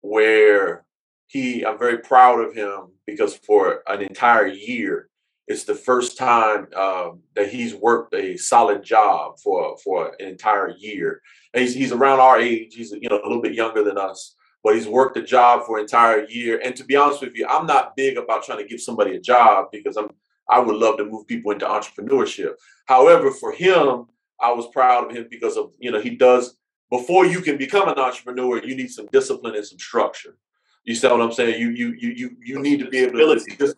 where 0.00 0.84
he. 1.26 1.64
I'm 1.64 1.78
very 1.78 1.98
proud 1.98 2.40
of 2.40 2.54
him 2.54 2.92
because 3.06 3.36
for 3.36 3.82
an 3.86 4.02
entire 4.02 4.46
year, 4.46 5.08
it's 5.46 5.64
the 5.64 5.74
first 5.74 6.16
time 6.16 6.68
um, 6.74 7.20
that 7.34 7.50
he's 7.50 7.74
worked 7.74 8.14
a 8.14 8.36
solid 8.36 8.82
job 8.82 9.38
for 9.38 9.76
for 9.78 10.14
an 10.18 10.28
entire 10.28 10.70
year. 10.70 11.20
And 11.52 11.62
he's 11.62 11.74
he's 11.74 11.92
around 11.92 12.20
our 12.20 12.40
age. 12.40 12.74
He's 12.74 12.92
you 12.92 13.08
know 13.08 13.20
a 13.22 13.26
little 13.26 13.42
bit 13.42 13.54
younger 13.54 13.84
than 13.84 13.98
us, 13.98 14.36
but 14.62 14.74
he's 14.74 14.88
worked 14.88 15.16
a 15.16 15.22
job 15.22 15.64
for 15.66 15.76
an 15.76 15.82
entire 15.82 16.24
year. 16.24 16.60
And 16.64 16.74
to 16.76 16.84
be 16.84 16.96
honest 16.96 17.20
with 17.20 17.34
you, 17.34 17.46
I'm 17.48 17.66
not 17.66 17.96
big 17.96 18.16
about 18.16 18.44
trying 18.44 18.58
to 18.58 18.66
give 18.66 18.80
somebody 18.80 19.16
a 19.16 19.20
job 19.20 19.66
because 19.70 19.96
I'm 19.96 20.08
I 20.48 20.60
would 20.60 20.76
love 20.76 20.98
to 20.98 21.04
move 21.04 21.26
people 21.26 21.52
into 21.52 21.66
entrepreneurship. 21.66 22.52
However, 22.86 23.30
for 23.30 23.52
him, 23.52 24.06
I 24.40 24.52
was 24.52 24.66
proud 24.68 25.06
of 25.06 25.16
him 25.16 25.26
because 25.30 25.56
of 25.56 25.72
you 25.78 25.90
know 25.90 26.00
he 26.00 26.10
does. 26.10 26.56
Before 26.90 27.26
you 27.26 27.40
can 27.40 27.56
become 27.58 27.88
an 27.88 27.98
entrepreneur, 27.98 28.64
you 28.64 28.76
need 28.76 28.90
some 28.90 29.06
discipline 29.06 29.56
and 29.56 29.66
some 29.66 29.78
structure. 29.78 30.36
You 30.84 30.94
see 30.94 31.08
what 31.08 31.20
I'm 31.20 31.32
saying? 31.32 31.60
You 31.60 31.70
you 31.70 31.94
you 31.98 32.10
you 32.10 32.36
you 32.42 32.58
need 32.60 32.78
to 32.80 32.88
be 32.88 32.98
able 32.98 33.18
to. 33.18 33.74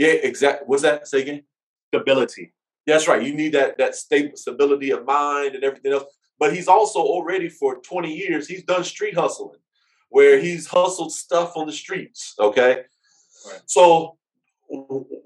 Yeah, 0.00 0.12
exactly. 0.12 0.64
What's 0.66 0.82
that? 0.82 1.06
Say 1.06 1.20
again. 1.20 1.42
Stability. 1.88 2.54
That's 2.86 3.06
right. 3.06 3.22
You 3.22 3.34
need 3.34 3.52
that 3.52 3.76
that 3.76 3.94
stable 3.94 4.34
stability 4.34 4.92
of 4.92 5.04
mind 5.04 5.54
and 5.54 5.62
everything 5.62 5.92
else. 5.92 6.04
But 6.38 6.54
he's 6.54 6.68
also 6.68 7.00
already 7.00 7.50
for 7.50 7.82
20 7.82 8.10
years, 8.10 8.48
he's 8.48 8.64
done 8.64 8.82
street 8.82 9.14
hustling, 9.14 9.58
where 10.08 10.40
he's 10.40 10.66
hustled 10.66 11.12
stuff 11.12 11.54
on 11.54 11.66
the 11.66 11.72
streets. 11.72 12.34
Okay. 12.40 12.76
Right. 13.46 13.60
So 13.66 14.16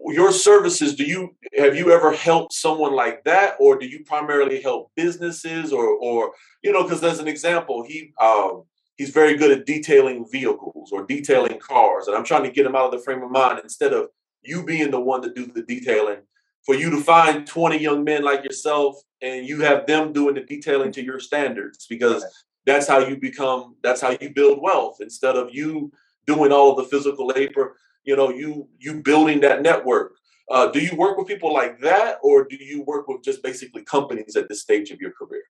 your 0.09 0.33
services, 0.33 0.97
do 0.97 1.05
you 1.05 1.37
have 1.57 1.77
you 1.77 1.93
ever 1.93 2.11
helped 2.11 2.53
someone 2.53 2.95
like 2.97 3.23
that, 3.23 3.55
or 3.61 3.79
do 3.79 3.87
you 3.87 4.03
primarily 4.03 4.61
help 4.61 4.91
businesses 4.97 5.73
or 5.73 5.87
or 5.87 6.33
you 6.65 6.73
know, 6.73 6.83
because 6.83 7.05
as 7.05 7.21
an 7.21 7.29
example, 7.29 7.85
he 7.87 8.13
um 8.21 8.65
he's 8.97 9.11
very 9.11 9.37
good 9.37 9.57
at 9.57 9.67
detailing 9.67 10.27
vehicles 10.29 10.91
or 10.91 11.07
detailing 11.07 11.61
cars, 11.61 12.09
and 12.09 12.17
I'm 12.17 12.25
trying 12.25 12.43
to 12.43 12.51
get 12.51 12.67
him 12.67 12.75
out 12.75 12.87
of 12.87 12.99
the 12.99 13.05
frame 13.05 13.23
of 13.23 13.31
mind 13.31 13.61
instead 13.63 13.93
of 13.93 14.09
you 14.45 14.65
being 14.65 14.91
the 14.91 15.01
one 15.01 15.23
to 15.23 15.33
do 15.33 15.47
the 15.47 15.63
detailing 15.63 16.19
for 16.65 16.75
you 16.75 16.91
to 16.91 17.01
find 17.01 17.47
20 17.47 17.79
young 17.79 18.05
men 18.05 18.23
like 18.25 18.43
yourself 18.45 18.97
and 19.23 19.47
you 19.47 19.61
have 19.61 19.87
them 19.87 20.13
doing 20.13 20.35
the 20.35 20.41
detailing 20.43 20.93
to 20.93 21.03
your 21.05 21.21
standards 21.21 21.87
because 21.89 22.25
that's 22.67 22.87
how 22.89 22.99
you 22.99 23.17
become 23.17 23.77
that's 23.83 24.01
how 24.01 24.17
you 24.21 24.31
build 24.35 24.61
wealth 24.63 24.99
instead 25.01 25.37
of 25.37 25.49
you 25.53 25.93
doing 26.27 26.53
all 26.53 26.71
of 26.71 26.77
the 26.77 26.85
physical 26.85 27.27
labor 27.27 27.77
you 28.05 28.17
know 28.17 28.31
you 28.31 28.69
you 28.79 29.03
building 29.03 29.41
that 29.41 29.63
network 29.63 30.13
uh, 30.51 30.67
do 30.71 30.79
you 30.79 30.95
work 30.97 31.17
with 31.17 31.27
people 31.27 31.53
like 31.53 31.81
that 31.81 32.19
or 32.23 32.45
do 32.45 32.57
you 32.57 32.83
work 32.83 33.09
with 33.09 33.23
just 33.23 33.43
basically 33.43 33.83
companies 33.83 34.37
at 34.37 34.49
this 34.49 34.61
stage 34.63 34.91
of 34.91 35.01
your 35.01 35.13
career 35.13 35.43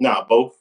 Nah, 0.00 0.24
both. 0.28 0.54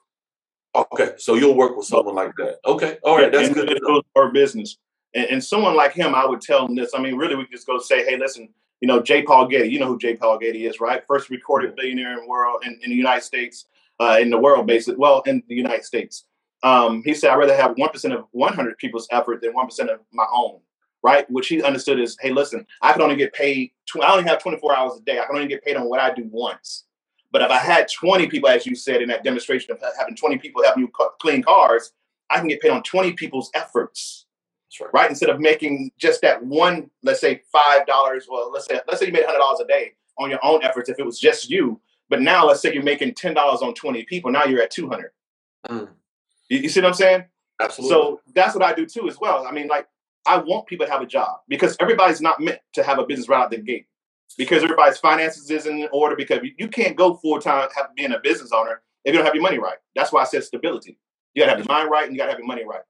okay 0.76 1.14
so 1.18 1.36
you'll 1.36 1.56
work 1.56 1.76
with 1.76 1.86
someone 1.88 2.16
like 2.16 2.36
that 2.38 2.58
okay 2.66 2.98
all 3.04 3.18
right 3.18 3.32
that's 3.32 3.50
good. 3.50 3.80
Or 4.16 4.32
business. 4.32 4.78
And, 5.14 5.28
and 5.30 5.44
someone 5.44 5.76
like 5.76 5.94
him, 5.94 6.16
I 6.16 6.26
would 6.26 6.42
tell 6.42 6.66
him 6.66 6.76
this. 6.76 6.92
I 6.96 7.02
mean, 7.02 7.16
really, 7.16 7.36
we 7.36 7.44
could 7.44 7.54
just 7.54 7.68
go 7.68 7.80
say, 7.80 8.06
hey, 8.06 8.18
listen, 8.18 8.50
you 8.82 8.88
know, 8.88 9.02
J. 9.02 9.24
Paul 9.24 9.48
Getty, 9.48 9.70
you 9.70 9.80
know 9.80 9.88
who 9.88 9.98
J. 9.98 10.16
Paul 10.16 10.38
Getty 10.38 10.66
is, 10.66 10.80
right? 10.80 11.04
First 11.08 11.30
recorded 11.30 11.76
billionaire 11.76 12.14
in 12.14 12.22
the 12.22 12.28
world, 12.28 12.64
in, 12.66 12.80
in 12.84 12.90
the 12.90 12.96
United 12.96 13.24
States, 13.24 13.66
uh, 14.00 14.18
in 14.20 14.30
the 14.30 14.38
world, 14.38 14.68
basically. 14.68 14.98
Well, 14.98 15.22
in 15.22 15.44
the 15.48 15.56
United 15.56 15.86
States. 15.86 16.26
Um, 16.64 17.04
he 17.06 17.14
said, 17.14 17.30
I'd 17.30 17.38
rather 17.38 17.56
have 17.56 17.76
1% 17.76 18.18
of 18.18 18.26
100 18.32 18.78
people's 18.78 19.08
effort 19.12 19.42
than 19.42 19.54
1% 19.54 19.80
of 19.90 20.00
my 20.12 20.26
own, 20.34 20.60
right? 21.04 21.30
Which 21.30 21.50
he 21.50 21.62
understood 21.62 22.00
is, 22.00 22.18
hey, 22.22 22.32
listen, 22.32 22.66
I 22.82 22.94
can 22.94 23.02
only 23.02 23.18
get 23.18 23.34
paid, 23.34 23.72
tw- 23.86 24.02
I 24.02 24.12
only 24.12 24.24
have 24.30 24.42
24 24.42 24.76
hours 24.76 24.98
a 24.98 25.02
day. 25.02 25.20
I 25.20 25.26
can 25.26 25.36
only 25.36 25.48
get 25.48 25.64
paid 25.64 25.76
on 25.76 25.90
what 25.90 26.00
I 26.00 26.14
do 26.14 26.28
once. 26.32 26.86
But 27.32 27.42
if 27.42 27.52
I 27.52 27.58
had 27.58 27.88
20 27.92 28.28
people, 28.28 28.48
as 28.48 28.66
you 28.66 28.76
said 28.76 29.02
in 29.02 29.10
that 29.10 29.24
demonstration 29.24 29.72
of 29.72 29.82
having 29.98 30.16
20 30.16 30.38
people 30.38 30.64
helping 30.64 30.84
you 30.84 30.92
clean 31.20 31.42
cars, 31.42 31.92
I 32.30 32.38
can 32.38 32.48
get 32.48 32.62
paid 32.62 32.70
on 32.70 32.84
20 32.84 33.14
people's 33.14 33.50
efforts, 33.56 34.23
That's 34.80 34.94
right. 34.94 35.10
Instead 35.10 35.30
of 35.30 35.40
making 35.40 35.92
just 35.98 36.22
that 36.22 36.44
one, 36.44 36.90
let's 37.04 37.22
say 37.22 37.42
five 37.52 37.86
dollars. 37.86 38.28
Well, 38.30 38.52
let's 38.52 38.66
say 38.66 38.80
let's 38.88 39.00
say 39.00 39.08
you 39.08 39.12
made 39.14 39.26
hundred 39.26 39.40
dollars 39.40 39.60
a 39.60 39.68
day 39.68 39.94
on 40.18 40.30
your 40.30 40.40
own 40.44 40.64
efforts 40.64 40.90
if 40.90 41.00
it 41.00 41.06
was 41.06 41.20
just 41.20 41.50
you. 41.50 41.80
But 42.10 42.22
now 42.22 42.46
let's 42.46 42.62
say 42.62 42.74
you're 42.74 42.84
making 42.84 43.14
ten 43.16 43.34
dollars 43.34 43.62
on 43.62 43.74
20 43.74 44.04
people. 44.04 44.32
Now 44.32 44.46
you're 44.46 44.62
at 44.62 44.72
200. 44.72 45.12
Mm, 45.70 45.90
You, 46.50 46.60
you 46.60 46.70
see 46.70 46.82
what 46.82 46.88
I'm 46.88 46.94
saying? 46.94 47.26
absolutely 47.60 47.96
So 47.96 48.22
that's 48.34 48.56
what 48.56 48.64
I 48.64 48.74
do 48.74 48.86
too 48.86 49.08
as 49.08 49.20
well. 49.20 49.46
I 49.48 49.52
mean, 49.52 49.68
like 49.68 49.88
I 50.26 50.38
want 50.38 50.68
people 50.68 50.86
to 50.86 50.92
have 50.92 51.02
a 51.02 51.08
job 51.08 51.40
because 51.48 51.78
everybody's 51.80 52.22
not 52.22 52.40
meant 52.40 52.60
to 52.74 52.84
have 52.84 53.00
a 53.00 53.06
business 53.06 53.30
right 53.30 53.44
out 53.44 53.52
the 53.52 53.58
gate. 53.58 53.88
Because 54.38 54.64
everybody's 54.64 54.98
finances 54.98 55.52
is 55.52 55.68
in 55.68 55.88
order. 55.92 56.16
Because 56.16 56.40
you, 56.58 56.68
can't 56.68 56.96
go 56.96 57.14
full 57.16 57.40
time 57.40 57.70
have 57.76 57.94
being 57.96 58.14
a 58.14 58.20
business 58.20 58.52
owner 58.52 58.82
if 59.06 59.14
you 59.14 59.20
don't 59.20 59.26
have 59.26 59.36
your 59.36 59.44
money 59.44 59.60
right. 59.60 59.78
That's 59.96 60.12
why 60.12 60.22
I 60.22 60.26
said 60.26 60.44
stability. 60.44 60.98
You 61.34 61.44
gotta 61.44 61.52
have 61.52 61.60
your 61.60 61.68
mind 61.68 61.92
right 61.92 62.06
and 62.06 62.14
you 62.14 62.18
gotta 62.18 62.32
have 62.32 62.40
your 62.40 62.48
money 62.48 62.66
right. 62.66 62.82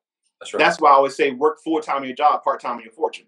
That's 0.43 0.53
right 0.53 0.59
That's 0.59 0.81
why 0.81 0.91
I 0.91 0.93
always 0.93 1.15
say 1.15 1.31
work 1.31 1.61
full 1.63 1.81
time 1.81 1.99
in 1.99 2.09
your 2.09 2.15
job, 2.15 2.43
part 2.43 2.59
time 2.59 2.77
in 2.77 2.83
your 2.83 2.93
fortune. 2.93 3.25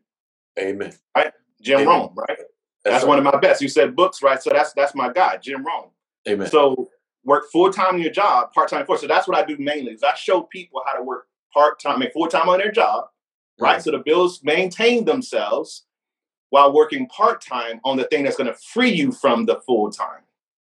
amen 0.60 0.94
Right? 1.16 1.32
Jim 1.62 1.82
Amen. 1.82 1.88
Rohn, 1.88 2.14
right? 2.16 2.38
That's, 2.84 3.04
right. 3.04 3.08
one 3.08 3.18
of 3.18 3.24
my 3.24 3.40
best. 3.40 3.62
You 3.62 3.70
said 3.70 3.96
books, 3.96 4.22
right? 4.22 4.42
So 4.42 4.52
that's 4.52 4.74
that's 4.74 4.94
my 4.94 5.12
guy, 5.12 5.38
Jim 5.38 5.66
Rohn. 5.66 5.90
amen 6.28 6.50
So 6.50 6.90
work 7.24 7.46
full 7.52 7.72
time 7.72 7.96
in 7.96 8.02
your 8.02 8.12
job, 8.12 8.52
part 8.54 8.70
time 8.70 8.86
for. 8.86 8.98
So 8.98 9.08
that's 9.08 9.28
what 9.28 9.38
I 9.38 9.46
do 9.46 9.56
mainly. 9.58 9.94
Is 9.94 10.04
I 10.04 10.14
show 10.16 10.42
people 10.44 10.82
how 10.86 10.94
to 10.94 11.04
work 11.04 11.28
part 11.54 11.80
time, 11.80 11.96
I 11.96 12.00
mean 12.00 12.12
full 12.12 12.28
time 12.28 12.50
on 12.50 12.60
their 12.60 12.72
job, 12.72 13.06
right? 13.60 13.82
So 13.82 13.92
the 13.92 14.00
bills 14.00 14.42
maintain 14.44 15.06
themselves 15.06 15.86
while 16.50 16.74
working 16.74 17.08
part 17.08 17.42
time 17.42 17.80
on 17.84 17.98
the 17.98 18.04
thing 18.06 18.24
that's 18.24 18.38
going 18.38 18.52
to 18.52 18.58
free 18.74 18.92
you 18.92 19.12
from 19.12 19.46
the 19.46 19.56
full 19.66 19.90
time. 19.90 20.22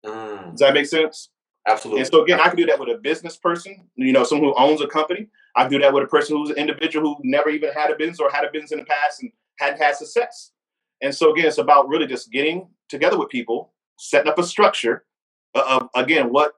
Mm, 0.05 0.51
Does 0.51 0.59
that 0.59 0.73
make 0.73 0.85
sense? 0.85 1.29
absolutely 1.67 2.01
And 2.01 2.09
so 2.09 2.23
again, 2.23 2.39
I 2.39 2.47
can 2.47 2.57
do 2.57 2.65
that 2.67 2.79
with 2.79 2.89
a 2.89 2.97
business 2.97 3.35
person, 3.35 3.87
you 3.95 4.13
know, 4.13 4.23
someone 4.23 4.49
who 4.49 4.55
owns 4.55 4.81
a 4.81 4.87
company. 4.87 5.27
I 5.55 5.67
do 5.67 5.79
that 5.79 5.93
with 5.93 6.03
a 6.03 6.07
person 6.07 6.35
who's 6.35 6.49
an 6.49 6.57
individual 6.57 7.15
who 7.15 7.21
never 7.23 7.49
even 7.49 7.71
had 7.71 7.91
a 7.91 7.95
business 7.95 8.19
or 8.19 8.29
had 8.29 8.43
a 8.43 8.51
business 8.51 8.71
in 8.71 8.79
the 8.79 8.85
past 8.85 9.21
and 9.21 9.31
hadn't 9.59 9.81
had 9.81 9.95
success. 9.95 10.51
And 11.01 11.13
so 11.13 11.31
again, 11.31 11.45
it's 11.45 11.57
about 11.57 11.87
really 11.87 12.07
just 12.07 12.31
getting 12.31 12.67
together 12.89 13.17
with 13.17 13.29
people, 13.29 13.73
setting 13.97 14.29
up 14.29 14.39
a 14.39 14.43
structure 14.43 15.05
of 15.53 15.89
again 15.95 16.29
what 16.31 16.53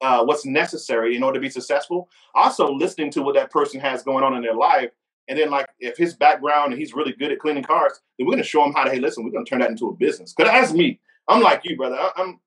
uh, 0.00 0.24
what's 0.24 0.44
necessary 0.44 1.14
in 1.16 1.22
order 1.22 1.38
to 1.38 1.42
be 1.42 1.50
successful. 1.50 2.08
Also 2.34 2.72
listening 2.72 3.10
to 3.12 3.22
what 3.22 3.34
that 3.36 3.50
person 3.50 3.80
has 3.80 4.02
going 4.02 4.24
on 4.24 4.34
in 4.34 4.42
their 4.42 4.54
life. 4.54 4.90
And 5.28 5.38
then 5.38 5.50
like 5.50 5.66
if 5.78 5.96
his 5.96 6.14
background 6.14 6.72
and 6.72 6.80
he's 6.80 6.94
really 6.94 7.12
good 7.12 7.30
at 7.30 7.38
cleaning 7.38 7.62
cars, 7.62 8.00
then 8.18 8.26
we're 8.26 8.32
gonna 8.32 8.42
show 8.42 8.64
him 8.64 8.72
how 8.72 8.82
to, 8.82 8.90
hey, 8.90 8.98
listen, 8.98 9.24
we're 9.24 9.30
gonna 9.30 9.44
turn 9.44 9.60
that 9.60 9.70
into 9.70 9.88
a 9.88 9.94
business. 9.94 10.32
Cause 10.32 10.48
that's 10.48 10.72
me. 10.72 11.00
I'm 11.28 11.40
like 11.40 11.60
you, 11.64 11.76
brother. 11.76 11.96
I, 11.96 12.10
I'm 12.16 12.40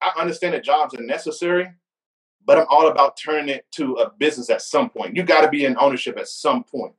I 0.00 0.12
understand 0.20 0.54
that 0.54 0.64
jobs 0.64 0.94
are 0.94 1.02
necessary, 1.02 1.70
but 2.46 2.58
I'm 2.58 2.66
all 2.68 2.88
about 2.88 3.16
turning 3.16 3.48
it 3.48 3.66
to 3.72 3.94
a 3.94 4.10
business 4.10 4.50
at 4.50 4.62
some 4.62 4.90
point. 4.90 5.16
You 5.16 5.22
got 5.22 5.42
to 5.42 5.48
be 5.48 5.64
in 5.64 5.76
ownership 5.78 6.18
at 6.18 6.28
some 6.28 6.64
point. 6.64 6.92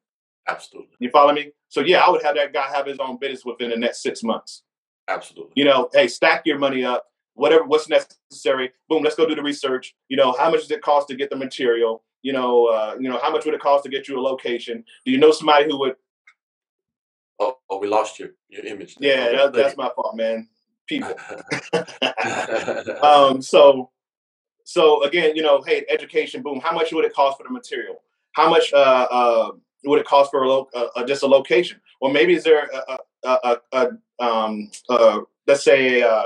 absolutely 0.47 0.95
You 0.99 1.09
follow 1.09 1.33
me? 1.33 1.51
So 1.69 1.81
yeah, 1.81 2.01
I 2.01 2.09
would 2.09 2.23
have 2.23 2.35
that 2.35 2.53
guy 2.53 2.67
have 2.73 2.85
his 2.85 2.99
own 2.99 3.17
business 3.17 3.45
within 3.45 3.69
the 3.69 3.77
next 3.77 4.01
six 4.01 4.23
months. 4.23 4.63
absolutely 5.07 5.53
You 5.55 5.65
know, 5.65 5.89
hey, 5.93 6.07
stack 6.07 6.43
your 6.45 6.57
money 6.57 6.83
up, 6.83 7.05
whatever 7.33 7.63
what's 7.65 7.89
necessary. 7.89 8.71
Boom, 8.89 9.03
let's 9.03 9.15
go 9.15 9.27
do 9.27 9.35
the 9.35 9.43
research. 9.43 9.95
You 10.09 10.17
know, 10.17 10.33
how 10.33 10.49
much 10.51 10.61
does 10.61 10.71
it 10.71 10.81
cost 10.81 11.07
to 11.09 11.15
get 11.15 11.29
the 11.29 11.35
material? 11.35 12.03
You 12.21 12.33
know, 12.33 12.67
uh, 12.67 12.95
you 12.99 13.09
know, 13.09 13.19
how 13.21 13.31
much 13.31 13.45
would 13.45 13.53
it 13.53 13.61
cost 13.61 13.83
to 13.83 13.89
get 13.89 14.07
you 14.07 14.19
a 14.19 14.21
location? 14.21 14.83
Do 15.05 15.11
you 15.11 15.17
know 15.17 15.31
somebody 15.31 15.65
who 15.65 15.77
would? 15.79 15.95
oh, 17.39 17.57
oh 17.69 17.77
we 17.79 17.87
lost 17.87 18.19
your 18.19 18.29
your 18.49 18.65
image 18.65 18.95
there. 18.95 19.31
Yeah, 19.31 19.37
that, 19.37 19.53
that's 19.53 19.77
my 19.77 19.89
fault, 19.95 20.15
man. 20.15 20.47
People. 20.87 21.13
um, 23.03 23.41
so 23.41 23.89
so 24.63 25.03
again, 25.03 25.35
you 25.35 25.41
know, 25.41 25.61
hey, 25.61 25.85
education, 25.89 26.41
boom. 26.41 26.59
How 26.59 26.73
much 26.73 26.91
would 26.93 27.05
it 27.05 27.13
cost 27.13 27.37
for 27.37 27.43
the 27.43 27.49
material? 27.49 28.01
How 28.33 28.49
much 28.49 28.73
uh, 28.73 29.07
uh, 29.11 29.51
would 29.85 29.99
it 29.99 30.05
cost 30.05 30.31
for 30.31 30.43
a 30.43 30.49
lo- 30.49 30.69
uh, 30.73 30.87
uh, 30.95 31.05
just 31.05 31.23
a 31.23 31.27
location? 31.27 31.79
Or 32.01 32.11
maybe 32.11 32.33
is 32.33 32.43
there 32.43 32.69
a, 32.73 32.97
a, 33.23 33.29
a, 33.43 33.57
a 34.19 34.23
um, 34.23 34.71
uh, 34.89 35.19
let's 35.47 35.63
say 35.63 36.01
uh, 36.01 36.25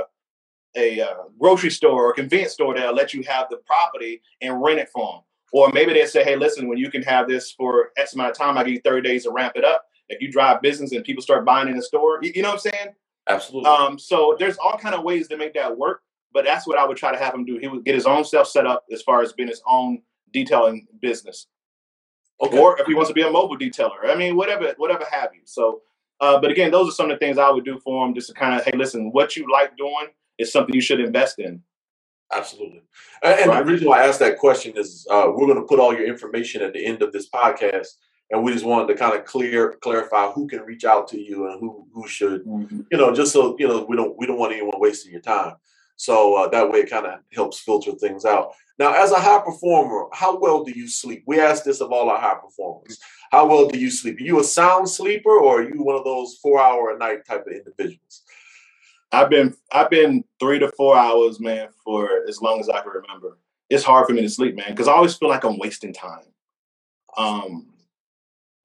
a 0.76 1.02
uh, 1.02 1.23
grocery 1.39 1.71
store 1.71 2.06
or 2.06 2.13
convenience 2.13 2.54
store 2.54 2.76
that'll 2.76 2.93
let 2.93 3.13
you 3.13 3.23
have 3.23 3.47
the 3.50 3.58
property 3.58 4.21
and 4.41 4.62
rent 4.62 4.80
it 4.80 4.89
for 4.89 5.13
them? 5.13 5.21
Or 5.54 5.71
maybe 5.71 5.93
they 5.93 6.06
say, 6.06 6.23
hey, 6.23 6.36
listen, 6.36 6.67
when 6.67 6.78
you 6.78 6.91
can 6.91 7.02
have 7.04 7.28
this 7.28 7.52
for 7.52 7.91
X 7.97 8.13
amount 8.13 8.32
of 8.32 8.38
time, 8.38 8.58
I 8.58 8.63
give 8.63 8.73
you 8.73 8.82
30 8.84 9.08
days 9.08 9.23
to 9.23 9.32
ramp 9.32 9.54
it 9.56 9.63
up. 9.63 9.86
If 10.10 10.21
you 10.21 10.32
drive 10.32 10.62
business 10.62 10.91
and 10.91 11.04
people 11.04 11.23
start 11.23 11.45
buying 11.45 11.67
in 11.67 11.76
the 11.76 11.82
store, 11.82 12.19
you, 12.21 12.32
you 12.36 12.41
know 12.41 12.50
what 12.50 12.65
I'm 12.65 12.71
saying? 12.71 12.93
absolutely 13.28 13.69
Um, 13.69 14.00
so 14.00 14.36
there's 14.39 14.58
all 14.58 14.78
kind 14.78 14.95
of 14.95 15.04
ways 15.04 15.28
to 15.30 15.38
make 15.38 15.54
that 15.54 15.78
work, 15.78 16.02
but 16.34 16.46
that's 16.46 16.68
what 16.68 16.78
I 16.78 16.86
would 16.86 16.98
try 16.98 17.12
to 17.12 17.18
have 17.18 17.34
him 17.34 17.46
do. 17.46 17.58
He 17.58 17.68
would 17.68 17.86
get 17.86 17.96
his 17.96 18.06
own 18.06 18.24
stuff 18.24 18.48
set 18.48 18.66
up 18.66 18.86
as 18.92 19.02
far 19.02 19.22
as 19.22 19.34
being 19.34 19.50
his 19.50 19.62
own 19.68 20.02
detailing 20.34 20.88
business, 21.02 21.48
okay 22.42 22.58
or 22.58 22.80
if 22.80 22.86
he 22.86 22.94
wants 22.94 23.10
to 23.10 23.13
be 23.13 23.22
a 23.22 23.32
mobile 23.32 23.58
detailer. 23.58 24.06
I 24.06 24.16
mean, 24.16 24.36
whatever, 24.36 24.74
whatever 24.78 25.06
have 25.12 25.30
you. 25.34 25.42
So, 25.46 25.82
uh, 26.20 26.40
but 26.40 26.52
again, 26.52 26.72
those 26.72 26.90
are 26.90 26.92
some 26.92 27.10
of 27.10 27.20
the 27.20 27.26
things 27.26 27.38
I 27.38 27.50
would 27.50 27.66
do 27.66 27.80
for 27.80 28.06
him, 28.06 28.13
just 28.13 28.28
to 28.28 28.34
kind 28.34 28.60
of, 28.60 28.66
hey, 28.66 28.76
listen, 28.76 29.12
what 29.12 29.36
you 29.36 29.52
like 29.52 29.78
doing 29.78 30.08
is 30.38 30.52
something 30.52 30.74
you 30.76 30.82
should 30.82 31.00
invest 31.00 31.40
in. 31.40 31.62
Absolutely. 32.34 32.82
And, 33.24 33.50
Right. 33.50 33.66
the 33.66 33.72
reason 33.72 33.88
why 33.88 34.04
I 34.04 34.08
asked 34.08 34.20
that 34.20 34.38
question 34.38 34.74
is 34.76 35.08
uh, 35.10 35.28
we're 35.34 35.48
going 35.48 35.62
to 35.62 35.66
put 35.68 35.80
all 35.80 35.94
your 35.94 36.06
information 36.06 36.62
at 36.62 36.74
the 36.74 36.86
end 36.86 37.02
of 37.02 37.13
this 37.13 37.30
podcast, 37.30 37.88
and 38.30 38.44
we 38.44 38.52
just 38.52 38.66
wanted 38.66 38.88
to 38.90 38.96
kind 38.96 39.16
of 39.16 39.24
clear 39.24 39.78
clarify 39.82 40.30
who 40.32 40.46
can 40.48 40.60
reach 40.63 40.84
out 40.84 41.08
to 41.10 41.20
you 41.20 41.50
and 41.50 41.60
who 41.62 41.88
who 41.94 42.06
should, 42.08 42.44
you 42.46 42.98
know, 42.98 43.13
just 43.13 43.32
so 43.32 43.56
you 43.58 43.68
know 43.68 43.86
we 43.88 43.96
don't 43.96 44.18
we 44.18 44.26
don't 44.28 44.38
want 44.38 44.52
anyone 44.52 44.78
wasting 44.78 45.13
your 45.13 45.22
time. 45.22 45.54
So 45.98 46.36
uh, 46.36 46.48
that 46.50 46.72
way 46.72 46.80
it 46.80 46.90
kind 46.90 47.06
of 47.06 47.20
helps 47.34 47.60
filter 47.60 47.92
things 47.92 48.24
out. 48.24 48.54
Now, 48.80 48.94
as 48.94 49.12
a 49.12 49.20
high 49.20 49.40
performer, 49.40 50.06
how 50.14 50.38
well 50.38 50.64
do 50.64 50.72
you 50.72 50.88
sleep? 50.88 51.24
We 51.26 51.40
ask 51.40 51.64
this 51.64 51.82
of 51.82 51.92
all 51.92 52.10
our 52.10 52.20
high 52.20 52.36
performers. 52.36 53.00
How 53.32 53.48
well 53.48 53.68
do 53.68 53.80
you 53.80 53.90
sleep? 53.90 54.20
Are 54.20 54.24
you 54.24 54.40
a 54.40 54.44
sound 54.44 54.88
sleeper, 54.88 55.32
or 55.32 55.62
are 55.62 55.64
you 55.64 55.82
one 55.84 55.96
of 55.96 56.04
those 56.04 56.38
four 56.42 56.62
hour 56.62 56.92
a 56.92 56.98
night 56.98 57.26
type 57.26 57.46
of 57.48 57.54
individuals? 57.54 58.22
I've 59.12 59.30
been 59.30 59.56
I've 59.72 59.90
been 59.90 60.24
three 60.40 60.60
to 60.60 60.72
four 60.78 60.96
hours, 60.96 61.40
man, 61.40 61.70
for 61.84 62.24
as 62.28 62.42
long 62.42 62.60
as 62.60 62.69
I 62.69 62.82
can 62.82 62.92
remember. 62.92 63.40
It's 63.69 63.84
hard 63.84 64.08
for 64.08 64.13
me 64.13 64.21
to 64.21 64.30
sleep, 64.30 64.56
man, 64.56 64.69
because 64.69 64.88
I 64.88 64.94
always 64.94 65.17
feel 65.17 65.30
like 65.30 65.44
I'm 65.44 65.58
wasting 65.58 65.94
time. 65.94 66.26
Um, 67.17 67.74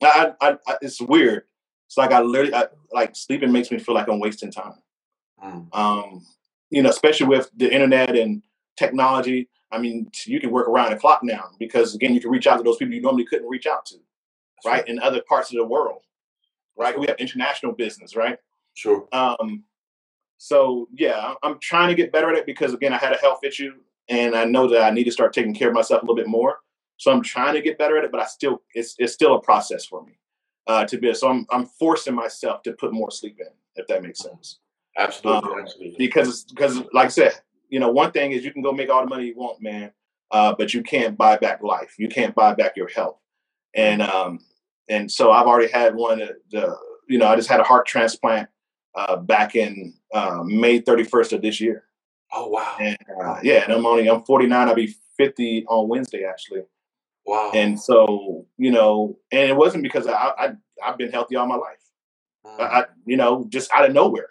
I, 0.02 0.32
I, 0.40 0.56
I 0.66 0.76
it's 0.82 1.00
weird. 1.00 1.44
It's 1.86 1.96
like 1.96 2.12
I 2.12 2.20
literally 2.20 2.54
I, 2.54 2.66
like 2.92 3.16
sleeping 3.16 3.50
makes 3.50 3.70
me 3.70 3.78
feel 3.78 3.94
like 3.94 4.08
I'm 4.08 4.20
wasting 4.20 4.52
time. 4.52 4.74
Mm, 5.42 5.74
Um, 5.74 6.26
you 6.72 6.82
know, 6.82 6.88
especially 6.88 7.26
with 7.26 7.50
the 7.56 7.72
internet 7.72 8.16
and 8.16 8.42
technology. 8.76 9.48
I 9.70 9.78
mean, 9.78 10.10
you 10.24 10.40
can 10.40 10.50
work 10.50 10.68
around 10.68 10.90
the 10.90 10.96
clock 10.96 11.20
now 11.22 11.50
because 11.58 11.94
again, 11.94 12.14
you 12.14 12.20
can 12.20 12.30
reach 12.30 12.46
out 12.46 12.56
to 12.56 12.62
those 12.62 12.78
people 12.78 12.94
you 12.94 13.02
normally 13.02 13.24
couldn't 13.26 13.48
reach 13.48 13.66
out 13.66 13.86
to, 13.86 13.96
that's 13.96 14.66
right? 14.66 14.88
In 14.88 14.98
other 14.98 15.22
parts 15.28 15.50
of 15.50 15.56
the 15.58 15.64
world, 15.64 16.02
right? 16.76 16.98
We 16.98 17.06
have 17.06 17.16
international 17.18 17.72
business, 17.72 18.16
right? 18.16 18.38
Sure. 18.74 19.06
Um, 19.12 19.64
so 20.38 20.88
yeah, 20.94 21.34
I'm 21.42 21.58
trying 21.60 21.88
to 21.88 21.94
get 21.94 22.10
better 22.10 22.30
at 22.30 22.36
it 22.36 22.46
because 22.46 22.72
again, 22.72 22.92
I 22.92 22.98
had 22.98 23.12
a 23.12 23.18
health 23.18 23.40
issue 23.44 23.74
and 24.08 24.34
I 24.34 24.44
know 24.44 24.66
that 24.68 24.82
I 24.82 24.90
need 24.90 25.04
to 25.04 25.12
start 25.12 25.32
taking 25.32 25.54
care 25.54 25.68
of 25.68 25.74
myself 25.74 26.02
a 26.02 26.04
little 26.04 26.16
bit 26.16 26.26
more. 26.26 26.60
So 26.96 27.12
I'm 27.12 27.22
trying 27.22 27.54
to 27.54 27.62
get 27.62 27.78
better 27.78 27.98
at 27.98 28.04
it, 28.04 28.10
but 28.10 28.20
I 28.20 28.26
still 28.26 28.62
it's 28.74 28.94
it's 28.98 29.12
still 29.12 29.34
a 29.34 29.42
process 29.42 29.84
for 29.84 30.04
me 30.04 30.18
uh, 30.66 30.84
to 30.86 30.98
be. 30.98 31.12
So 31.14 31.28
I'm 31.28 31.46
I'm 31.50 31.66
forcing 31.66 32.14
myself 32.14 32.62
to 32.62 32.72
put 32.72 32.92
more 32.92 33.10
sleep 33.10 33.38
in, 33.40 33.52
if 33.76 33.86
that 33.88 34.02
makes 34.02 34.20
sense. 34.20 34.58
Absolutely. 34.96 35.50
Um, 35.52 35.58
absolutely. 35.60 35.96
Because 35.98 36.44
because 36.44 36.78
like 36.92 37.06
I 37.06 37.08
said, 37.08 37.32
you 37.68 37.80
know, 37.80 37.90
one 37.90 38.12
thing 38.12 38.32
is 38.32 38.44
you 38.44 38.52
can 38.52 38.62
go 38.62 38.72
make 38.72 38.90
all 38.90 39.02
the 39.02 39.08
money 39.08 39.26
you 39.26 39.36
want, 39.36 39.62
man, 39.62 39.92
uh, 40.30 40.54
but 40.56 40.74
you 40.74 40.82
can't 40.82 41.16
buy 41.16 41.36
back 41.36 41.62
life. 41.62 41.94
You 41.98 42.08
can't 42.08 42.34
buy 42.34 42.54
back 42.54 42.76
your 42.76 42.88
health. 42.88 43.18
And 43.74 44.02
um 44.02 44.40
and 44.88 45.10
so 45.10 45.30
I've 45.32 45.46
already 45.46 45.70
had 45.72 45.94
one. 45.94 46.20
uh, 46.22 46.26
The 46.50 46.76
you 47.08 47.18
know 47.18 47.26
I 47.26 47.36
just 47.36 47.48
had 47.48 47.60
a 47.60 47.64
heart 47.64 47.86
transplant 47.86 48.48
uh, 48.94 49.16
back 49.16 49.54
in 49.54 49.94
uh, 50.12 50.42
May 50.44 50.80
31st 50.80 51.32
of 51.32 51.42
this 51.42 51.60
year. 51.60 51.84
Oh 52.32 52.48
wow. 52.48 52.76
And 52.80 52.96
uh, 53.24 53.38
yeah, 53.42 53.64
and 53.64 53.72
I'm 53.72 53.86
only 53.86 54.08
I'm 54.08 54.22
49. 54.24 54.68
I'll 54.68 54.74
be 54.74 54.94
50 55.16 55.64
on 55.68 55.88
Wednesday 55.88 56.24
actually. 56.24 56.62
Wow. 57.24 57.52
And 57.54 57.80
so 57.80 58.46
you 58.58 58.70
know, 58.70 59.18
and 59.30 59.48
it 59.48 59.56
wasn't 59.56 59.82
because 59.82 60.06
I, 60.06 60.12
I 60.38 60.52
I've 60.84 60.98
been 60.98 61.10
healthy 61.10 61.36
all 61.36 61.46
my 61.46 61.54
life. 61.56 61.78
Mm, 62.44 62.60
I, 62.60 62.84
you 63.06 63.16
know, 63.16 63.46
just 63.48 63.70
out 63.72 63.88
of 63.88 63.94
nowhere. 63.94 64.28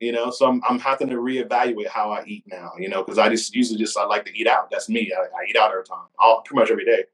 You 0.00 0.12
know, 0.12 0.30
so 0.30 0.46
I'm 0.46 0.60
I'm 0.68 0.78
having 0.78 1.08
to 1.08 1.16
reevaluate 1.16 1.86
how 1.88 2.10
I 2.10 2.24
eat 2.26 2.44
now. 2.46 2.72
You 2.78 2.88
know, 2.88 3.02
because 3.02 3.18
I 3.18 3.28
just 3.28 3.54
usually 3.54 3.78
just 3.78 3.96
I 3.96 4.04
like 4.04 4.24
to 4.26 4.36
eat 4.38 4.46
out. 4.46 4.70
That's 4.70 4.88
me. 4.88 5.12
I, 5.16 5.22
I 5.22 5.46
eat 5.48 5.56
out 5.56 5.70
every 5.70 5.84
time, 5.84 6.06
all 6.18 6.42
pretty 6.42 6.60
much 6.60 6.70
every 6.70 6.84
day. 6.84 7.04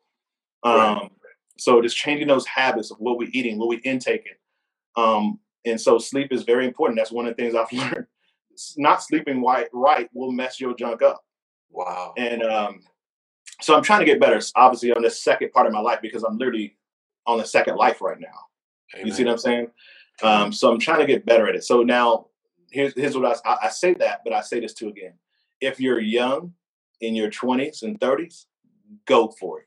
Um, 0.62 0.72
Right. 0.72 1.10
so 1.58 1.80
just 1.82 1.96
changing 1.96 2.28
those 2.28 2.46
habits 2.46 2.90
of 2.90 2.98
what 2.98 3.16
we're 3.18 3.28
eating, 3.32 3.58
what 3.58 3.68
we're 3.68 3.80
intaking. 3.84 4.32
Um, 4.96 5.38
and 5.64 5.80
so 5.80 5.98
sleep 5.98 6.32
is 6.32 6.42
very 6.42 6.66
important. 6.66 6.98
That's 6.98 7.12
one 7.12 7.26
of 7.26 7.36
the 7.36 7.42
things 7.42 7.54
I've 7.54 7.72
learned. 7.72 8.06
Not 8.76 9.02
sleeping 9.02 9.42
right, 9.42 9.68
right 9.72 10.08
will 10.12 10.32
mess 10.32 10.60
your 10.60 10.74
junk 10.74 11.00
up. 11.02 11.24
Wow. 11.70 12.12
And 12.16 12.42
um, 12.42 12.80
so 13.60 13.74
I'm 13.76 13.82
trying 13.82 14.00
to 14.00 14.04
get 14.06 14.20
better. 14.20 14.40
Obviously, 14.56 14.92
on 14.92 15.02
the 15.02 15.10
second 15.10 15.52
part 15.52 15.66
of 15.66 15.72
my 15.72 15.80
life 15.80 16.00
because 16.02 16.24
I'm 16.24 16.36
literally 16.38 16.76
on 17.26 17.38
the 17.38 17.44
second 17.44 17.76
life 17.76 18.00
right 18.00 18.18
now. 18.18 18.98
You 19.04 19.12
see 19.12 19.24
what 19.24 19.32
I'm 19.32 19.38
saying? 19.38 19.68
Um, 20.22 20.52
so 20.52 20.70
I'm 20.70 20.78
trying 20.78 21.00
to 21.00 21.06
get 21.06 21.24
better 21.26 21.48
at 21.48 21.54
it. 21.54 21.64
So 21.64 21.82
now, 21.82 22.26
here's 22.70 22.94
here's 22.94 23.16
what 23.16 23.40
I 23.44 23.68
say 23.70 23.94
that, 23.94 24.20
but 24.24 24.32
I 24.32 24.40
say 24.42 24.60
this 24.60 24.74
too 24.74 24.88
again. 24.88 25.14
If 25.60 25.80
you're 25.80 26.00
young, 26.00 26.54
in 27.00 27.14
your 27.14 27.30
20s 27.30 27.82
and 27.82 27.98
30s, 27.98 28.46
go 29.06 29.28
for 29.28 29.60
it. 29.60 29.66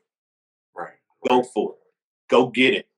Right. 0.76 0.94
Go 1.28 1.42
for 1.42 1.72
it. 1.72 1.78
Go 2.28 2.46
get 2.48 2.74
it. 2.74 2.88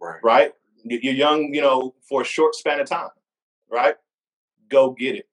Right. 0.00 0.20
Right? 0.22 0.52
You- 0.84 0.98
You're 1.02 1.14
young, 1.14 1.54
you 1.54 1.60
know, 1.60 1.94
for 2.08 2.22
a 2.22 2.24
short 2.24 2.54
span 2.54 2.80
of 2.80 2.88
time. 2.88 3.10
Right? 3.70 3.94
Go 4.68 4.90
get 4.90 5.16
it. 5.16 5.28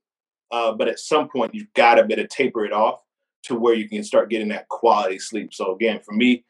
Uh, 0.51 0.71
but 0.73 0.87
at 0.87 0.99
some 0.99 1.27
point, 1.29 1.53
you've 1.55 1.73
got 1.73 1.95
to 1.95 2.03
better 2.03 2.27
taper 2.27 2.65
it 2.65 2.73
off 2.73 3.01
to 3.43 3.55
where 3.55 3.73
you 3.73 3.89
can 3.89 4.03
start 4.03 4.29
getting 4.29 4.49
that 4.49 4.69
quality 4.69 5.17
sleep. 5.19 5.53
So 5.53 5.73
again, 5.73 5.99
for 6.05 6.13
me, 6.13 6.45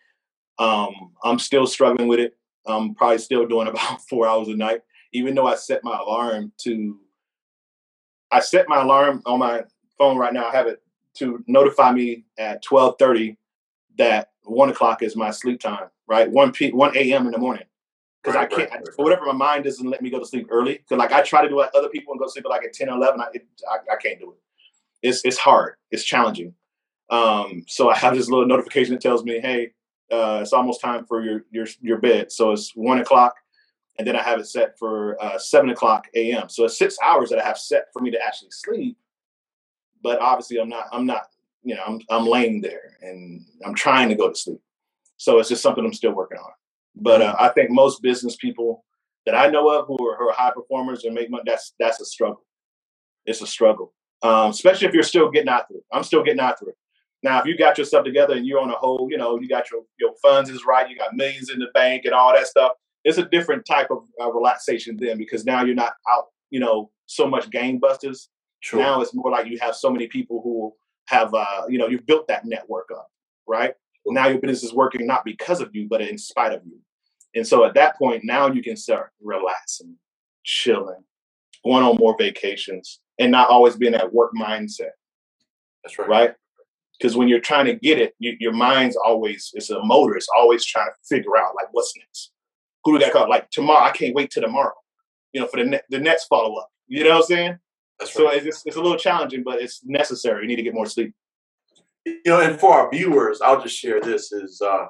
um, 0.60 0.94
I'm 1.24 1.40
still 1.40 1.66
struggling 1.66 2.08
with 2.08 2.20
it. 2.20 2.36
I'm 2.66 2.94
probably 2.96 3.18
still 3.18 3.46
doing 3.48 3.68
about 3.70 4.02
four 4.10 4.28
hours 4.28 4.50
a 4.50 4.56
night, 4.56 4.82
even 5.14 5.36
though 5.36 5.48
I 5.48 5.56
set 5.56 5.84
my 5.84 5.98
alarm 5.98 6.52
to. 6.60 7.00
I 8.32 8.40
set 8.40 8.68
my 8.68 8.82
alarm 8.82 9.22
on 9.26 9.40
my 9.40 9.64
phone 9.98 10.18
right 10.18 10.34
now. 10.34 10.48
I 10.48 10.52
have 10.52 10.68
it 10.68 10.82
to 11.16 11.44
notify 11.48 11.92
me 11.92 12.26
at 12.38 12.64
12:30 12.64 13.38
that 13.98 14.32
one 14.44 14.70
o'clock 14.70 15.04
is 15.04 15.16
my 15.16 15.32
sleep 15.32 15.60
time. 15.60 15.88
Right, 16.08 16.30
one 16.30 16.52
p 16.52 16.72
1 16.72 16.98
a.m. 16.98 17.26
in 17.28 17.32
the 17.32 17.38
morning. 17.38 17.64
Because 18.22 18.36
Right, 18.36 18.46
I 18.52 18.56
can't, 18.56 18.72
right, 18.72 18.80
right, 18.80 18.96
for 18.96 19.04
whatever, 19.04 19.26
my 19.26 19.34
mind 19.34 19.66
doesn't 19.66 19.90
let 19.90 20.02
me 20.02 20.10
go 20.10 20.20
to 20.20 20.26
sleep 20.26 20.48
early. 20.50 20.76
Because 20.76 20.98
like 20.98 21.12
I 21.12 21.22
try 21.22 21.42
to 21.42 21.50
do 21.50 21.58
like 21.58 21.72
other 21.76 21.90
people 21.90 22.14
and 22.14 22.20
go 22.20 22.26
to 22.26 22.32
sleep 22.32 22.46
at 22.46 22.50
like 22.50 22.64
at 22.64 22.74
10 22.74 22.90
or 22.90 22.96
11. 22.96 23.20
I, 23.20 23.26
it, 23.34 23.46
I, 23.70 23.94
I 23.94 23.96
can't 24.02 24.20
do 24.20 24.32
it. 24.32 24.38
It's 25.02 25.24
it's 25.26 25.38
hard. 25.38 25.76
It's 25.92 26.04
challenging. 26.04 26.54
Um, 27.10 27.64
so 27.68 27.90
I 27.90 27.96
have 27.98 28.16
this 28.16 28.30
little 28.30 28.48
notification 28.48 28.96
that 28.96 29.02
tells 29.02 29.24
me, 29.24 29.40
hey, 29.40 29.72
uh, 30.12 30.40
it's 30.42 30.54
almost 30.54 30.82
time 30.82 31.06
for 31.06 31.24
your 31.24 31.44
your 31.52 31.68
your 31.82 31.98
bed. 31.98 32.32
So 32.32 32.52
it's 32.52 32.76
one 32.76 33.00
o'clock, 33.00 33.36
and 33.98 34.08
then 34.08 34.16
I 34.16 34.24
have 34.24 34.40
it 34.40 34.48
set 34.48 34.78
for 34.78 35.22
uh, 35.24 35.38
seven 35.38 35.70
o'clock 35.70 36.08
a.m. 36.16 36.50
So 36.50 36.66
it's 36.66 36.78
six 36.78 36.98
hours 37.04 37.30
that 37.30 37.40
I 37.40 37.44
have 37.44 37.58
set 37.58 37.86
for 37.94 38.02
me 38.02 38.12
to 38.12 38.20
actually 38.22 38.52
sleep. 38.52 38.98
But 40.02 40.20
obviously, 40.20 40.58
I'm 40.60 40.70
not. 40.70 40.88
I'm 40.92 41.06
not. 41.06 41.28
You 41.64 41.76
know, 41.76 41.84
I'm 41.86 42.02
I'm 42.10 42.26
laying 42.26 42.62
there 42.62 42.98
and 43.02 43.46
I'm 43.66 43.74
trying 43.74 44.10
to 44.10 44.16
go 44.16 44.30
to 44.30 44.36
sleep. 44.36 44.60
So 45.18 45.40
it's 45.40 45.50
just 45.50 45.62
something 45.62 45.86
I'm 45.86 45.94
still 45.94 46.14
working 46.14 46.40
on. 46.40 46.52
But 46.96 47.22
uh, 47.22 47.36
I 47.40 47.50
think 47.50 47.70
most 47.72 48.02
business 48.02 48.36
people 48.36 48.84
that 49.26 49.36
I 49.36 49.48
know 49.48 49.70
of 49.70 49.88
who 49.88 49.94
are, 50.06 50.18
who 50.18 50.30
are 50.30 50.34
high 50.34 50.52
performers 50.52 51.06
and 51.06 51.16
make 51.16 51.30
money, 51.30 51.44
that's 51.46 51.74
that's 51.80 52.02
a 52.02 52.06
struggle. 52.06 52.44
It's 53.26 53.42
a 53.42 53.48
struggle, 53.48 53.94
um, 54.22 54.50
especially 54.50 54.88
if 54.88 54.94
you're 54.94 55.04
still 55.04 55.32
getting 55.32 55.50
after 55.50 55.76
it. 55.76 55.84
I'm 55.94 56.04
still 56.04 56.24
getting 56.24 56.42
after 56.42 56.68
it. 56.70 56.76
Now, 57.24 57.40
if 57.40 57.46
you 57.46 57.58
got 57.58 57.78
yourself 57.78 58.04
together 58.04 58.34
and 58.34 58.46
you're 58.46 58.60
on 58.60 58.70
a 58.70 58.76
whole, 58.76 59.08
you 59.10 59.18
know, 59.18 59.40
you 59.40 59.48
got 59.48 59.72
your 59.72 59.84
your 59.98 60.14
funds 60.22 60.50
is 60.50 60.66
right, 60.66 60.90
you 60.90 60.98
got 60.98 61.16
millions 61.16 61.50
in 61.50 61.60
the 61.60 61.68
bank 61.74 62.04
and 62.04 62.14
all 62.14 62.34
that 62.34 62.48
stuff. 62.48 62.74
It's 63.04 63.18
a 63.18 63.26
different 63.26 63.66
type 63.66 63.92
of 63.92 64.06
uh, 64.22 64.32
relaxation 64.32 64.98
then 65.00 65.18
because 65.18 65.46
now 65.46 65.64
you're 65.64 65.76
not 65.76 65.94
out, 66.10 66.28
you 66.50 66.60
know, 66.60 66.92
so 67.06 67.28
much 67.28 67.50
gangbusters. 67.50 68.28
True. 68.62 68.80
Now 68.80 69.02
it's 69.02 69.14
more 69.14 69.30
like 69.30 69.48
you 69.48 69.58
have 69.60 69.76
so 69.76 69.90
many 69.90 70.08
people 70.08 70.42
who 70.42 70.74
have, 71.08 71.34
uh, 71.34 71.64
you 71.68 71.78
know, 71.78 71.88
you've 71.88 72.06
built 72.06 72.28
that 72.30 72.46
network 72.46 72.90
up, 72.96 73.10
right? 73.48 73.74
Now 74.06 74.28
your 74.28 74.40
business 74.40 74.64
is 74.64 74.74
working 74.74 75.06
not 75.06 75.26
because 75.26 75.62
of 75.62 75.70
you, 75.74 75.88
but 75.90 76.02
in 76.02 76.18
spite 76.18 76.54
of 76.54 76.62
you. 76.66 76.80
And 77.36 77.48
so 77.48 77.66
at 77.66 77.74
that 77.76 77.98
point, 77.98 78.24
now 78.24 78.48
you 78.48 78.62
can 78.62 78.78
start 78.78 79.12
relaxing, 79.22 79.96
chilling, 80.44 81.04
going 81.66 81.84
on 81.84 81.98
more 81.98 82.16
vacations, 82.18 83.00
and 83.20 83.32
not 83.32 83.50
always 83.50 83.76
being 83.76 83.94
that 83.94 84.14
work 84.14 84.32
mindset 84.40 84.92
That's 85.84 85.98
right. 86.00 86.10
right? 86.10 86.34
Because 87.00 87.18
when 87.18 87.28
you're 87.28 87.40
trying 87.40 87.66
to 87.66 87.76
get 87.76 87.98
it, 88.00 88.14
you, 88.20 88.36
your 88.40 88.54
mind's 88.54 88.96
always 88.96 89.52
it's 89.54 89.70
a 89.72 89.82
motor. 89.84 90.16
It's 90.16 90.30
always 90.38 90.64
trying 90.64 90.88
to 90.88 90.94
figure 91.04 91.38
out 91.38 91.56
like 91.56 91.68
what's 91.72 91.94
next. 91.98 92.33
Who 92.84 92.92
do 92.92 92.98
we 92.98 93.00
got 93.00 93.14
call? 93.14 93.30
Like 93.30 93.50
tomorrow, 93.50 93.86
I 93.86 93.92
can't 93.92 94.16
wait 94.16 94.32
till 94.32 94.44
tomorrow. 94.44 94.74
You 95.32 95.42
know, 95.42 95.48
for 95.48 95.58
the 95.58 95.66
ne- 95.66 95.82
the 95.90 96.00
next 96.00 96.26
follow 96.26 96.56
up. 96.56 96.70
You 96.88 97.04
know 97.04 97.12
what 97.12 97.16
I'm 97.18 97.24
saying? 97.24 97.58
That's 98.00 98.14
So 98.14 98.26
right. 98.26 98.46
it's 98.46 98.64
it's 98.66 98.76
a 98.76 98.82
little 98.82 98.98
challenging, 98.98 99.44
but 99.44 99.62
it's 99.62 99.82
necessary. 99.86 100.44
You 100.44 100.48
need 100.48 100.58
to 100.58 100.64
get 100.64 100.74
more 100.74 100.86
sleep. 100.86 101.14
you 102.06 102.20
know, 102.26 102.42
and 102.42 102.60
for 102.60 102.74
our 102.74 102.90
viewers, 102.92 103.42
I'll 103.42 103.62
just 103.62 103.78
share 103.78 104.02
this 104.02 104.32
is 104.32 104.62
uh, 104.62 104.86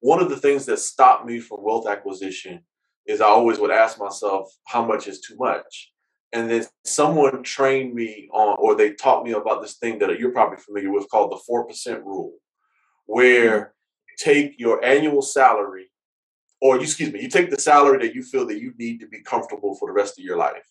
one 0.00 0.22
of 0.22 0.30
the 0.30 0.36
things 0.36 0.66
that 0.66 0.78
stopped 0.78 1.26
me 1.26 1.40
from 1.40 1.62
wealth 1.62 1.88
acquisition 1.88 2.60
is 3.06 3.20
I 3.20 3.26
always 3.26 3.58
would 3.58 3.70
ask 3.72 3.98
myself, 3.98 4.48
how 4.66 4.84
much 4.84 5.08
is 5.08 5.20
too 5.20 5.36
much? 5.36 5.92
And 6.32 6.50
then 6.50 6.64
someone 6.84 7.42
trained 7.42 7.92
me 7.94 8.28
on, 8.32 8.56
or 8.58 8.74
they 8.74 8.92
taught 8.94 9.24
me 9.24 9.32
about 9.32 9.60
this 9.60 9.76
thing 9.76 9.98
that 9.98 10.18
you're 10.18 10.30
probably 10.30 10.56
familiar 10.58 10.90
with 10.92 11.10
called 11.10 11.32
the 11.32 11.40
4% 11.52 12.04
rule, 12.04 12.32
where 13.06 13.74
you 14.08 14.14
take 14.18 14.54
your 14.58 14.82
annual 14.84 15.20
salary, 15.20 15.90
or 16.62 16.76
you, 16.76 16.82
excuse 16.82 17.12
me, 17.12 17.20
you 17.20 17.28
take 17.28 17.50
the 17.50 17.60
salary 17.60 17.98
that 17.98 18.14
you 18.14 18.22
feel 18.22 18.46
that 18.46 18.60
you 18.60 18.72
need 18.78 19.00
to 19.00 19.08
be 19.08 19.20
comfortable 19.32 19.74
for 19.76 19.88
the 19.88 19.92
rest 19.92 20.16
of 20.18 20.24
your 20.24 20.36
life 20.36 20.66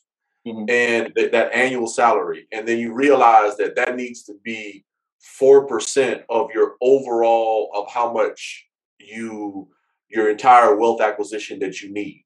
Mhm. 0.47 0.69
and 0.69 1.13
th- 1.15 1.31
that 1.31 1.53
annual 1.53 1.85
salary, 1.87 2.47
and 2.53 2.67
then 2.67 2.79
you 2.79 2.93
realize 2.93 3.57
that 3.57 3.75
that 3.75 3.95
needs 3.97 4.23
to 4.23 4.33
be 4.41 4.85
four 5.19 5.67
percent 5.67 6.23
of 6.29 6.49
your 6.55 6.75
overall 6.81 7.69
of 7.75 7.91
how 7.91 8.11
much 8.11 8.65
you 8.99 9.67
your 10.09 10.29
entire 10.29 10.75
wealth 10.75 11.01
acquisition 11.01 11.59
that 11.59 11.81
you 11.81 11.89
need, 11.91 12.23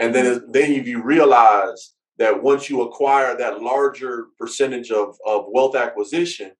and 0.00 0.14
then 0.14 0.26
it- 0.26 0.52
then 0.52 0.72
if 0.72 0.86
you 0.88 1.02
realize 1.02 1.80
that 2.18 2.42
once 2.42 2.68
you 2.70 2.80
acquire 2.82 3.36
that 3.36 3.62
larger 3.62 4.14
percentage 4.38 4.90
of 4.90 5.16
of 5.26 5.46
wealth 5.48 5.76
acquisition, 5.76 6.50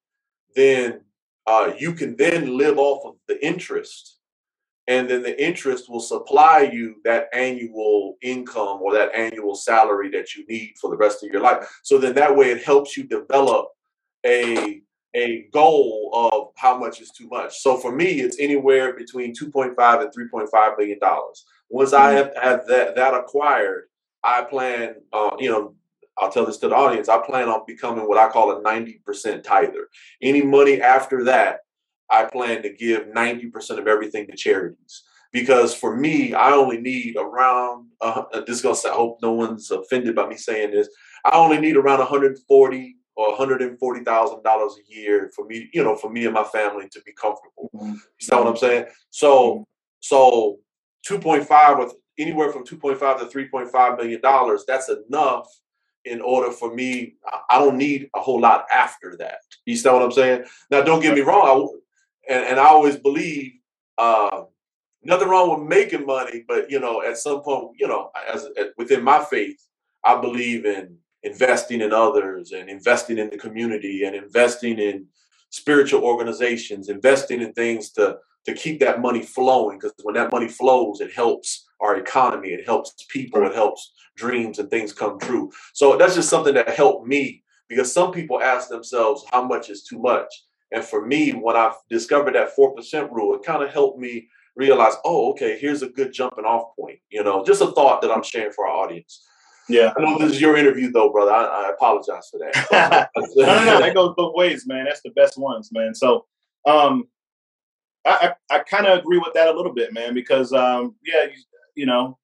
then 0.54 1.00
uh, 1.46 1.72
you 1.78 1.92
can 1.94 2.16
then 2.16 2.56
live 2.56 2.76
off 2.78 3.04
of 3.06 3.14
the 3.28 3.38
interest 3.50 4.15
and 4.88 5.10
then 5.10 5.22
the 5.22 5.42
interest 5.42 5.90
will 5.90 6.00
supply 6.00 6.70
you 6.72 6.96
that 7.04 7.28
annual 7.32 8.16
income 8.22 8.80
or 8.80 8.92
that 8.94 9.14
annual 9.14 9.54
salary 9.54 10.10
that 10.10 10.34
you 10.34 10.46
need 10.46 10.74
for 10.80 10.90
the 10.90 10.96
rest 10.96 11.24
of 11.24 11.30
your 11.30 11.40
life. 11.40 11.80
So 11.82 11.98
then 11.98 12.14
that 12.14 12.36
way 12.36 12.50
it 12.50 12.62
helps 12.62 12.96
you 12.96 13.04
develop 13.04 13.68
a 14.24 14.82
a 15.14 15.46
goal 15.50 16.10
of 16.12 16.52
how 16.56 16.76
much 16.76 17.00
is 17.00 17.10
too 17.10 17.26
much. 17.28 17.58
So 17.58 17.78
for 17.78 17.90
me 17.90 18.20
it's 18.20 18.38
anywhere 18.38 18.94
between 18.94 19.34
2.5 19.34 19.74
and 20.02 20.10
3.5 20.12 20.78
million 20.78 20.98
dollars. 20.98 21.44
Once 21.68 21.92
i 21.92 22.12
have, 22.12 22.32
have 22.40 22.66
that 22.68 22.94
that 22.94 23.12
acquired 23.12 23.88
i 24.22 24.40
plan 24.42 24.94
uh, 25.12 25.34
you 25.38 25.50
know 25.50 25.74
i'll 26.16 26.30
tell 26.30 26.46
this 26.46 26.58
to 26.58 26.68
the 26.68 26.74
audience 26.74 27.08
i 27.08 27.18
plan 27.26 27.48
on 27.48 27.62
becoming 27.66 28.06
what 28.06 28.18
i 28.18 28.28
call 28.28 28.52
a 28.52 28.62
90% 28.62 29.42
tither. 29.42 29.88
Any 30.22 30.42
money 30.42 30.80
after 30.80 31.24
that 31.24 31.60
I 32.10 32.24
plan 32.24 32.62
to 32.62 32.72
give 32.72 33.06
90% 33.06 33.78
of 33.78 33.86
everything 33.86 34.26
to 34.26 34.36
charities. 34.36 35.02
Because 35.32 35.74
for 35.74 35.96
me, 35.96 36.32
I 36.32 36.52
only 36.52 36.80
need 36.80 37.16
around, 37.18 37.88
uh, 38.00 38.22
this 38.46 38.56
is 38.56 38.62
gonna 38.62 38.94
I 38.94 38.96
hope 38.96 39.18
no 39.22 39.32
one's 39.32 39.70
offended 39.70 40.14
by 40.14 40.26
me 40.26 40.36
saying 40.36 40.70
this. 40.70 40.88
I 41.24 41.36
only 41.36 41.58
need 41.58 41.76
around 41.76 41.98
140 41.98 42.96
or 43.16 43.28
140,000 43.30 44.42
dollars 44.42 44.76
a 44.78 44.94
year 44.94 45.30
for 45.34 45.44
me, 45.46 45.68
you 45.72 45.82
know, 45.82 45.96
for 45.96 46.10
me 46.10 46.24
and 46.24 46.34
my 46.34 46.44
family 46.44 46.88
to 46.92 47.00
be 47.02 47.12
comfortable. 47.12 47.70
You 48.20 48.28
know 48.30 48.38
what 48.38 48.48
I'm 48.48 48.56
saying? 48.56 48.86
So, 49.10 49.64
so 50.00 50.58
2.5 51.08 51.78
with 51.78 51.94
anywhere 52.18 52.52
from 52.52 52.64
2.5 52.64 53.18
to 53.20 53.26
3.5 53.26 53.96
million 53.98 54.20
dollars, 54.20 54.64
that's 54.66 54.88
enough 54.88 55.48
in 56.04 56.20
order 56.20 56.52
for 56.52 56.72
me. 56.74 57.16
I- 57.26 57.40
I 57.50 57.58
don't 57.58 57.76
need 57.76 58.08
a 58.14 58.20
whole 58.20 58.40
lot 58.40 58.66
after 58.72 59.16
that. 59.18 59.38
You 59.66 59.76
know 59.82 59.94
what 59.94 60.02
I'm 60.02 60.12
saying? 60.12 60.44
Now, 60.70 60.82
don't 60.82 61.00
get 61.00 61.14
me 61.14 61.20
wrong. 61.20 61.78
And, 62.28 62.44
and 62.44 62.60
I 62.60 62.66
always 62.66 62.96
believe 62.96 63.52
uh, 63.98 64.42
nothing 65.02 65.28
wrong 65.28 65.50
with 65.50 65.68
making 65.68 66.06
money, 66.06 66.44
but 66.46 66.70
you 66.70 66.80
know, 66.80 67.02
at 67.02 67.18
some 67.18 67.42
point, 67.42 67.76
you 67.78 67.86
know, 67.86 68.10
as, 68.32 68.46
as 68.56 68.66
within 68.76 69.02
my 69.02 69.24
faith, 69.24 69.58
I 70.04 70.20
believe 70.20 70.66
in 70.66 70.98
investing 71.22 71.80
in 71.80 71.92
others 71.92 72.52
and 72.52 72.68
investing 72.68 73.18
in 73.18 73.30
the 73.30 73.38
community 73.38 74.04
and 74.04 74.14
investing 74.14 74.78
in 74.78 75.06
spiritual 75.50 76.02
organizations, 76.02 76.88
investing 76.88 77.40
in 77.42 77.52
things 77.52 77.90
to 77.92 78.18
to 78.44 78.54
keep 78.54 78.78
that 78.78 79.00
money 79.00 79.22
flowing. 79.22 79.76
Because 79.76 79.92
when 80.04 80.14
that 80.14 80.30
money 80.30 80.46
flows, 80.48 81.00
it 81.00 81.12
helps 81.12 81.66
our 81.80 81.96
economy. 81.96 82.50
It 82.50 82.64
helps 82.64 83.04
people. 83.08 83.44
It 83.44 83.54
helps 83.54 83.92
dreams 84.16 84.58
and 84.58 84.70
things 84.70 84.92
come 84.92 85.18
true. 85.18 85.50
So 85.74 85.96
that's 85.96 86.14
just 86.14 86.30
something 86.30 86.54
that 86.54 86.70
helped 86.70 87.06
me 87.06 87.42
because 87.68 87.92
some 87.92 88.12
people 88.12 88.40
ask 88.40 88.68
themselves 88.68 89.24
how 89.30 89.44
much 89.44 89.68
is 89.68 89.82
too 89.82 89.98
much. 89.98 90.28
And 90.72 90.84
for 90.84 91.04
me, 91.04 91.30
when 91.30 91.56
I 91.56 91.72
discovered 91.88 92.34
that 92.34 92.50
four 92.50 92.74
percent 92.74 93.12
rule, 93.12 93.34
it 93.34 93.44
kind 93.44 93.62
of 93.62 93.70
helped 93.70 93.98
me 93.98 94.28
realize, 94.56 94.94
oh, 95.04 95.30
okay, 95.30 95.58
here's 95.58 95.82
a 95.82 95.88
good 95.88 96.12
jumping 96.12 96.44
off 96.44 96.74
point. 96.76 96.98
You 97.10 97.22
know, 97.22 97.44
just 97.44 97.62
a 97.62 97.70
thought 97.72 98.02
that 98.02 98.10
I'm 98.10 98.22
sharing 98.22 98.52
for 98.52 98.66
our 98.66 98.74
audience. 98.74 99.24
Yeah. 99.68 99.92
I 99.96 100.00
know 100.00 100.18
this 100.18 100.32
is 100.32 100.40
your 100.40 100.56
interview, 100.56 100.90
though, 100.90 101.10
brother. 101.10 101.32
I, 101.32 101.44
I 101.44 101.70
apologize 101.70 102.28
for 102.30 102.38
that. 102.38 103.10
no, 103.36 103.46
no, 103.46 103.64
no. 103.64 103.80
That 103.80 103.94
goes 103.94 104.14
both 104.16 104.34
ways, 104.34 104.66
man. 104.66 104.84
That's 104.84 105.02
the 105.02 105.10
best 105.10 105.36
ones, 105.38 105.70
man. 105.72 105.94
So, 105.94 106.26
um, 106.66 107.08
I 108.04 108.32
I, 108.50 108.56
I 108.56 108.58
kind 108.60 108.86
of 108.86 108.98
agree 108.98 109.18
with 109.18 109.34
that 109.34 109.48
a 109.48 109.52
little 109.52 109.74
bit, 109.74 109.92
man, 109.92 110.14
because 110.14 110.52
um, 110.52 110.94
yeah, 111.04 111.24
you, 111.24 111.42
you 111.74 111.86
know, 111.86 112.18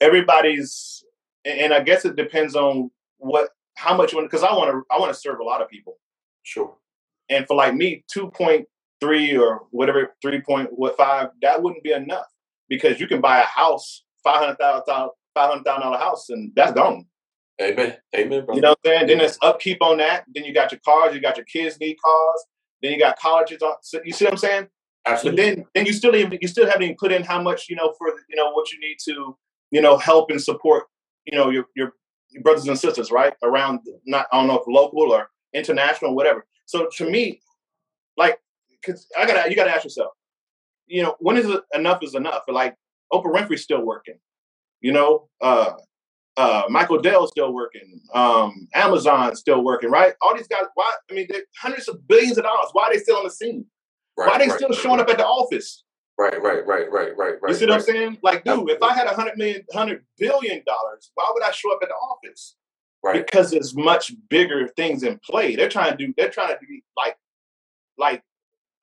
everybody's, 0.00 1.04
and 1.44 1.72
I 1.72 1.80
guess 1.80 2.04
it 2.04 2.16
depends 2.16 2.56
on 2.56 2.90
what 3.18 3.50
how 3.76 3.96
much 3.96 4.12
you 4.12 4.18
want. 4.18 4.30
Because 4.30 4.44
I 4.44 4.52
want 4.52 4.70
to 4.70 4.82
I 4.94 4.98
want 4.98 5.14
to 5.14 5.18
serve 5.18 5.38
a 5.38 5.44
lot 5.44 5.62
of 5.62 5.68
people, 5.68 5.98
Sure. 6.42 6.76
And 7.28 7.46
for 7.46 7.56
like 7.56 7.74
me, 7.74 8.04
two 8.12 8.30
point 8.30 8.66
three 9.00 9.36
or 9.36 9.62
whatever, 9.70 10.14
three 10.22 10.40
point 10.40 10.68
what 10.72 10.96
five, 10.96 11.28
that 11.42 11.62
wouldn't 11.62 11.82
be 11.82 11.92
enough 11.92 12.26
because 12.68 13.00
you 13.00 13.06
can 13.06 13.20
buy 13.20 13.40
a 13.40 13.44
house, 13.44 14.04
five 14.24 14.38
hundred 14.38 14.58
thousand 14.58 15.10
five 15.34 15.50
hundred 15.50 15.64
thousand 15.64 15.82
dollar 15.82 15.98
house, 15.98 16.28
and 16.30 16.52
that's 16.54 16.72
gone. 16.72 17.06
Amen. 17.60 17.96
Amen, 18.14 18.44
brother. 18.44 18.56
You 18.56 18.60
know 18.60 18.70
what 18.70 18.78
I'm 18.84 18.90
saying? 18.90 19.06
Then 19.06 19.18
there's 19.18 19.38
upkeep 19.42 19.82
on 19.82 19.98
that. 19.98 20.24
Then 20.34 20.44
you 20.44 20.52
got 20.52 20.72
your 20.72 20.80
cars. 20.84 21.14
You 21.14 21.20
got 21.20 21.36
your 21.36 21.46
kids 21.46 21.78
need 21.80 21.96
cars. 22.04 22.44
Then 22.82 22.92
you 22.92 22.98
got 22.98 23.18
colleges. 23.18 23.62
On, 23.62 23.74
so 23.82 24.00
you 24.04 24.12
see 24.12 24.26
what 24.26 24.34
I'm 24.34 24.38
saying? 24.38 24.66
But 25.04 25.12
Absolutely. 25.12 25.42
then, 25.42 25.64
then 25.74 25.86
you 25.86 25.92
still 25.92 26.14
even 26.16 26.38
you 26.42 26.48
still 26.48 26.66
haven't 26.66 26.82
even 26.82 26.96
put 26.98 27.12
in 27.12 27.22
how 27.22 27.40
much 27.40 27.68
you 27.68 27.76
know 27.76 27.94
for 27.96 28.08
you 28.28 28.36
know 28.36 28.50
what 28.50 28.72
you 28.72 28.80
need 28.80 28.96
to 29.04 29.36
you 29.70 29.80
know 29.80 29.96
help 29.96 30.30
and 30.30 30.42
support 30.42 30.84
you 31.24 31.38
know 31.38 31.48
your 31.48 31.66
your, 31.76 31.92
your 32.30 32.42
brothers 32.42 32.66
and 32.66 32.78
sisters 32.78 33.10
right 33.10 33.34
around 33.42 33.80
not 34.04 34.26
I 34.32 34.38
don't 34.38 34.48
know 34.48 34.58
if 34.58 34.66
local 34.66 35.12
or 35.12 35.30
international 35.54 36.10
or 36.10 36.16
whatever. 36.16 36.44
So 36.66 36.88
to 36.96 37.10
me, 37.10 37.40
like, 38.16 38.38
cause 38.84 39.06
I 39.18 39.26
gotta 39.26 39.48
you 39.48 39.56
gotta 39.56 39.70
ask 39.70 39.84
yourself, 39.84 40.12
you 40.86 41.02
know, 41.02 41.16
when 41.20 41.36
is 41.36 41.50
enough 41.74 42.02
is 42.02 42.14
enough? 42.14 42.42
Like 42.48 42.76
Oprah 43.12 43.34
Winfrey's 43.34 43.62
still 43.62 43.84
working, 43.84 44.18
you 44.80 44.92
know. 44.92 45.28
uh 45.40 45.72
uh, 46.36 46.64
Michael 46.68 47.00
Dell's 47.00 47.30
still 47.30 47.52
working. 47.52 47.98
Um, 48.12 48.68
Amazon's 48.74 49.40
still 49.40 49.64
working, 49.64 49.90
right? 49.90 50.12
All 50.20 50.36
these 50.36 50.48
guys, 50.48 50.64
why? 50.74 50.92
I 51.10 51.14
mean, 51.14 51.26
they're 51.30 51.44
hundreds 51.58 51.88
of 51.88 52.06
billions 52.06 52.36
of 52.36 52.44
dollars. 52.44 52.68
Why 52.72 52.84
are 52.84 52.92
they 52.92 52.98
still 52.98 53.16
on 53.16 53.24
the 53.24 53.30
scene? 53.30 53.64
right, 54.16 54.28
why 54.28 54.34
are 54.34 54.38
they 54.38 54.48
right, 54.48 54.56
still 54.56 54.68
right, 54.68 54.78
showing 54.78 55.00
up 55.00 55.08
at 55.08 55.18
the 55.18 55.26
office? 55.26 55.84
Right, 56.18 56.40
right, 56.42 56.66
right, 56.66 56.90
right, 56.90 57.16
right, 57.16 57.34
right. 57.42 57.48
you 57.48 57.54
see 57.54 57.66
what 57.66 57.74
I'm 57.74 57.80
saying? 57.80 58.18
Like, 58.22 58.44
dude, 58.44 58.70
if 58.70 58.82
I 58.82 58.94
had 58.94 59.06
a 59.06 59.14
hundred 59.14 59.36
million, 59.36 59.62
hundred 59.72 60.04
billion 60.18 60.62
dollars, 60.66 61.10
why 61.14 61.30
would 61.32 61.42
I 61.42 61.50
show 61.50 61.72
up 61.72 61.80
at 61.82 61.88
the 61.88 61.94
office? 61.94 62.56
Right. 63.02 63.24
Because 63.24 63.50
there's 63.50 63.74
much 63.74 64.12
bigger 64.28 64.68
things 64.68 65.02
in 65.02 65.18
play. 65.18 65.54
They're 65.54 65.68
trying 65.68 65.96
to 65.96 65.96
do. 65.96 66.12
They're 66.16 66.30
trying 66.30 66.48
to 66.48 66.58
be 66.66 66.82
like, 66.96 67.16
like, 67.96 68.22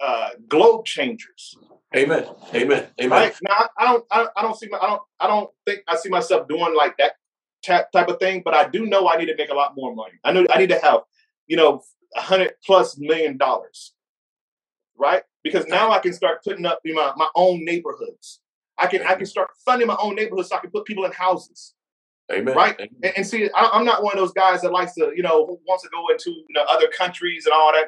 uh, 0.02 0.30
globe 0.48 0.86
changers. 0.86 1.58
Amen. 1.96 2.26
Amen. 2.54 2.88
Amen. 3.00 3.10
Right 3.10 3.36
now, 3.42 3.70
I 3.78 3.86
don't, 3.86 4.06
I, 4.12 4.28
I 4.36 4.42
don't 4.42 4.58
see, 4.58 4.68
my, 4.70 4.78
I 4.78 4.88
don't, 4.88 5.02
I 5.20 5.28
don't 5.28 5.50
think 5.66 5.82
I 5.88 5.96
see 5.96 6.10
myself 6.10 6.48
doing 6.48 6.76
like 6.76 6.98
that 6.98 7.14
type 7.66 8.08
of 8.08 8.20
thing. 8.20 8.42
But 8.44 8.54
I 8.54 8.68
do 8.68 8.86
know 8.86 9.08
I 9.08 9.18
need 9.18 9.28
to 9.28 9.36
make 9.38 9.50
a 9.50 9.54
lot 9.54 9.74
more 9.76 9.94
money. 9.94 10.14
I 10.24 10.32
know 10.32 10.46
I 10.54 10.60
need 10.60 10.70
to 10.70 10.80
have, 10.80 11.02
you 11.48 11.56
know, 11.56 11.82
a 12.16 12.22
hundred 12.22 12.54
plus 12.66 12.98
million 12.98 13.38
dollars, 13.38 13.94
right? 14.98 15.24
Because 15.44 15.66
now 15.68 15.92
I 15.92 16.00
can 16.00 16.14
start 16.14 16.44
putting 16.44 16.66
up 16.66 16.80
in 16.86 16.96
my, 16.96 17.12
my 17.16 17.28
own 17.36 17.64
neighborhoods. 17.66 18.40
I 18.78 18.88
can, 18.88 19.04
I 19.04 19.16
can 19.16 19.26
start 19.26 19.50
funding 19.66 19.88
my 19.88 19.98
own 20.00 20.16
neighborhoods 20.16 20.50
so 20.50 20.56
I 20.56 20.60
can 20.60 20.72
put 20.72 20.86
people 20.86 21.06
in 21.06 21.12
houses, 21.12 21.76
Amen. 22.32 22.56
right? 22.56 22.76
Amen. 22.80 22.90
And, 23.04 23.14
and 23.18 23.28
see, 23.28 23.50
I, 23.56 23.70
I'm 23.74 23.86
not 23.86 24.04
one 24.04 24.14
of 24.14 24.20
those 24.20 24.32
guys 24.34 24.62
that 24.62 24.72
likes 24.72 24.94
to, 24.96 25.12
you 25.16 25.24
know, 25.24 25.60
wants 25.68 25.84
to 25.84 25.90
go 25.90 26.08
into 26.10 26.32
you 26.32 26.46
know 26.52 26.64
other 26.70 26.88
countries 26.98 27.46
and 27.46 27.54
all 27.54 27.72
that. 27.74 27.88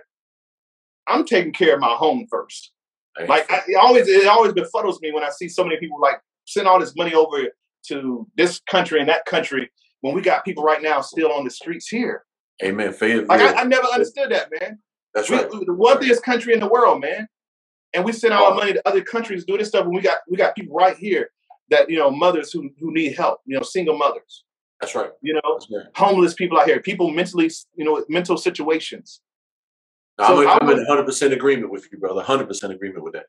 I'm 1.08 1.26
taking 1.26 1.54
care 1.54 1.76
of 1.76 1.80
my 1.80 1.94
home 1.96 2.26
first. 2.30 2.72
Like 3.28 3.50
I, 3.50 3.62
it 3.68 3.76
always, 3.76 4.08
it 4.08 4.28
always 4.28 4.52
befuddles 4.54 5.00
me 5.02 5.12
when 5.14 5.24
I 5.24 5.30
see 5.30 5.48
so 5.48 5.64
many 5.64 5.78
people 5.78 6.00
like 6.02 6.20
send 6.46 6.68
all 6.68 6.80
this 6.80 6.96
money 6.98 7.14
over 7.14 7.48
to 7.88 8.28
this 8.36 8.60
country 8.70 9.00
and 9.00 9.08
that 9.08 9.26
country 9.26 9.72
when 10.02 10.14
we 10.14 10.22
got 10.22 10.44
people 10.44 10.64
right 10.64 10.82
now 10.82 11.00
still 11.02 11.32
on 11.32 11.44
the 11.46 11.50
streets 11.50 11.88
here. 11.88 12.26
Amen. 12.64 12.92
Fayetteville. 12.92 13.28
Like 13.28 13.42
I, 13.42 13.62
I 13.62 13.64
never 13.64 13.88
understood 13.88 14.32
that, 14.32 14.50
man. 14.60 14.80
That's 15.14 15.30
We, 15.30 15.38
right. 15.38 15.50
we- 15.54 15.64
the 15.66 15.74
wealthiest 15.74 16.24
country 16.24 16.54
in 16.54 16.60
the 16.60 16.68
world, 16.68 17.00
man, 17.02 17.28
and 17.94 18.04
we 18.04 18.12
send 18.12 18.34
all 18.34 18.52
our 18.52 18.56
money 18.56 18.74
to 18.74 18.86
other 18.88 19.02
countries 19.02 19.46
doing 19.46 19.60
this 19.60 19.70
stuff. 19.70 19.86
And 19.86 19.96
we 19.96 20.02
got 20.02 20.18
we 20.30 20.36
got 20.36 20.56
people 20.56 20.76
right 20.76 20.98
here 20.98 21.30
that 21.70 21.90
you 21.90 21.98
know 21.98 22.12
mothers 22.12 22.52
who 22.52 22.70
who 22.80 22.94
need 22.94 23.16
help, 23.16 23.42
you 23.46 23.56
know, 23.58 23.64
single 23.64 23.98
mothers, 23.98 24.44
That's 24.82 24.96
right. 24.96 25.12
you 25.22 25.34
know, 25.34 25.60
right. 25.72 25.88
homeless 25.96 26.34
people 26.34 26.60
out 26.60 26.68
here, 26.68 26.80
people 26.82 27.10
mentally, 27.12 27.50
you 27.76 27.86
know, 27.86 27.94
with 27.94 28.10
mental 28.10 28.38
situations. 28.38 29.22
No, 30.20 30.28
So 30.28 30.48
I'm, 30.50 30.60
I'm 30.62 30.68
would- 30.68 30.78
in 30.78 30.84
100 30.86 31.06
percent 31.06 31.34
agreement 31.34 31.72
with 31.72 31.88
you, 31.92 31.98
brother. 31.98 32.16
100 32.16 32.48
percent 32.48 32.72
agreement 32.74 33.04
with 33.04 33.14
that. 33.14 33.26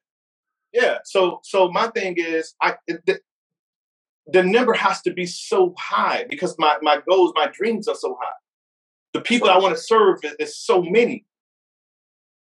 Yeah. 0.73 0.99
So 1.05 1.41
so 1.43 1.71
my 1.71 1.89
thing 1.89 2.15
is 2.19 2.55
I 2.61 2.75
the, 2.87 3.19
the 4.27 4.43
number 4.43 4.73
has 4.75 5.01
to 5.03 5.13
be 5.13 5.25
so 5.27 5.75
high 5.79 6.27
because 6.29 6.55
my 6.59 6.77
my 6.83 6.99
goals, 7.09 7.33
my 7.35 7.47
dreams 7.53 7.89
are 7.89 7.95
so 7.95 8.17
high. 8.21 8.33
The 9.15 9.21
people 9.23 9.49
I 9.49 9.57
want 9.59 9.75
to 9.75 9.81
serve 9.81 10.19
is, 10.25 10.35
is 10.39 10.59
so 10.59 10.83
many. 10.83 11.25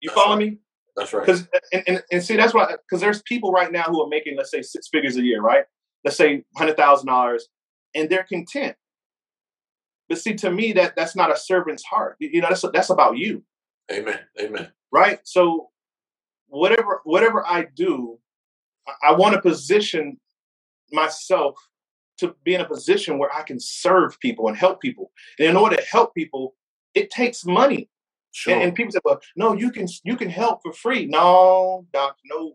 You 0.01 0.11
That's 0.11 0.21
follow 0.21 0.37
right. 0.37 0.53
me? 0.53 0.59
That's 0.97 1.13
right. 1.13 1.25
Because 1.25 1.49
and, 1.73 1.83
and, 1.87 2.03
and 2.13 2.23
see 2.23 2.37
that's 2.37 2.55
why 2.55 2.67
because 2.89 3.01
there's 3.01 3.23
people 3.23 3.53
right 3.53 3.73
now 3.73 3.85
who 3.85 4.03
are 4.03 4.09
making 4.09 4.37
let's 4.37 4.51
say 4.51 4.63
six 4.63 4.89
figures 4.89 5.17
a 5.17 5.23
year, 5.23 5.41
right? 5.41 5.65
Let's 6.05 6.17
say 6.17 6.45
hundred 6.57 6.77
thousand 6.77 7.07
dollars, 7.07 7.49
and 7.95 8.11
they're 8.11 8.25
content. 8.25 8.77
But 10.09 10.19
see, 10.19 10.35
to 10.35 10.51
me, 10.51 10.73
that 10.73 10.95
that's 10.97 11.17
not 11.17 11.33
a 11.33 11.37
servant's 11.37 11.85
heart. 11.85 12.17
You 12.19 12.31
you 12.33 12.41
know, 12.43 12.49
that's 12.49 12.65
that's 12.73 12.91
about 12.91 13.17
you 13.17 13.43
Amen. 13.91 14.19
Amen. 14.41 14.73
right? 14.93 15.21
So 15.25 15.71
whatever 16.49 17.01
whatever 17.05 17.45
I 17.47 17.67
do, 17.75 18.19
I, 18.87 19.09
I 19.09 19.13
want 19.13 19.35
to 19.35 19.41
position 19.41 20.19
myself 20.93 21.57
to 22.19 22.35
be 22.45 22.55
in 22.55 22.61
a 22.61 22.69
position 22.69 23.19
where 23.19 23.35
I 23.35 23.43
can 23.43 23.59
serve 23.59 24.19
people 24.21 24.49
and 24.49 24.57
help 24.57 24.81
people. 24.81 25.11
And 25.39 25.49
in 25.49 25.57
order 25.57 25.77
to 25.77 25.83
help 25.83 26.15
people, 26.15 26.55
it 26.95 27.11
takes 27.11 27.45
money. 27.45 27.89
Sure. 28.33 28.55
And, 28.55 28.63
and 28.63 28.75
people 28.75 28.93
say, 28.93 29.01
"Well, 29.05 29.21
no, 29.37 29.53
you 29.53 29.71
can 29.71 29.87
you 30.05 30.17
can 30.17 30.31
help 30.31 30.61
for 30.63 30.73
free." 30.73 31.07
No, 31.07 31.87
doc, 31.93 32.17
no, 32.25 32.55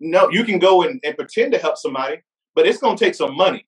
no. 0.00 0.30
You 0.30 0.44
can 0.44 0.58
go 0.58 0.82
and, 0.82 1.00
and 1.04 1.16
pretend 1.16 1.52
to 1.52 1.58
help 1.58 1.78
somebody, 1.78 2.22
but 2.54 2.66
it's 2.66 2.78
going 2.78 2.96
to 2.96 3.04
take 3.04 3.14
some 3.14 3.36
money, 3.36 3.66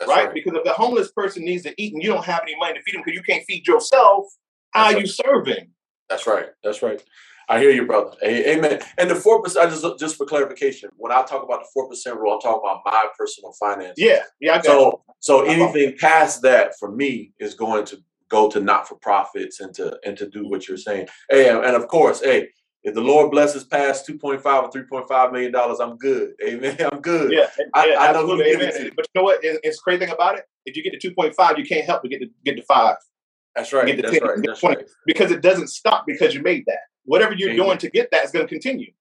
right? 0.00 0.08
right. 0.08 0.34
Because 0.34 0.54
if 0.54 0.64
the 0.64 0.72
homeless 0.72 1.10
person 1.10 1.44
needs 1.44 1.64
to 1.64 1.74
eat 1.76 1.92
and 1.92 2.02
you 2.02 2.10
don't 2.10 2.24
have 2.24 2.42
any 2.42 2.56
money 2.56 2.74
to 2.74 2.82
feed 2.82 2.94
them 2.94 3.02
because 3.04 3.16
you 3.16 3.24
can't 3.24 3.44
feed 3.44 3.66
yourself, 3.66 4.26
how 4.70 4.84
That's 4.84 4.96
are 4.96 5.00
you 5.00 5.06
serving? 5.06 5.70
That's 6.08 6.26
right. 6.26 6.46
That's 6.62 6.80
right. 6.80 7.02
I 7.48 7.60
hear 7.60 7.70
you, 7.70 7.86
brother. 7.86 8.16
Amen. 8.24 8.80
And 8.98 9.10
the 9.10 9.14
four 9.14 9.42
percent. 9.42 9.66
I 9.66 9.70
just 9.70 9.98
just 9.98 10.16
for 10.16 10.26
clarification, 10.26 10.90
when 10.96 11.12
I 11.12 11.22
talk 11.22 11.42
about 11.42 11.60
the 11.60 11.68
four 11.72 11.88
percent 11.88 12.18
rule, 12.18 12.34
I'm 12.34 12.40
talking 12.40 12.60
about 12.64 12.82
my 12.84 13.06
personal 13.18 13.52
finance. 13.52 13.94
Yeah, 13.96 14.22
yeah, 14.40 14.54
I 14.54 14.56
got 14.56 14.64
you. 14.64 14.70
So 14.70 15.02
so 15.20 15.44
anything 15.44 15.96
past 15.98 16.42
that 16.42 16.78
for 16.78 16.90
me 16.90 17.32
is 17.38 17.54
going 17.54 17.84
to 17.86 17.98
go 18.28 18.48
to 18.50 18.60
not 18.60 18.88
for 18.88 18.96
profits 18.96 19.60
and 19.60 19.74
to 19.74 19.98
and 20.04 20.16
to 20.18 20.28
do 20.28 20.48
what 20.48 20.68
you're 20.68 20.76
saying. 20.76 21.08
Hey, 21.30 21.48
and 21.48 21.64
of 21.64 21.88
course, 21.88 22.22
hey, 22.22 22.48
if 22.82 22.94
the 22.94 23.00
Lord 23.00 23.30
blesses 23.30 23.64
past 23.64 24.06
two 24.06 24.18
point 24.18 24.40
five 24.42 24.64
or 24.64 24.70
three 24.70 24.84
point 24.84 25.08
five 25.08 25.32
million 25.32 25.52
dollars, 25.52 25.80
I'm 25.80 25.96
good. 25.96 26.34
Amen. 26.46 26.76
I'm 26.92 27.00
good. 27.00 27.32
Yeah, 27.32 27.46
I- 27.74 27.88
yeah, 27.88 27.98
I 27.98 28.12
know 28.12 28.20
absolutely. 28.20 28.36
who 28.36 28.42
to 28.44 28.50
give 28.50 28.60
Amen. 28.60 28.86
it 28.86 28.90
to. 28.90 28.94
But 28.96 29.06
you 29.12 29.20
know 29.20 29.24
what? 29.24 29.40
It's 29.42 29.80
crazy 29.80 30.00
thing 30.04 30.14
about 30.14 30.38
it. 30.38 30.44
If 30.66 30.76
you 30.76 30.82
get 30.82 30.92
to 30.92 30.98
two 30.98 31.14
point 31.14 31.34
five, 31.34 31.58
you 31.58 31.64
can't 31.66 31.84
help 31.84 32.02
but 32.02 32.10
get 32.10 32.20
to 32.20 32.28
get 32.44 32.56
to 32.56 32.62
five 32.62 32.96
That's 33.54 33.72
right. 33.72 33.86
Get 33.86 33.96
the 33.96 34.02
That's 34.02 34.18
10, 34.18 34.28
right. 34.28 34.38
That's 34.44 34.60
20. 34.60 34.76
right. 34.76 34.86
because 35.06 35.30
it 35.30 35.40
doesn't 35.40 35.68
stop 35.68 36.04
because 36.06 36.34
you 36.34 36.42
made 36.42 36.64
that. 36.66 36.78
Whatever 37.04 37.34
you're 37.34 37.50
Amen. 37.50 37.66
doing 37.66 37.78
to 37.78 37.90
get 37.90 38.10
that 38.10 38.24
is 38.24 38.30
going 38.30 38.46
to 38.46 38.48
continue. 38.48 38.92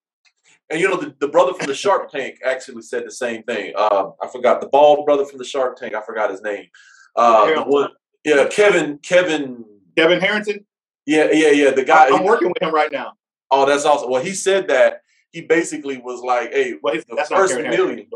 And 0.70 0.80
you 0.80 0.90
know, 0.90 0.98
the, 0.98 1.16
the 1.20 1.28
brother 1.28 1.54
from 1.54 1.68
the 1.68 1.76
Shark 1.76 2.12
Tank 2.12 2.40
actually 2.44 2.82
said 2.82 3.06
the 3.06 3.12
same 3.12 3.44
thing. 3.44 3.74
Uh, 3.76 4.10
I 4.22 4.28
forgot 4.28 4.62
the 4.62 4.68
bald 4.68 5.06
brother 5.06 5.26
from 5.26 5.38
the 5.38 5.46
Shark 5.46 5.78
Tank. 5.78 5.94
I 5.94 6.02
forgot 6.02 6.32
his 6.32 6.42
name. 6.42 6.66
Uh, 7.16 7.46
the 7.54 7.62
one, 7.64 7.90
yeah, 8.26 8.48
Kevin. 8.48 8.98
Kevin. 9.00 9.64
Kevin 9.98 10.20
Harrington, 10.20 10.66
Yeah, 11.06 11.30
yeah, 11.32 11.52
yeah. 11.52 11.72
The 11.72 11.86
guy. 11.86 12.08
I'm 12.10 12.24
working 12.26 12.50
with 12.50 12.62
him 12.62 12.74
right 12.74 12.92
now. 12.92 13.14
Oh, 13.52 13.66
that's 13.66 13.86
awesome. 13.86 14.10
Well, 14.10 14.22
he 14.24 14.34
said 14.34 14.68
that 14.68 15.02
he 15.32 15.42
basically 15.42 15.98
was 16.00 16.22
like, 16.22 16.52
"Hey, 16.52 16.74
Well, 16.82 16.94
the 16.96 17.04
that's 17.16 17.30
first 17.30 17.54
million, 17.56 17.72
Harrington. 17.74 18.08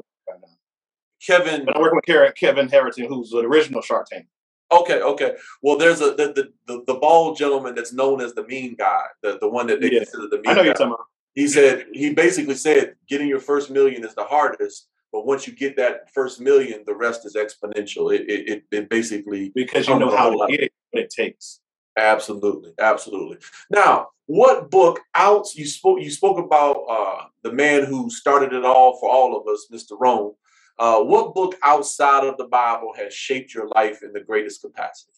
Kevin." 1.26 1.66
But 1.66 1.76
I'm 1.76 1.82
working 1.82 2.02
with 2.26 2.36
Kevin 2.36 2.68
Harrington, 2.70 3.06
who's 3.06 3.30
the 3.30 3.40
original 3.40 3.82
Shark 3.82 4.08
Tank. 4.08 4.26
Okay, 4.72 5.02
okay. 5.02 5.36
Well, 5.64 5.78
there's 5.78 6.02
a 6.02 6.12
the 6.12 6.34
the, 6.34 6.50
the, 6.68 6.84
the 6.88 6.94
bald 6.96 7.38
gentleman 7.38 7.76
that's 7.76 7.94
known 7.94 8.22
as 8.22 8.34
the 8.34 8.46
mean 8.46 8.76
guy, 8.78 9.02
the 9.24 9.38
the 9.40 9.50
one 9.50 9.68
that 9.68 9.82
they 9.82 9.92
Yeah. 9.92 10.00
consider 10.00 10.28
the 10.30 10.36
mean 10.38 10.44
guy. 10.44 10.52
I 10.52 10.54
know 10.56 10.62
guy. 10.62 10.66
you're 10.66 10.74
talking 10.74 10.94
about. 10.94 11.06
he 11.36 11.48
said 11.48 11.86
he 11.94 12.14
basically 12.14 12.56
said 12.56 12.96
getting 13.08 13.28
your 13.28 13.40
first 13.40 13.70
million 13.70 14.04
is 14.06 14.16
the 14.16 14.24
hardest, 14.26 14.88
but 15.12 15.26
once 15.26 15.48
you 15.48 15.54
get 15.54 15.76
that 15.78 16.12
first 16.14 16.40
million, 16.40 16.84
the 16.86 16.96
rest 16.96 17.26
is 17.26 17.36
exponential. 17.36 18.14
It 18.14 18.30
it 18.30 18.64
it, 18.72 18.90
basically 18.90 19.52
Because 19.56 19.88
you 19.88 19.98
know 20.00 20.16
how 20.16 20.30
to 20.32 20.48
get 20.52 20.62
it, 20.64 20.74
what 20.92 21.04
it 21.04 21.10
takes. 21.10 21.62
Absolutely, 21.98 22.72
absolutely. 22.80 23.38
Now, 23.70 24.10
what 24.28 24.70
book 24.70 25.00
out 25.16 25.48
you 25.56 25.66
spoke? 25.66 26.00
You 26.02 26.12
spoke 26.12 26.38
about 26.38 26.84
uh, 26.90 27.26
the 27.44 27.52
man 27.52 27.86
who 27.86 28.10
started 28.10 28.54
it 28.54 28.64
all 28.64 28.98
for 29.00 29.10
all 29.10 29.36
of 29.40 29.48
us, 29.48 29.68
Mr. 29.72 29.98
Rohn. 30.00 30.34
Uh, 30.78 31.02
what 31.02 31.34
book 31.34 31.56
outside 31.64 32.26
of 32.26 32.38
the 32.38 32.46
Bible 32.46 32.94
has 32.96 33.14
shaped 33.14 33.54
your 33.54 33.68
life 33.76 34.02
in 34.02 34.14
the 34.14 34.22
greatest 34.22 34.62
capacity? 34.62 35.12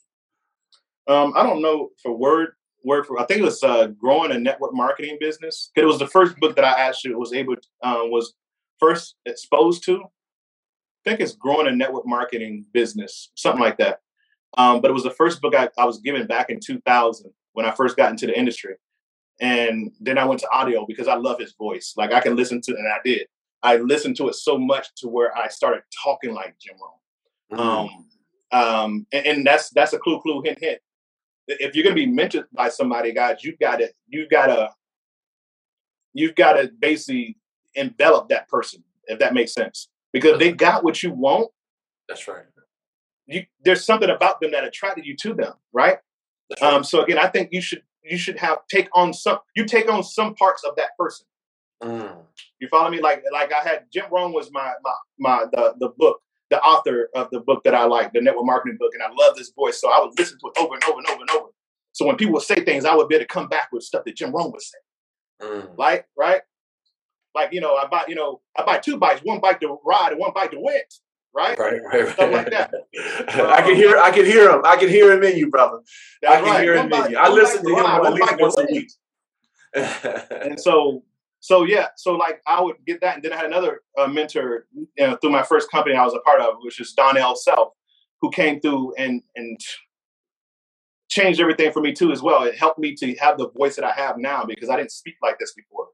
Um, 1.07 1.33
I 1.35 1.43
don't 1.43 1.61
know 1.61 1.89
for 2.01 2.15
word 2.15 2.53
word 2.83 3.05
for. 3.05 3.19
I 3.21 3.25
think 3.25 3.41
it 3.41 3.45
was 3.45 3.61
uh, 3.63 3.87
growing 3.87 4.31
a 4.31 4.39
network 4.39 4.73
marketing 4.73 5.17
business. 5.19 5.69
'Cause 5.75 5.83
It 5.83 5.85
was 5.85 5.99
the 5.99 6.07
first 6.07 6.35
book 6.37 6.55
that 6.55 6.65
I 6.65 6.71
actually 6.79 7.13
was 7.15 7.33
able 7.33 7.55
to, 7.55 7.67
um, 7.83 8.09
was 8.11 8.33
first 8.81 9.15
exposed 9.25 9.85
to. 9.85 10.01
I 10.03 11.09
think 11.09 11.21
it's 11.21 11.35
growing 11.35 11.67
a 11.67 11.71
network 11.71 12.05
marketing 12.05 12.65
business, 12.73 13.31
something 13.35 13.61
like 13.61 13.77
that. 13.77 13.99
Um, 14.57 14.81
but 14.81 14.91
it 14.91 14.93
was 14.93 15.03
the 15.03 15.11
first 15.11 15.41
book 15.41 15.55
I, 15.55 15.69
I 15.77 15.85
was 15.85 15.99
given 15.99 16.27
back 16.27 16.49
in 16.49 16.59
2000 16.59 17.31
when 17.53 17.65
I 17.65 17.71
first 17.71 17.95
got 17.95 18.11
into 18.11 18.27
the 18.27 18.37
industry. 18.37 18.75
And 19.39 19.91
then 19.99 20.17
I 20.17 20.25
went 20.25 20.41
to 20.41 20.51
audio 20.51 20.85
because 20.85 21.07
I 21.07 21.15
love 21.15 21.39
his 21.39 21.53
voice. 21.53 21.93
Like 21.95 22.11
I 22.11 22.19
can 22.19 22.35
listen 22.35 22.61
to, 22.61 22.71
and 22.73 22.87
I 22.87 22.97
did. 23.03 23.27
I 23.63 23.77
listened 23.77 24.17
to 24.17 24.27
it 24.27 24.35
so 24.35 24.57
much 24.57 24.87
to 24.97 25.07
where 25.07 25.35
I 25.35 25.47
started 25.47 25.83
talking 26.03 26.33
like 26.33 26.55
Jim 26.59 26.75
Rohn. 26.79 27.59
Um, 27.59 28.05
um, 28.51 29.07
and, 29.11 29.25
and 29.25 29.47
that's 29.47 29.69
that's 29.71 29.93
a 29.93 29.99
clue, 29.99 30.21
clue, 30.21 30.41
hint, 30.43 30.59
hint. 30.59 30.79
If 31.47 31.75
you're 31.75 31.83
gonna 31.83 31.95
be 31.95 32.07
mentored 32.07 32.45
by 32.53 32.69
somebody, 32.69 33.13
guys, 33.13 33.43
you've 33.43 33.59
gotta 33.59 33.91
you've 34.07 34.29
gotta 34.29 34.69
you've 36.13 36.35
gotta 36.35 36.69
basically 36.79 37.37
envelop 37.75 38.29
that 38.29 38.47
person, 38.47 38.83
if 39.05 39.19
that 39.19 39.33
makes 39.33 39.53
sense. 39.53 39.89
Because 40.13 40.39
they 40.39 40.51
got 40.51 40.83
what 40.83 41.01
you 41.01 41.11
want. 41.11 41.49
That's 42.07 42.27
right. 42.27 42.43
You 43.27 43.45
there's 43.63 43.85
something 43.85 44.09
about 44.09 44.41
them 44.41 44.51
that 44.51 44.63
attracted 44.63 45.05
you 45.05 45.15
to 45.17 45.33
them, 45.33 45.53
right? 45.71 45.97
Right. 46.61 46.73
Um, 46.73 46.83
so 46.83 47.01
again, 47.01 47.17
I 47.17 47.27
think 47.27 47.49
you 47.51 47.61
should 47.61 47.83
you 48.03 48.17
should 48.17 48.37
have 48.37 48.59
take 48.69 48.89
on 48.93 49.13
some 49.13 49.39
you 49.55 49.65
take 49.65 49.89
on 49.89 50.03
some 50.03 50.35
parts 50.35 50.63
of 50.63 50.75
that 50.75 50.97
person. 50.99 51.25
Mm. 51.81 52.23
You 52.59 52.67
follow 52.67 52.89
me? 52.89 52.99
Like 52.99 53.23
like 53.31 53.53
I 53.53 53.61
had 53.61 53.85
Jim 53.91 54.05
Rohn 54.11 54.33
was 54.33 54.51
my 54.51 54.73
my 54.83 54.93
my 55.19 55.45
the 55.51 55.75
the 55.79 55.89
book, 55.97 56.21
the 56.49 56.61
author 56.61 57.09
of 57.15 57.29
the 57.31 57.39
book 57.39 57.63
that 57.63 57.73
I 57.73 57.85
like, 57.85 58.11
the 58.11 58.21
network 58.21 58.45
marketing 58.45 58.77
book, 58.79 58.91
and 58.93 59.03
I 59.03 59.07
love 59.17 59.37
this 59.37 59.51
voice. 59.51 59.79
So 59.79 59.89
I 59.91 59.99
would 60.01 60.17
listen 60.17 60.37
to 60.39 60.47
it 60.47 60.61
over 60.61 60.73
and 60.73 60.83
over 60.83 60.99
and 60.99 61.07
over 61.07 61.21
and 61.21 61.29
over. 61.31 61.49
So 61.93 62.05
when 62.05 62.15
people 62.15 62.33
would 62.33 62.43
say 62.43 62.55
things, 62.55 62.85
I 62.85 62.95
would 62.95 63.07
be 63.07 63.15
able 63.15 63.23
to 63.23 63.27
come 63.27 63.47
back 63.47 63.69
with 63.71 63.83
stuff 63.83 64.03
that 64.05 64.15
Jim 64.15 64.31
Rohn 64.31 64.51
would 64.51 64.61
say. 64.61 64.77
Mm. 65.41 65.77
Like, 65.77 66.07
right? 66.17 66.41
Like, 67.33 67.53
you 67.53 67.61
know, 67.61 67.75
I 67.75 67.87
buy, 67.87 68.03
you 68.07 68.15
know, 68.15 68.41
I 68.57 68.63
buy 68.65 68.77
two 68.77 68.97
bikes, 68.97 69.21
one 69.23 69.39
bike 69.39 69.59
to 69.61 69.77
ride 69.85 70.11
and 70.11 70.19
one 70.19 70.33
bike 70.33 70.51
to 70.51 70.59
win. 70.59 70.81
Right? 71.33 71.57
Right, 71.57 71.81
right, 71.81 72.03
right. 72.03 72.13
Stuff 72.13 72.31
like 72.31 72.49
that. 72.49 72.73
I 73.29 73.61
can 73.61 73.75
hear, 73.75 73.97
I 73.97 74.11
can 74.11 74.25
hear 74.25 74.51
him. 74.51 74.61
I 74.65 74.75
can 74.75 74.89
hear 74.89 75.13
him 75.13 75.23
in 75.23 75.37
you, 75.37 75.49
brother. 75.49 75.79
I 76.27 76.35
can 76.35 76.43
right. 76.43 76.63
hear 76.63 76.75
One 76.75 76.91
him 76.91 77.05
in 77.05 77.11
you. 77.11 77.17
I 77.17 77.29
listen 77.29 77.63
to 77.63 77.69
him 77.69 77.85
ride, 77.85 78.05
at 78.05 78.13
least 78.13 78.35
once 78.39 78.57
a 78.57 78.65
week. 78.69 78.91
and 79.73 80.59
so 80.59 81.01
so 81.39 81.63
yeah 81.63 81.87
so 81.95 82.13
like 82.13 82.41
i 82.45 82.61
would 82.61 82.75
get 82.85 82.99
that 83.01 83.15
and 83.15 83.23
then 83.23 83.31
i 83.31 83.35
had 83.37 83.45
another 83.45 83.81
uh, 83.97 84.07
mentor 84.07 84.67
you 84.75 84.87
know, 84.97 85.15
through 85.17 85.29
my 85.29 85.43
first 85.43 85.71
company 85.71 85.95
i 85.95 86.03
was 86.03 86.13
a 86.13 86.19
part 86.19 86.41
of 86.41 86.55
which 86.61 86.79
is 86.79 86.93
donnell 86.93 87.35
self 87.35 87.69
who 88.21 88.29
came 88.31 88.59
through 88.59 88.93
and 88.95 89.21
and 89.35 89.59
changed 91.09 91.39
everything 91.39 91.71
for 91.71 91.81
me 91.81 91.93
too 91.93 92.11
as 92.11 92.21
well 92.21 92.43
it 92.43 92.57
helped 92.57 92.79
me 92.79 92.93
to 92.93 93.15
have 93.15 93.37
the 93.37 93.49
voice 93.51 93.75
that 93.75 93.85
i 93.85 93.91
have 93.91 94.17
now 94.17 94.43
because 94.43 94.69
i 94.69 94.75
didn't 94.75 94.91
speak 94.91 95.15
like 95.21 95.39
this 95.39 95.53
before 95.53 95.87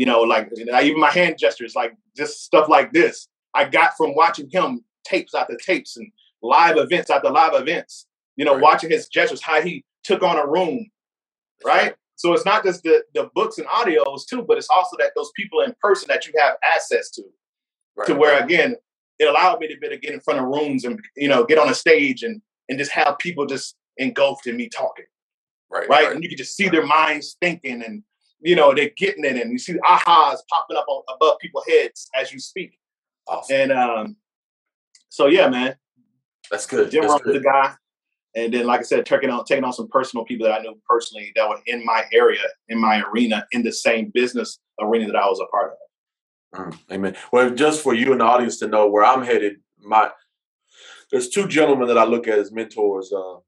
you 0.00 0.06
know 0.06 0.20
like 0.22 0.48
even 0.88 1.00
my 1.08 1.10
hand 1.10 1.36
gestures 1.38 1.74
like 1.74 1.92
just 2.16 2.44
stuff 2.48 2.66
like 2.76 2.92
this 2.92 3.28
i 3.54 3.62
got 3.78 3.96
from 3.98 4.14
watching 4.14 4.48
him 4.50 4.82
tapes 5.04 5.34
after 5.34 5.56
tapes 5.64 5.96
and 5.98 6.10
live 6.42 6.76
events 6.78 7.10
after 7.10 7.30
live 7.30 7.54
events 7.54 8.06
you 8.36 8.44
know 8.46 8.54
Right. 8.54 8.62
watching 8.68 8.90
his 8.90 9.08
gestures 9.08 9.42
how 9.42 9.60
he 9.60 9.84
took 10.02 10.22
on 10.22 10.36
a 10.38 10.46
room 10.46 10.78
right? 11.64 11.94
So 12.16 12.32
it's 12.34 12.44
not 12.44 12.64
just 12.64 12.82
the 12.82 13.02
the 13.14 13.30
books 13.34 13.58
and 13.58 13.66
audios 13.68 14.26
too, 14.28 14.42
but 14.46 14.58
it's 14.58 14.68
also 14.74 14.96
that 14.98 15.12
those 15.16 15.30
people 15.36 15.60
in 15.60 15.74
person 15.80 16.06
that 16.08 16.26
you 16.26 16.32
have 16.38 16.54
access 16.62 17.10
to, 17.12 17.22
Right, 17.96 18.06
to 18.06 18.14
where 18.14 18.42
again 18.42 18.76
it 19.18 19.28
allowed 19.28 19.60
me 19.60 19.68
to 19.68 19.78
be 19.78 19.88
to 19.88 19.98
get 19.98 20.12
in 20.12 20.20
front 20.20 20.40
of 20.40 20.46
rooms 20.46 20.84
and 20.84 20.98
you 21.16 21.28
know 21.28 21.44
get 21.44 21.58
on 21.58 21.68
a 21.70 21.74
stage 21.74 22.22
and 22.22 22.40
and 22.68 22.78
just 22.78 22.92
have 22.92 23.18
people 23.18 23.46
just 23.46 23.74
engulfed 23.96 24.46
in 24.46 24.56
me 24.56 24.68
talking, 24.68 25.06
right, 25.70 25.88
right? 25.88 26.12
And 26.12 26.22
you 26.22 26.28
can 26.28 26.38
just 26.38 26.56
see 26.56 26.68
their 26.68 26.86
minds 26.86 27.36
thinking 27.40 27.82
and 27.82 28.02
you 28.40 28.56
know 28.56 28.74
they're 28.74 28.90
getting 28.96 29.24
it, 29.24 29.36
and 29.36 29.52
you 29.52 29.58
see 29.58 29.74
ahas 29.74 30.38
popping 30.48 30.76
up 30.76 30.86
on, 30.88 31.02
above 31.14 31.38
people's 31.40 31.66
heads 31.68 32.08
as 32.14 32.32
you 32.32 32.38
speak, 32.38 32.78
Awesome. 33.26 33.56
and 33.56 33.72
um, 33.72 34.16
so 35.08 35.26
yeah, 35.26 35.48
man, 35.48 35.74
That's 36.50 36.66
good. 36.66 36.90
Jim 36.90 37.04
Rohn 37.04 37.20
was 37.24 37.34
the 37.34 37.40
guy. 37.40 37.74
And 38.36 38.54
then, 38.54 38.64
like 38.64 38.80
I 38.80 38.82
said, 38.84 39.06
taking 39.06 39.28
on 39.28 39.44
taking 39.44 39.64
on 39.64 39.72
some 39.72 39.88
personal 39.88 40.24
people 40.24 40.46
that 40.46 40.60
I 40.60 40.62
knew 40.62 40.80
personally 40.88 41.32
that 41.34 41.48
were 41.48 41.58
in 41.66 41.84
my 41.84 42.04
area, 42.12 42.44
in 42.68 42.80
my 42.80 43.02
arena, 43.02 43.44
in 43.50 43.64
the 43.64 43.72
same 43.72 44.10
business 44.14 44.60
arena 44.80 45.06
that 45.06 45.16
I 45.16 45.26
was 45.26 45.40
a 45.40 45.46
part 45.46 45.72
of. 45.72 46.72
Mm, 46.72 46.78
amen. 46.92 47.16
Well, 47.32 47.50
just 47.50 47.82
for 47.82 47.92
you 47.92 48.12
and 48.12 48.20
the 48.20 48.24
audience 48.24 48.58
to 48.60 48.68
know 48.68 48.88
where 48.88 49.04
I'm 49.04 49.24
headed, 49.24 49.56
my 49.80 50.10
there's 51.10 51.28
two 51.28 51.48
gentlemen 51.48 51.88
that 51.88 51.98
I 51.98 52.04
look 52.04 52.28
at 52.28 52.38
as 52.38 52.52
mentors, 52.52 53.12
uh, 53.12 53.38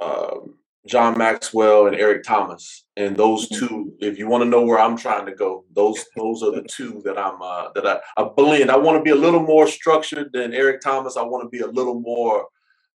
uh, 0.00 0.38
John 0.86 1.18
Maxwell 1.18 1.86
and 1.86 1.96
Eric 1.96 2.22
Thomas, 2.24 2.86
and 2.96 3.16
those 3.16 3.48
two. 3.48 3.92
If 4.00 4.18
you 4.18 4.28
want 4.28 4.42
to 4.44 4.48
know 4.48 4.62
where 4.62 4.80
I'm 4.80 4.96
trying 4.96 5.26
to 5.26 5.34
go, 5.34 5.64
those 5.74 6.04
those 6.16 6.42
are 6.42 6.52
the 6.52 6.66
two 6.70 7.02
that 7.04 7.18
I'm 7.18 7.40
uh, 7.42 7.68
that 7.74 7.86
I, 7.86 8.00
I 8.16 8.24
blend. 8.24 8.70
I 8.70 8.76
want 8.76 8.96
to 8.98 9.02
be 9.02 9.10
a 9.10 9.16
little 9.16 9.42
more 9.42 9.66
structured 9.66 10.32
than 10.32 10.54
Eric 10.54 10.80
Thomas. 10.80 11.16
I 11.16 11.22
want 11.22 11.44
to 11.44 11.48
be 11.48 11.62
a 11.62 11.70
little 11.70 12.00
more. 12.00 12.46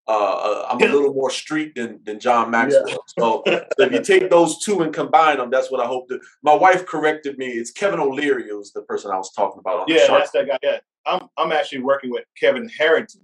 Uh, 0.07 0.11
uh, 0.11 0.67
I'm 0.69 0.81
a 0.81 0.85
little 0.85 1.13
more 1.13 1.29
street 1.29 1.73
than 1.75 1.99
than 2.05 2.19
John 2.19 2.49
Maxwell. 2.49 2.87
So, 3.17 3.43
so 3.45 3.63
if 3.79 3.91
you 3.91 4.03
take 4.03 4.29
those 4.29 4.59
two 4.63 4.81
and 4.81 4.93
combine 4.93 5.37
them, 5.37 5.49
that's 5.51 5.71
what 5.71 5.79
I 5.79 5.85
hope 5.85 6.09
to. 6.09 6.19
My 6.43 6.53
wife 6.53 6.85
corrected 6.85 7.37
me. 7.37 7.47
It's 7.47 7.71
Kevin 7.71 7.99
O'Leary 7.99 8.51
was 8.55 8.71
the 8.71 8.81
person 8.83 9.11
I 9.11 9.17
was 9.17 9.31
talking 9.31 9.59
about 9.59 9.81
on 9.81 9.85
Yeah, 9.87 10.07
that's 10.07 10.31
that 10.31 10.47
guy. 10.47 10.57
Yeah, 10.63 10.79
I'm 11.05 11.27
I'm 11.37 11.51
actually 11.51 11.81
working 11.81 12.09
with 12.09 12.25
Kevin 12.39 12.69
Harrington, 12.77 13.21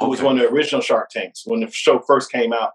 who 0.00 0.08
was 0.08 0.22
one 0.22 0.38
of 0.38 0.42
the 0.42 0.52
original 0.52 0.80
Shark 0.80 1.10
Tanks 1.10 1.42
when 1.46 1.60
the 1.60 1.70
show 1.70 2.00
first 2.00 2.30
came 2.30 2.52
out, 2.52 2.72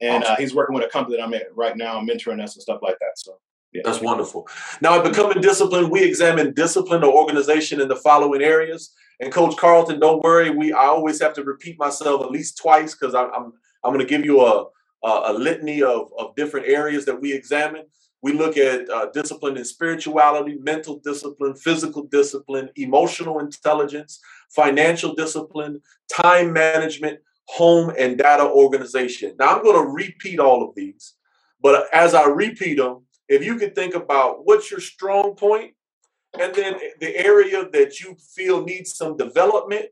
and 0.00 0.24
uh, 0.24 0.36
he's 0.36 0.54
working 0.54 0.74
with 0.74 0.84
a 0.84 0.88
company 0.88 1.16
that 1.16 1.22
I'm 1.22 1.34
at 1.34 1.54
right 1.54 1.76
now, 1.76 2.00
mentoring 2.00 2.42
us 2.42 2.54
and 2.54 2.62
stuff 2.62 2.80
like 2.82 2.96
that. 3.00 3.12
So 3.16 3.38
yeah, 3.72 3.82
That's 3.84 4.00
wonderful. 4.00 4.48
Now, 4.80 4.98
at 4.98 5.04
Becoming 5.04 5.42
Disciplined, 5.42 5.90
we 5.90 6.02
examine 6.02 6.54
discipline 6.54 7.04
or 7.04 7.12
organization 7.12 7.80
in 7.80 7.88
the 7.88 7.96
following 7.96 8.42
areas. 8.42 8.94
And 9.20 9.32
Coach 9.32 9.56
Carlton, 9.56 10.00
don't 10.00 10.22
worry, 10.22 10.50
we 10.50 10.72
I 10.72 10.86
always 10.86 11.20
have 11.20 11.34
to 11.34 11.42
repeat 11.42 11.78
myself 11.78 12.22
at 12.22 12.30
least 12.30 12.56
twice 12.56 12.94
because 12.94 13.14
I'm 13.14 13.30
I'm, 13.34 13.52
I'm 13.84 13.92
going 13.92 13.98
to 13.98 14.06
give 14.06 14.24
you 14.24 14.40
a, 14.40 14.64
a 15.04 15.32
a 15.32 15.32
litany 15.32 15.82
of 15.82 16.10
of 16.18 16.34
different 16.34 16.66
areas 16.66 17.04
that 17.06 17.20
we 17.20 17.32
examine. 17.32 17.84
We 18.22 18.32
look 18.32 18.56
at 18.56 18.88
uh, 18.88 19.10
discipline 19.12 19.56
and 19.56 19.66
spirituality, 19.66 20.56
mental 20.60 20.98
discipline, 21.04 21.54
physical 21.54 22.04
discipline, 22.04 22.70
emotional 22.76 23.38
intelligence, 23.38 24.18
financial 24.50 25.14
discipline, 25.14 25.80
time 26.10 26.52
management, 26.52 27.20
home 27.48 27.92
and 27.98 28.18
data 28.18 28.44
organization. 28.44 29.34
Now, 29.38 29.56
I'm 29.56 29.62
going 29.62 29.82
to 29.82 29.92
repeat 29.92 30.38
all 30.38 30.62
of 30.62 30.74
these, 30.74 31.14
but 31.62 31.86
as 31.92 32.14
I 32.14 32.26
repeat 32.26 32.76
them, 32.76 33.06
if 33.28 33.44
you 33.44 33.56
could 33.56 33.74
think 33.74 33.94
about 33.94 34.40
what's 34.44 34.70
your 34.70 34.80
strong 34.80 35.34
point, 35.34 35.72
and 36.38 36.54
then 36.54 36.76
the 37.00 37.16
area 37.16 37.66
that 37.72 38.00
you 38.00 38.16
feel 38.34 38.64
needs 38.64 38.94
some 38.94 39.16
development, 39.16 39.86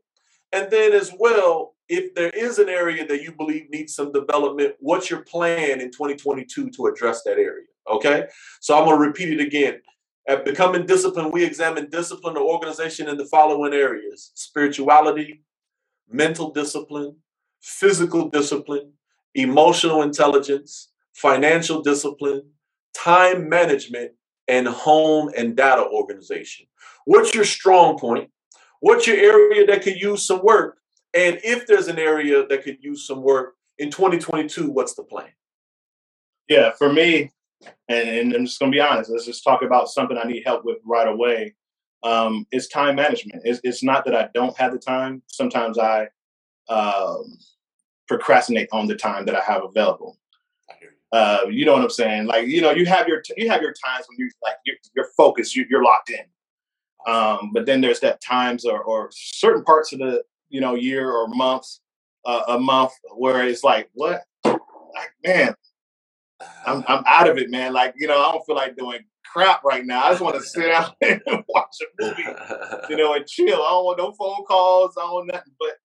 and 0.51 0.69
then 0.69 0.93
as 0.93 1.11
well, 1.17 1.75
if 1.89 2.13
there 2.15 2.29
is 2.29 2.59
an 2.59 2.69
area 2.69 3.05
that 3.07 3.23
you 3.23 3.31
believe 3.31 3.69
needs 3.69 3.95
some 3.95 4.11
development, 4.11 4.75
what's 4.79 5.09
your 5.09 5.21
plan 5.21 5.81
in 5.81 5.89
2022 5.91 6.69
to 6.69 6.87
address 6.87 7.23
that 7.23 7.37
area? 7.39 7.65
Okay, 7.89 8.27
so 8.59 8.77
I'm 8.77 8.85
going 8.85 8.99
to 8.99 9.07
repeat 9.07 9.39
it 9.39 9.45
again. 9.45 9.81
At 10.27 10.43
Becoming 10.43 10.85
Disciplined, 10.85 11.31
we 11.31 11.43
examine 11.43 11.89
discipline 11.89 12.35
or 12.35 12.43
organization 12.43 13.07
in 13.07 13.17
the 13.17 13.25
following 13.25 13.73
areas 13.73 14.31
spirituality, 14.35 15.43
mental 16.09 16.51
discipline, 16.51 17.15
physical 17.67 18.29
discipline, 18.29 18.93
emotional 19.35 20.01
intelligence, 20.01 20.89
financial 21.13 21.81
discipline, 21.81 22.43
time 22.95 23.49
management, 23.49 24.11
and 24.47 24.67
home 24.67 25.29
and 25.37 25.55
data 25.55 25.85
organization. 25.85 26.65
What's 27.05 27.35
your 27.35 27.43
strong 27.43 27.97
point? 27.99 28.29
What's 28.79 29.07
your 29.07 29.17
area 29.17 29.65
that 29.67 29.81
could 29.81 29.97
use 29.97 30.25
some 30.25 30.43
work? 30.43 30.77
And 31.13 31.39
if 31.43 31.67
there's 31.67 31.87
an 31.87 31.99
area 31.99 32.45
that 32.47 32.63
could 32.63 32.77
use 32.81 33.05
some 33.05 33.21
work 33.21 33.55
in 33.77 33.89
2022, 33.91 34.69
what's 34.69 34.93
the 34.95 35.03
plan? 35.03 35.29
yeah, 36.47 36.71
for 36.71 36.91
me, 36.91 37.31
and, 37.89 38.09
and 38.09 38.33
I'm 38.33 38.45
just 38.45 38.59
gonna 38.59 38.71
be 38.71 38.79
honest. 38.79 39.09
Let's 39.09 39.25
just 39.25 39.43
talk 39.43 39.61
about 39.61 39.89
something 39.89 40.17
I 40.17 40.27
need 40.27 40.43
help 40.45 40.63
with 40.63 40.77
right 40.85 41.07
away. 41.07 41.55
Um, 42.03 42.45
it's 42.51 42.67
time 42.67 42.95
management. 42.95 43.41
It's, 43.43 43.59
it's 43.63 43.83
not 43.83 44.05
that 44.05 44.15
I 44.15 44.29
don't 44.33 44.57
have 44.57 44.71
the 44.71 44.79
time. 44.79 45.23
Sometimes 45.27 45.77
I 45.77 46.07
um, 46.69 47.37
procrastinate 48.07 48.69
on 48.71 48.87
the 48.87 48.95
time 48.95 49.25
that 49.25 49.35
I 49.35 49.41
have 49.41 49.63
available. 49.63 50.17
You. 50.81 50.89
uh, 51.11 51.39
you 51.49 51.65
know 51.65 51.73
what 51.73 51.83
I'm 51.83 51.89
saying? 51.89 52.25
Like, 52.27 52.47
you 52.47 52.61
know, 52.61 52.71
you 52.71 52.85
have 52.85 53.07
your 53.07 53.21
you 53.37 53.49
have 53.49 53.61
your 53.61 53.73
times 53.73 54.05
when 54.09 54.17
you 54.19 54.29
like 54.43 54.55
you're, 54.65 54.77
you're 54.95 55.09
focused, 55.17 55.55
you, 55.55 55.65
you're 55.69 55.83
locked 55.83 56.11
in. 56.11 56.25
Um, 57.11 57.51
but 57.53 57.65
then 57.65 57.81
there's 57.81 58.01
that 58.01 58.21
times 58.21 58.65
or, 58.65 58.81
or 58.83 59.09
certain 59.13 59.63
parts 59.63 59.93
of 59.93 59.99
the 59.99 60.23
you 60.49 60.61
know 60.61 60.75
year 60.75 61.11
or 61.11 61.27
months, 61.27 61.81
uh, 62.25 62.43
a 62.49 62.59
month 62.59 62.91
where 63.15 63.43
it's 63.47 63.63
like, 63.63 63.89
what? 63.93 64.23
Like, 64.45 65.11
man, 65.25 65.55
I'm 66.65 66.83
I'm 66.87 67.03
out 67.07 67.29
of 67.29 67.37
it, 67.37 67.49
man. 67.49 67.73
Like, 67.73 67.93
you 67.97 68.07
know, 68.07 68.19
I 68.21 68.31
don't 68.31 68.45
feel 68.45 68.55
like 68.55 68.75
doing 68.77 68.99
crap 69.25 69.63
right 69.63 69.85
now. 69.85 70.03
I 70.05 70.11
just 70.11 70.21
want 70.21 70.35
to 70.35 70.41
sit 70.47 70.67
down 70.67 70.91
and 71.01 71.21
watch 71.49 71.75
a 71.81 71.85
movie, 72.03 72.35
you 72.89 72.97
know, 72.97 73.13
and 73.13 73.25
chill. 73.27 73.61
I 73.63 73.69
don't 73.71 73.85
want 73.85 73.97
no 73.99 74.11
phone 74.13 74.45
calls. 74.45 74.95
I 74.97 75.01
don't 75.01 75.13
want 75.13 75.27
nothing. 75.33 75.53
But 75.59 75.77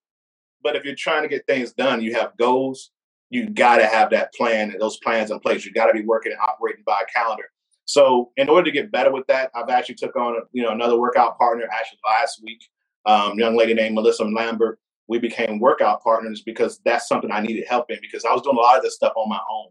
but 0.63 0.77
if 0.77 0.85
you're 0.85 0.95
trying 0.97 1.23
to 1.23 1.29
get 1.29 1.47
things 1.47 1.73
done, 1.73 2.03
you 2.03 2.15
have 2.15 2.37
goals. 2.39 2.91
You 3.31 3.49
got 3.49 3.79
to 3.79 3.87
have 3.87 4.11
that 4.11 4.33
plan 4.35 4.71
and 4.71 4.81
those 4.81 4.99
plans 4.99 5.31
in 5.31 5.41
place. 5.41 5.65
You 5.65 5.73
got 5.73 5.87
to 5.87 5.95
be 5.95 6.05
working 6.05 6.33
and 6.33 6.41
operating 6.41 6.83
by 6.85 7.01
a 7.03 7.13
calendar. 7.13 7.45
So 7.85 8.31
in 8.37 8.49
order 8.49 8.65
to 8.65 8.71
get 8.71 8.93
better 8.93 9.11
with 9.11 9.27
that, 9.27 9.51
I've 9.55 9.71
actually 9.71 9.97
took 9.97 10.15
on 10.17 10.37
you 10.53 10.63
know 10.63 10.71
another 10.71 10.99
workout 10.99 11.39
partner 11.39 11.65
actually 11.73 11.99
last 12.05 12.41
week. 12.43 12.63
Um, 13.07 13.39
young 13.39 13.57
lady 13.57 13.75
named 13.75 13.95
Melissa 13.95 14.25
Lambert. 14.25 14.79
We 15.09 15.19
became 15.19 15.59
workout 15.59 16.03
partners 16.03 16.43
because 16.43 16.81
that's 16.85 17.09
something 17.09 17.31
I 17.33 17.41
needed 17.41 17.67
help 17.69 17.91
in 17.91 17.99
because 18.01 18.25
I 18.25 18.33
was 18.33 18.43
doing 18.43 18.57
a 18.57 18.61
lot 18.61 18.77
of 18.77 18.83
this 18.83 18.95
stuff 18.95 19.13
on 19.17 19.29
my 19.29 19.41
own. 19.51 19.71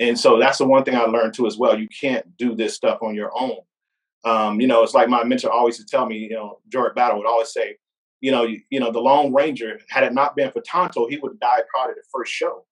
And 0.00 0.18
so 0.18 0.38
that's 0.38 0.58
the 0.58 0.66
one 0.66 0.84
thing 0.84 0.96
I 0.96 1.04
learned 1.04 1.34
too 1.34 1.46
as 1.46 1.56
well. 1.56 1.78
You 1.78 1.88
can't 1.88 2.36
do 2.36 2.54
this 2.54 2.74
stuff 2.74 2.98
on 3.02 3.14
your 3.14 3.30
own. 3.38 3.58
Um, 4.24 4.60
you 4.60 4.66
know, 4.66 4.82
it's 4.82 4.94
like 4.94 5.08
my 5.08 5.22
mentor 5.24 5.50
always 5.50 5.78
would 5.78 5.88
tell 5.88 6.06
me, 6.06 6.16
you 6.16 6.30
know, 6.30 6.60
George 6.68 6.94
Battle 6.94 7.18
would 7.18 7.26
always 7.26 7.52
say, 7.52 7.76
you 8.24 8.30
know, 8.30 8.44
you, 8.44 8.62
you 8.70 8.80
know, 8.80 8.90
the 8.90 9.00
Lone 9.00 9.34
Ranger, 9.34 9.78
had 9.90 10.02
it 10.02 10.14
not 10.14 10.34
been 10.34 10.50
for 10.50 10.62
Tonto, 10.62 11.06
he 11.06 11.18
would 11.18 11.32
have 11.32 11.40
died 11.40 11.64
probably 11.68 11.92
the 11.92 12.02
first 12.10 12.32
show. 12.32 12.64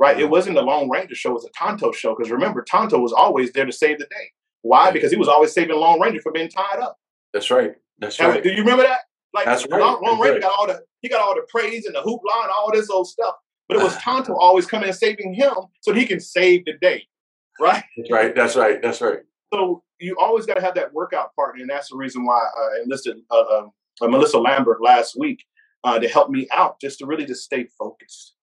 Right? 0.00 0.18
It 0.18 0.28
wasn't 0.28 0.56
the 0.56 0.62
Lone 0.62 0.90
Ranger 0.90 1.14
show, 1.14 1.30
it 1.30 1.34
was 1.34 1.44
a 1.44 1.56
Tonto 1.56 1.92
show. 1.92 2.16
Because 2.16 2.32
remember, 2.32 2.64
Tonto 2.68 2.98
was 2.98 3.12
always 3.12 3.52
there 3.52 3.66
to 3.66 3.70
save 3.70 4.00
the 4.00 4.06
day. 4.06 4.32
Why? 4.62 4.86
Right. 4.86 4.94
Because 4.94 5.12
he 5.12 5.16
was 5.16 5.28
always 5.28 5.52
saving 5.52 5.76
Lone 5.76 6.00
Ranger 6.00 6.20
from 6.20 6.32
being 6.32 6.48
tied 6.48 6.80
up. 6.80 6.98
That's 7.32 7.52
right. 7.52 7.74
That's 8.00 8.18
Now, 8.18 8.30
right. 8.30 8.42
Do 8.42 8.50
you 8.50 8.58
remember 8.58 8.82
that? 8.82 9.02
Like 9.32 9.44
That's 9.44 9.64
right. 9.70 9.80
Lone, 9.80 10.02
Lone 10.02 10.18
Ranger 10.18 10.32
right. 10.32 10.42
got 10.42 10.58
all 10.58 10.66
the 10.66 10.80
he 11.02 11.08
got 11.08 11.20
all 11.20 11.36
the 11.36 11.46
praise 11.48 11.86
and 11.86 11.94
the 11.94 12.00
hoopla 12.00 12.42
and 12.42 12.50
all 12.50 12.72
this 12.72 12.90
old 12.90 13.06
stuff. 13.06 13.36
But 13.68 13.76
it 13.76 13.84
was 13.84 13.96
Tonto 14.02 14.34
always 14.34 14.66
coming 14.66 14.88
and 14.88 14.96
saving 14.96 15.34
him 15.34 15.54
so 15.82 15.92
he 15.92 16.04
can 16.04 16.18
save 16.18 16.64
the 16.64 16.72
day. 16.80 17.04
Right? 17.60 17.84
That's 17.94 18.10
right. 18.10 18.34
That's 18.34 18.56
right. 18.56 18.82
That's 18.82 19.00
right. 19.02 19.18
So 19.52 19.82
you 19.98 20.16
always 20.18 20.46
got 20.46 20.54
to 20.54 20.62
have 20.62 20.74
that 20.76 20.94
workout 20.94 21.36
partner, 21.36 21.60
and 21.60 21.68
that's 21.68 21.90
the 21.90 21.96
reason 21.96 22.24
why 22.24 22.38
I 22.38 22.82
enlisted 22.82 23.18
uh, 23.30 23.38
uh, 23.38 23.66
uh, 24.00 24.08
Melissa 24.08 24.38
Lambert 24.38 24.82
last 24.82 25.16
week 25.18 25.44
uh, 25.84 25.98
to 25.98 26.08
help 26.08 26.30
me 26.30 26.46
out, 26.52 26.80
just 26.80 26.98
to 26.98 27.06
really 27.06 27.24
just 27.24 27.44
stay 27.44 27.68
focused. 27.78 28.34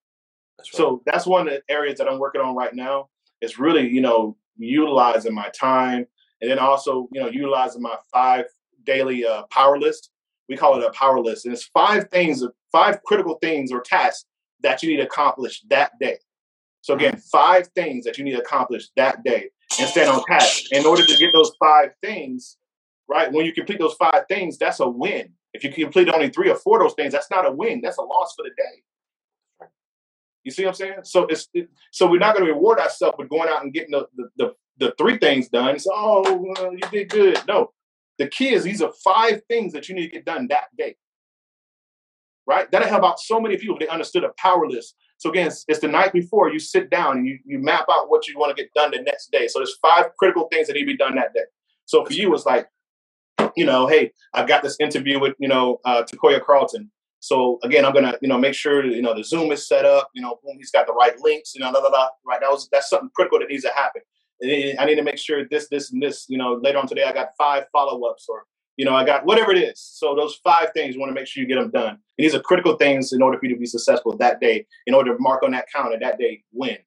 That's 0.58 0.74
right. 0.74 0.78
So 0.78 1.02
that's 1.06 1.26
one 1.26 1.48
of 1.48 1.54
the 1.54 1.62
areas 1.70 1.98
that 2.00 2.08
I'm 2.08 2.20
working 2.20 2.42
on 2.42 2.56
right 2.56 2.74
now. 2.74 3.10
Is 3.42 3.60
really 3.60 3.88
you 3.88 4.02
know 4.02 4.36
utilizing 4.58 5.34
my 5.34 5.50
time, 5.50 6.08
and 6.42 6.50
then 6.50 6.60
also 6.60 7.08
you 7.12 7.22
know 7.22 7.30
utilizing 7.30 7.82
my 7.82 7.96
five 8.12 8.46
daily 8.84 9.26
uh, 9.26 9.44
power 9.52 9.78
list. 9.78 10.10
We 10.50 10.58
call 10.58 10.82
it 10.82 10.86
a 10.86 10.92
power 10.92 11.20
list, 11.20 11.46
and 11.46 11.54
it's 11.54 11.66
five 11.66 12.10
things, 12.10 12.44
five 12.72 13.04
critical 13.04 13.38
things 13.42 13.72
or 13.72 13.82
tasks 13.82 14.26
that 14.62 14.82
you 14.82 14.90
need 14.90 14.98
to 14.98 15.04
accomplish 15.04 15.62
that 15.70 15.92
day. 16.00 16.18
So 16.82 16.94
again, 16.94 17.18
five 17.18 17.68
things 17.76 18.06
that 18.06 18.18
you 18.18 18.24
need 18.24 18.32
to 18.32 18.42
accomplish 18.42 18.88
that 18.96 19.24
day 19.24 19.50
and 19.78 19.90
stand 19.90 20.10
on 20.10 20.24
task. 20.26 20.72
In 20.72 20.86
order 20.86 21.06
to 21.06 21.18
get 21.18 21.34
those 21.34 21.52
five 21.60 21.90
things, 22.02 22.58
right? 23.10 23.32
When 23.32 23.46
you 23.46 23.54
complete 23.54 23.80
those 23.80 23.96
five 23.96 24.24
things, 24.30 24.58
that's 24.58 24.80
a 24.80 24.90
win. 24.90 25.34
If 25.54 25.64
you 25.64 25.72
complete 25.72 26.10
only 26.10 26.30
three 26.30 26.50
or 26.50 26.56
four 26.56 26.82
of 26.82 26.84
those 26.84 26.96
things, 26.96 27.14
that's 27.14 27.32
not 27.32 27.46
a 27.48 27.52
win. 27.52 27.82
That's 27.82 27.98
a 27.98 28.04
loss 28.04 28.34
for 28.36 28.44
the 28.44 28.52
day. 28.52 29.70
You 30.44 30.52
see 30.52 30.64
what 30.64 30.70
I'm 30.70 30.76
saying? 30.76 30.94
So 31.04 31.26
it's 31.26 31.48
it, 31.54 31.70
so 31.92 32.08
we're 32.08 32.20
not 32.20 32.36
going 32.36 32.46
to 32.46 32.54
reward 32.54 32.80
ourselves 32.80 33.16
with 33.18 33.30
going 33.30 33.50
out 33.50 33.64
and 33.64 33.74
getting 33.74 33.92
the 33.92 34.08
the, 34.16 34.30
the, 34.38 34.54
the 34.78 34.94
three 34.98 35.18
things 35.18 35.50
done. 35.50 35.78
So 35.80 35.92
oh, 35.94 36.24
well, 36.42 36.72
you 36.74 36.80
did 36.92 37.10
good. 37.10 37.42
No, 37.48 37.72
the 38.18 38.28
key 38.28 38.54
is 38.54 38.64
these 38.64 38.82
are 38.82 38.92
five 39.04 39.42
things 39.50 39.74
that 39.74 39.90
you 39.90 39.96
need 39.96 40.08
to 40.08 40.14
get 40.14 40.26
done 40.26 40.48
that 40.50 40.66
day. 40.78 40.96
Right? 42.46 42.72
That'll 42.72 42.88
help 42.88 43.04
out 43.04 43.20
so 43.20 43.42
many 43.42 43.58
people. 43.58 43.78
They 43.78 43.90
understood 43.90 44.24
a 44.24 44.32
power 44.38 44.70
list. 44.70 44.96
So 45.18 45.30
again, 45.30 45.48
it's, 45.48 45.66
it's 45.68 45.80
the 45.80 45.90
night 45.90 46.14
before 46.14 46.50
you 46.50 46.60
sit 46.60 46.90
down 46.90 47.18
and 47.18 47.28
you, 47.28 47.40
you 47.44 47.60
map 47.60 47.86
out 47.92 48.10
what 48.10 48.28
you 48.28 48.40
want 48.40 48.56
to 48.56 48.64
get 48.64 48.74
done 48.74 48.92
the 48.92 49.02
next 49.02 49.32
day. 49.32 49.50
So 49.50 49.60
there's 49.60 49.78
five 49.82 50.16
critical 50.18 50.48
things 50.50 50.68
that 50.68 50.74
need 50.74 50.82
to 50.82 50.86
be 50.86 50.96
done 50.96 51.16
that 51.16 51.34
day. 51.34 51.42
So 51.86 52.06
for 52.06 52.14
you, 52.14 52.34
it's 52.34 52.46
like, 52.46 52.68
you 53.58 53.66
know, 53.66 53.88
hey, 53.88 54.12
I've 54.34 54.48
got 54.48 54.64
this 54.64 54.78
interview 54.80 55.20
with, 55.20 55.36
you 55.40 55.48
know, 55.48 55.80
uh, 55.84 56.04
Takoya 56.04 56.44
Carlton. 56.44 56.92
So 57.20 57.58
again, 57.64 57.84
I'm 57.84 57.94
gonna, 57.94 58.16
you 58.22 58.28
know, 58.28 58.38
make 58.38 58.54
sure 58.54 58.84
that, 58.84 58.96
you 58.96 59.02
know 59.02 59.16
the 59.16 59.24
Zoom 59.24 59.52
is 59.52 59.68
set 59.68 59.86
up. 59.86 60.10
You 60.14 60.22
know, 60.22 60.40
boom, 60.44 60.56
he's 60.58 60.72
got 60.72 60.86
the 60.86 60.94
right 60.94 61.20
links. 61.20 61.54
You 61.56 61.62
know, 61.62 61.72
la 61.72 61.80
la 61.80 61.90
la. 61.90 62.10
Right, 62.26 62.40
that 62.40 62.50
was 62.50 62.70
that's 62.72 62.90
something 62.90 63.10
critical 63.16 63.40
that 63.40 63.50
needs 63.50 63.64
to 63.64 63.72
happen. 63.76 64.02
I 64.42 64.86
need 64.86 64.96
to 64.96 65.04
make 65.04 65.18
sure 65.18 65.48
this, 65.50 65.68
this, 65.70 65.92
and 65.92 66.02
this. 66.02 66.26
You 66.30 66.38
know, 66.38 66.54
later 66.54 66.78
on 66.78 66.88
today, 66.88 67.04
I 67.04 67.12
got 67.12 67.30
five 67.38 67.66
follow 67.74 68.08
ups, 68.08 68.28
or 68.30 68.44
you 68.78 68.86
know, 68.86 68.96
I 68.96 69.04
got 69.04 69.26
whatever 69.26 69.52
it 69.52 69.58
is. 69.58 69.82
So 69.82 70.16
those 70.16 70.40
five 70.44 70.70
things, 70.76 70.94
you 70.94 71.02
want 71.02 71.10
to 71.10 71.16
make 71.16 71.26
sure 71.26 71.42
you 71.42 71.50
get 71.50 71.60
them 71.60 71.72
done. 71.72 71.90
And 71.90 72.00
these 72.20 72.36
are 72.36 72.40
critical 72.40 72.76
things 72.76 73.12
in 73.12 73.24
order 73.24 73.40
for 73.40 73.48
you 73.48 73.56
to 73.56 73.60
be 73.60 73.66
successful 73.66 74.16
that 74.18 74.40
day. 74.40 74.68
In 74.86 74.94
order 74.94 75.14
to 75.14 75.20
mark 75.20 75.42
on 75.42 75.52
that 75.52 75.66
counter 75.74 75.98
that 76.00 76.20
day, 76.20 76.44
win. 76.54 76.78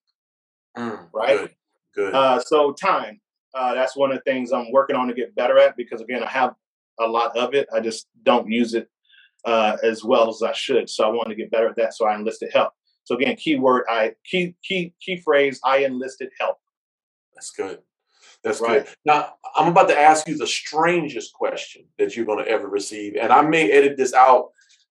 Mm, 0.78 1.08
Right? 1.12 1.38
Good. 1.38 1.50
Good. 1.96 2.14
Uh, 2.14 2.38
so 2.38 2.72
time, 2.72 3.20
uh, 3.54 3.74
that's 3.74 3.96
one 3.96 4.12
of 4.12 4.18
the 4.18 4.30
things 4.30 4.52
I'm 4.52 4.70
working 4.72 4.96
on 4.96 5.08
to 5.08 5.14
get 5.14 5.34
better 5.34 5.58
at 5.58 5.76
because 5.76 6.00
again, 6.00 6.22
I 6.22 6.28
have 6.28 6.54
a 6.98 7.06
lot 7.06 7.36
of 7.36 7.54
it. 7.54 7.68
I 7.74 7.80
just 7.80 8.08
don't 8.22 8.48
use 8.48 8.74
it 8.74 8.88
uh, 9.44 9.76
as 9.82 10.04
well 10.04 10.28
as 10.28 10.42
I 10.42 10.52
should. 10.52 10.88
So 10.88 11.04
I 11.04 11.08
want 11.08 11.28
to 11.28 11.34
get 11.34 11.50
better 11.50 11.68
at 11.68 11.76
that. 11.76 11.94
So 11.94 12.06
I 12.06 12.14
enlisted 12.14 12.50
help. 12.52 12.72
So 13.04 13.16
again, 13.16 13.36
keyword, 13.36 13.84
I 13.88 14.12
key 14.24 14.54
key 14.62 14.94
key 15.00 15.16
phrase, 15.16 15.60
I 15.64 15.78
enlisted 15.78 16.30
help. 16.38 16.58
That's 17.34 17.50
good. 17.50 17.80
That's 18.42 18.60
Right. 18.60 18.84
good. 18.84 18.94
Now, 19.04 19.34
I'm 19.56 19.68
about 19.68 19.88
to 19.88 19.98
ask 19.98 20.28
you 20.28 20.36
the 20.36 20.46
strangest 20.46 21.34
question 21.34 21.86
that 21.98 22.16
you're 22.16 22.26
going 22.26 22.44
to 22.44 22.50
ever 22.50 22.68
receive, 22.68 23.16
and 23.16 23.32
I 23.32 23.42
may 23.42 23.70
edit 23.70 23.96
this 23.96 24.14
out. 24.14 24.50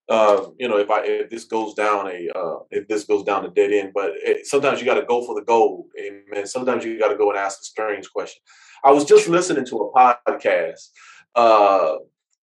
Uh, 0.10 0.48
you 0.58 0.68
know, 0.68 0.78
if 0.78 0.90
I 0.90 1.02
if 1.06 1.30
this 1.30 1.46
goes 1.46 1.76
down 1.76 2.08
a 2.08 2.30
uh, 2.36 2.56
if 2.72 2.88
this 2.88 3.04
goes 3.04 3.24
down 3.24 3.46
a 3.46 3.50
dead 3.50 3.72
end, 3.72 3.92
but 3.94 4.12
it, 4.16 4.48
sometimes 4.48 4.80
you 4.80 4.86
got 4.86 4.96
to 5.00 5.06
go 5.06 5.24
for 5.26 5.36
the 5.36 5.46
gold, 5.46 5.86
amen. 6.00 6.48
Sometimes 6.48 6.84
you 6.84 6.98
got 6.98 7.10
to 7.10 7.16
go 7.18 7.30
and 7.30 7.38
ask 7.38 7.62
a 7.62 7.66
strange 7.66 8.10
question. 8.12 8.42
I 8.84 8.92
was 8.92 9.06
just 9.06 9.28
listening 9.30 9.66
to 9.68 9.76
a 9.78 9.92
podcast, 9.94 10.90
uh, 11.36 11.98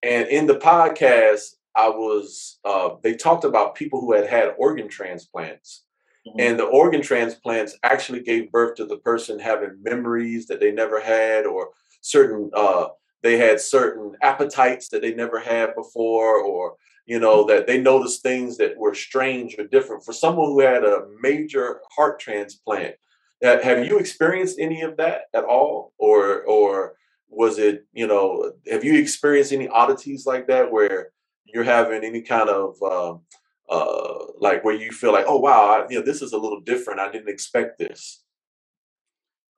and 0.02 0.28
in 0.28 0.46
the 0.46 0.56
podcast, 0.56 1.54
I 1.74 1.88
was 1.88 2.58
uh, 2.66 2.90
they 3.02 3.14
talked 3.14 3.44
about 3.44 3.76
people 3.76 4.00
who 4.00 4.12
had 4.12 4.26
had 4.26 4.54
organ 4.58 4.88
transplants, 4.88 5.84
Mhm. 6.26 6.34
and 6.38 6.58
the 6.58 6.64
organ 6.64 7.00
transplants 7.00 7.78
actually 7.82 8.20
gave 8.20 8.52
birth 8.52 8.74
to 8.76 8.84
the 8.84 8.98
person 8.98 9.38
having 9.38 9.78
memories 9.82 10.46
that 10.48 10.60
they 10.60 10.70
never 10.72 11.00
had 11.00 11.46
or 11.46 11.70
certain 12.02 12.50
uh 12.54 12.88
they 13.22 13.38
had 13.38 13.58
certain 13.58 14.12
appetites 14.22 14.90
that 14.90 15.00
they 15.00 15.14
never 15.14 15.38
had 15.40 15.74
before 15.74 16.36
or 16.36 16.74
you 17.06 17.18
know 17.20 17.44
that 17.44 17.66
they 17.66 17.80
noticed 17.80 18.22
things 18.22 18.56
that 18.58 18.76
were 18.76 18.94
strange 18.94 19.56
or 19.58 19.64
different. 19.66 20.04
For 20.04 20.12
someone 20.12 20.46
who 20.46 20.60
had 20.60 20.84
a 20.84 21.06
major 21.20 21.80
heart 21.96 22.20
transplant 22.20 22.96
have 23.42 23.86
you 23.86 23.98
experienced 23.98 24.58
any 24.58 24.82
of 24.82 24.96
that 24.96 25.22
at 25.34 25.44
all? 25.44 25.92
Or 25.98 26.42
or 26.42 26.94
was 27.28 27.58
it 27.58 27.86
you 27.92 28.06
know 28.06 28.52
have 28.70 28.84
you 28.84 28.98
experienced 28.98 29.52
any 29.52 29.68
oddities 29.68 30.26
like 30.26 30.46
that 30.46 30.70
where 30.70 31.10
you're 31.44 31.64
having 31.64 32.04
any 32.04 32.22
kind 32.22 32.48
of 32.48 32.80
um 32.82 33.20
uh 33.68 34.26
like 34.38 34.64
where 34.64 34.74
you 34.74 34.92
feel 34.92 35.12
like 35.12 35.24
oh 35.28 35.38
wow 35.38 35.66
I, 35.66 35.88
you 35.90 35.98
know 35.98 36.04
this 36.04 36.22
is 36.22 36.32
a 36.32 36.38
little 36.38 36.60
different. 36.60 37.00
I 37.00 37.10
didn't 37.10 37.28
expect 37.28 37.78
this 37.78 38.22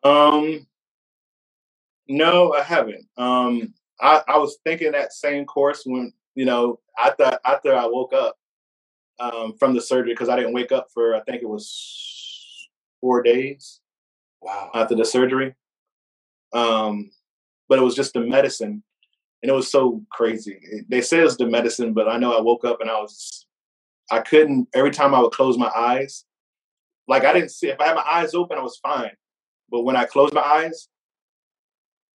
Um, 0.02 0.66
no, 2.08 2.52
I 2.52 2.62
haven't. 2.62 3.06
Um, 3.16 3.74
I, 4.00 4.22
I 4.28 4.38
was 4.38 4.58
thinking 4.64 4.92
that 4.92 5.12
same 5.12 5.44
course 5.44 5.82
when 5.84 6.12
you 6.36 6.46
know 6.46 6.80
I 6.98 7.12
thought 7.12 7.40
after 7.46 7.76
I 7.76 7.86
woke 7.86 8.14
up 8.14 8.36
um, 9.20 9.54
from 9.58 9.74
the 9.74 9.80
surgery 9.82 10.12
because 10.14 10.28
I 10.30 10.36
didn't 10.36 10.54
wake 10.54 10.72
up 10.72 10.88
for 10.94 11.16
I 11.16 11.22
think 11.22 11.42
it 11.42 11.48
was 11.48 12.68
four 13.00 13.22
days 13.22 13.80
wow 14.42 14.70
after 14.74 14.94
the 14.96 15.04
surgery. 15.04 15.54
Um, 16.52 17.10
but 17.68 17.78
it 17.78 17.82
was 17.82 17.94
just 17.94 18.14
the 18.14 18.20
medicine, 18.20 18.82
and 19.42 19.50
it 19.50 19.54
was 19.54 19.70
so 19.70 20.02
crazy. 20.10 20.58
It- 20.62 20.86
They 20.90 21.02
said 21.02 21.24
it's 21.24 21.36
the 21.36 21.46
medicine, 21.46 21.92
but 21.94 22.08
I 22.08 22.18
know 22.18 22.36
I 22.36 22.40
woke 22.42 22.64
up 22.64 22.80
and 22.80 22.90
I 22.90 23.00
was 23.00 23.46
I 24.10 24.20
couldn't. 24.20 24.68
Every 24.74 24.90
time 24.92 25.14
I 25.14 25.20
would 25.20 25.32
close 25.32 25.58
my 25.58 25.70
eyes, 25.76 26.24
like 27.08 27.24
I 27.24 27.32
didn't 27.32 27.50
see. 27.52 27.68
If 27.68 27.80
I 27.80 27.86
had 27.88 27.96
my 27.96 28.04
eyes 28.06 28.34
open, 28.34 28.58
I 28.58 28.62
was 28.62 28.78
fine. 28.78 29.12
But 29.70 29.82
when 29.82 29.96
I 29.96 30.04
closed 30.06 30.34
my 30.34 30.42
eyes, 30.42 30.88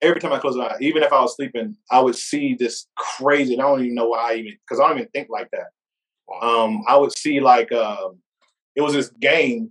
every 0.03 0.21
time 0.21 0.33
I 0.33 0.39
closed 0.39 0.59
my 0.59 0.69
eyes, 0.69 0.81
even 0.81 1.03
if 1.03 1.13
I 1.13 1.21
was 1.21 1.37
sleeping, 1.37 1.77
I 1.91 2.01
would 2.01 2.17
see 2.17 2.55
this 2.55 2.87
crazy. 2.97 3.55
And 3.55 3.63
I 3.63 3.67
don't 3.67 3.81
even 3.83 3.95
know 3.95 4.09
why 4.09 4.33
I 4.33 4.35
even 4.37 4.57
because 4.67 4.81
I 4.81 4.89
don't 4.89 4.99
even 4.99 5.11
think 5.11 5.29
like 5.31 5.51
that. 5.53 5.69
wow 6.29 6.65
Um, 6.65 6.83
I 6.89 6.97
would 6.97 7.17
see 7.17 7.41
like 7.41 7.73
um, 7.73 8.19
it 8.77 8.83
was 8.83 8.95
this 8.95 9.11
gang 9.21 9.71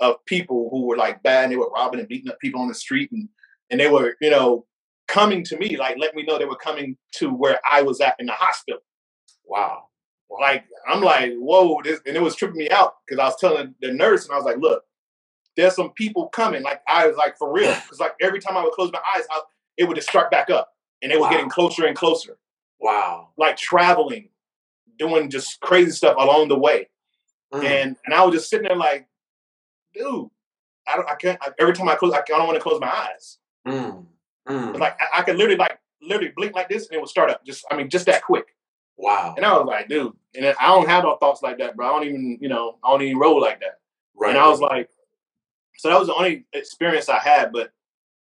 of 0.00 0.16
people 0.26 0.68
who 0.70 0.86
were 0.86 0.96
like 0.96 1.22
bad. 1.22 1.44
And 1.44 1.52
they 1.52 1.56
were 1.56 1.70
robbing 1.70 2.00
and 2.00 2.08
beating 2.08 2.30
up 2.30 2.38
people 2.40 2.60
on 2.60 2.68
the 2.68 2.74
street, 2.74 3.10
and 3.12 3.28
and 3.70 3.80
they 3.80 3.88
were 3.88 4.16
you 4.20 4.30
know 4.30 4.66
coming 5.06 5.44
to 5.44 5.58
me 5.58 5.76
like 5.76 5.96
let 5.98 6.14
me 6.14 6.22
know 6.22 6.38
they 6.38 6.44
were 6.46 6.56
coming 6.56 6.96
to 7.12 7.28
where 7.30 7.60
I 7.70 7.82
was 7.82 8.00
at 8.00 8.16
in 8.18 8.26
the 8.26 8.32
hospital. 8.32 8.80
wow 9.44 9.84
wow 10.28 10.38
Like 10.40 10.64
I'm 10.88 11.02
like 11.02 11.32
whoa, 11.34 11.80
this, 11.82 12.00
and 12.06 12.16
it 12.16 12.22
was 12.22 12.36
tripping 12.36 12.58
me 12.58 12.70
out 12.70 12.94
because 13.06 13.20
I 13.20 13.26
was 13.26 13.36
telling 13.38 13.74
the 13.80 13.92
nurse 13.92 14.24
and 14.24 14.32
I 14.32 14.36
was 14.36 14.44
like, 14.46 14.58
look, 14.58 14.82
there's 15.56 15.74
some 15.76 15.90
people 15.90 16.28
coming. 16.28 16.62
Like 16.62 16.80
I 16.88 17.06
was 17.06 17.16
like 17.16 17.36
for 17.38 17.52
real 17.52 17.74
because 17.82 18.00
like 18.00 18.14
every 18.20 18.40
time 18.40 18.56
I 18.56 18.62
would 18.62 18.72
close 18.72 18.92
my 18.92 19.00
eyes, 19.16 19.24
I, 19.30 19.40
it 19.76 19.84
would 19.88 19.96
just 19.96 20.08
start 20.08 20.30
back 20.30 20.50
up, 20.50 20.72
and 21.02 21.10
they 21.10 21.16
were 21.16 21.22
Wow. 21.22 21.30
getting 21.30 21.48
closer 21.50 21.86
and 21.86 21.96
closer 21.96 22.38
wow 22.80 23.28
like 23.38 23.56
traveling, 23.56 24.28
doing 24.98 25.30
just 25.30 25.60
crazy 25.60 25.90
stuff 25.90 26.16
along 26.18 26.48
the 26.48 26.58
way. 26.58 26.88
Mm. 27.52 27.64
And 27.64 27.96
and 28.04 28.14
I 28.14 28.24
was 28.24 28.34
just 28.34 28.50
sitting 28.50 28.66
there 28.66 28.76
like, 28.76 29.06
dude, 29.94 30.28
I 30.86 30.96
don't, 30.96 31.08
I 31.08 31.14
can't. 31.14 31.38
I, 31.42 31.50
every 31.58 31.72
time 31.74 31.88
I 31.88 31.94
close, 31.94 32.12
I, 32.12 32.18
I 32.18 32.22
don't 32.26 32.46
want 32.46 32.56
to 32.56 32.62
close 32.62 32.80
my 32.80 32.88
eyes. 32.90 33.38
Mm. 33.66 34.06
Mm. 34.48 34.78
Like 34.78 34.96
I, 35.00 35.20
I 35.20 35.22
could 35.22 35.36
literally 35.36 35.56
like 35.56 35.78
literally 36.02 36.32
blink 36.36 36.54
like 36.54 36.68
this 36.68 36.86
and 36.88 36.96
it 36.96 37.00
would 37.00 37.08
start 37.08 37.30
up. 37.30 37.44
Just 37.46 37.64
I 37.70 37.76
mean, 37.76 37.88
just 37.88 38.06
that 38.06 38.22
quick. 38.22 38.54
Wow. 38.96 39.34
And 39.36 39.44
I 39.44 39.52
was 39.56 39.66
like, 39.66 39.88
dude, 39.88 40.12
and 40.36 40.46
I 40.46 40.66
don't 40.68 40.88
have 40.88 41.04
no 41.04 41.16
thoughts 41.16 41.42
like 41.42 41.58
that, 41.58 41.76
bro. 41.76 41.88
I 41.88 41.90
don't 41.90 42.08
even, 42.08 42.38
you 42.40 42.48
know, 42.48 42.78
I 42.84 42.90
don't 42.90 43.02
even 43.02 43.18
roll 43.18 43.40
like 43.40 43.60
that. 43.60 43.80
Right. 44.14 44.30
And 44.30 44.38
I 44.38 44.46
was 44.48 44.60
like, 44.60 44.88
so 45.76 45.88
that 45.88 45.98
was 45.98 46.08
the 46.08 46.14
only 46.14 46.46
experience 46.52 47.08
I 47.08 47.18
had, 47.18 47.52
but 47.52 47.72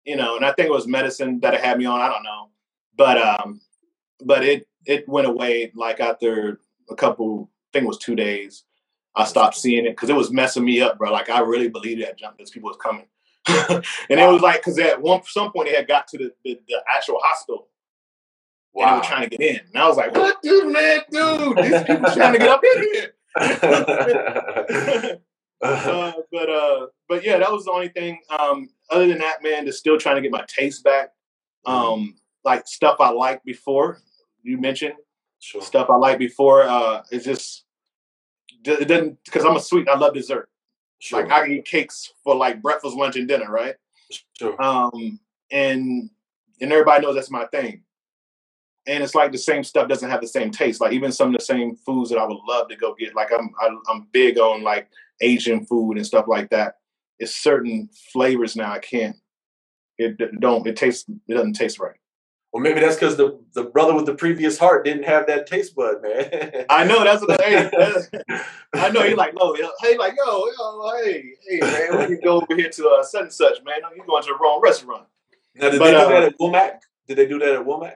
you 0.05 0.15
know, 0.15 0.35
and 0.35 0.45
I 0.45 0.51
think 0.51 0.67
it 0.67 0.71
was 0.71 0.87
medicine 0.87 1.39
that 1.41 1.53
it 1.53 1.61
had 1.61 1.77
me 1.77 1.85
on. 1.85 2.01
I 2.01 2.09
don't 2.09 2.23
know, 2.23 2.49
but 2.97 3.17
um, 3.17 3.61
but 4.23 4.43
it 4.43 4.67
it 4.85 5.07
went 5.07 5.27
away 5.27 5.71
like 5.75 5.99
after 5.99 6.59
a 6.89 6.95
couple. 6.95 7.49
I 7.69 7.73
think 7.73 7.85
it 7.85 7.87
was 7.87 7.97
two 7.97 8.15
days. 8.15 8.63
I 9.15 9.25
stopped 9.25 9.55
seeing 9.55 9.85
it 9.85 9.91
because 9.91 10.09
it 10.09 10.15
was 10.15 10.31
messing 10.31 10.65
me 10.65 10.81
up, 10.81 10.97
bro. 10.97 11.11
Like 11.11 11.29
I 11.29 11.39
really 11.39 11.69
believed 11.69 12.01
that 12.01 12.17
jump, 12.17 12.37
those 12.37 12.51
people 12.51 12.69
was 12.69 12.77
coming, 12.81 13.05
and 13.47 14.19
it 14.19 14.31
was 14.31 14.41
like 14.41 14.57
because 14.57 14.79
at 14.79 15.01
one 15.01 15.21
some 15.25 15.51
point 15.51 15.69
they 15.69 15.75
had 15.75 15.87
got 15.87 16.07
to 16.09 16.17
the, 16.17 16.33
the, 16.43 16.59
the 16.67 16.81
actual 16.93 17.19
hospital 17.21 17.67
and 18.75 18.81
they 18.81 18.91
wow. 18.91 18.97
were 18.97 19.03
trying 19.03 19.29
to 19.29 19.37
get 19.37 19.41
in, 19.41 19.59
and 19.73 19.77
I 19.77 19.87
was 19.87 19.97
like, 19.97 20.13
"What, 20.15 20.41
dude, 20.41 20.71
man, 20.71 21.01
dude? 21.11 21.57
These 21.57 21.83
people 21.83 22.11
trying 22.11 22.33
to 22.33 22.39
get 22.39 22.49
up 22.49 22.63
in 22.63 22.83
here." 22.93 23.13
uh, 25.63 26.13
but 26.31 26.49
uh, 26.49 26.87
but 27.07 27.23
yeah, 27.23 27.37
that 27.37 27.51
was 27.51 27.65
the 27.65 27.71
only 27.71 27.89
thing. 27.89 28.19
Um, 28.29 28.69
other 28.89 29.07
than 29.07 29.19
that, 29.19 29.41
man, 29.41 29.65
just 29.65 29.79
still 29.79 29.97
trying 29.97 30.15
to 30.15 30.21
get 30.21 30.31
my 30.31 30.45
taste 30.47 30.83
back. 30.83 31.11
Um, 31.65 32.15
like 32.43 32.67
stuff 32.67 32.97
I 32.99 33.09
liked 33.09 33.45
before. 33.45 33.99
You 34.41 34.57
mentioned 34.57 34.95
sure. 35.39 35.61
stuff 35.61 35.89
I 35.89 35.95
liked 35.95 36.19
before. 36.19 36.63
Uh, 36.63 37.03
it's 37.11 37.25
just 37.25 37.65
it 38.65 38.87
doesn't 38.87 39.23
because 39.25 39.45
I'm 39.45 39.55
a 39.55 39.59
sweet. 39.59 39.87
I 39.87 39.97
love 39.97 40.13
dessert. 40.13 40.49
Sure. 40.99 41.21
Like 41.21 41.31
I 41.31 41.47
eat 41.47 41.65
cakes 41.65 42.13
for 42.23 42.35
like 42.35 42.61
breakfast, 42.61 42.95
lunch, 42.95 43.15
and 43.15 43.27
dinner, 43.27 43.49
right? 43.49 43.75
sure. 44.37 44.61
Um, 44.61 45.19
and 45.51 46.09
and 46.61 46.71
everybody 46.71 47.05
knows 47.05 47.15
that's 47.15 47.31
my 47.31 47.45
thing. 47.47 47.83
And 48.85 49.03
it's 49.03 49.15
like 49.15 49.31
the 49.31 49.37
same 49.37 49.63
stuff 49.63 49.87
doesn't 49.87 50.09
have 50.09 50.21
the 50.21 50.27
same 50.27 50.51
taste. 50.51 50.81
Like 50.81 50.91
even 50.91 51.11
some 51.11 51.29
of 51.29 51.39
the 51.39 51.45
same 51.45 51.75
foods 51.75 52.09
that 52.09 52.19
I 52.19 52.25
would 52.25 52.37
love 52.47 52.67
to 52.69 52.75
go 52.75 52.93
get. 52.95 53.15
Like 53.15 53.31
I'm 53.31 53.51
I, 53.61 53.69
I'm 53.89 54.07
big 54.11 54.37
on 54.37 54.61
like 54.63 54.89
Asian 55.21 55.65
food 55.65 55.97
and 55.97 56.05
stuff 56.05 56.25
like 56.27 56.49
that. 56.49 56.75
It's 57.19 57.35
certain 57.35 57.89
flavors 58.11 58.55
now 58.55 58.71
I 58.71 58.79
can't. 58.79 59.15
It 59.97 60.17
don't. 60.41 60.67
It 60.67 60.75
tastes. 60.75 61.05
It 61.27 61.33
doesn't 61.33 61.53
taste 61.53 61.79
right. 61.79 61.95
Well, 62.53 62.61
maybe 62.61 62.81
that's 62.81 62.95
because 62.95 63.17
the, 63.17 63.39
the 63.55 63.63
brother 63.63 63.95
with 63.95 64.05
the 64.05 64.13
previous 64.13 64.59
heart 64.59 64.85
didn't 64.85 65.05
have 65.05 65.25
that 65.25 65.47
taste 65.47 65.75
bud, 65.75 66.03
man. 66.03 66.65
I 66.69 66.83
know 66.83 67.03
that's 67.03 67.21
what. 67.25 67.41
Hey, 67.41 67.67
that's- 67.71 68.09
I 68.75 68.89
know 68.89 69.01
he 69.01 69.15
like 69.15 69.33
no. 69.33 69.55
Hey, 69.81 69.97
like 69.97 70.13
yo, 70.15 70.45
yo, 70.59 71.01
hey, 71.03 71.31
hey, 71.49 71.59
man, 71.61 71.99
we 71.99 72.05
can 72.05 72.19
go 72.23 72.41
over 72.41 72.55
here 72.55 72.69
to 72.69 72.89
uh, 72.89 73.03
such 73.03 73.21
and 73.23 73.33
such, 73.33 73.63
man. 73.63 73.75
you're 73.95 74.05
going 74.05 74.21
to 74.21 74.27
the 74.29 74.37
wrong 74.39 74.61
restaurant? 74.61 75.07
now, 75.55 75.69
did 75.71 75.79
But, 75.79 75.85
they 75.85 75.91
do 75.91 75.97
uh, 75.97 76.09
that 76.09 76.23
at 76.23 76.39
Womack? 76.39 76.79
Did 77.07 77.17
they 77.17 77.25
do 77.27 77.39
that 77.39 77.53
at 77.53 77.65
Womack? 77.65 77.95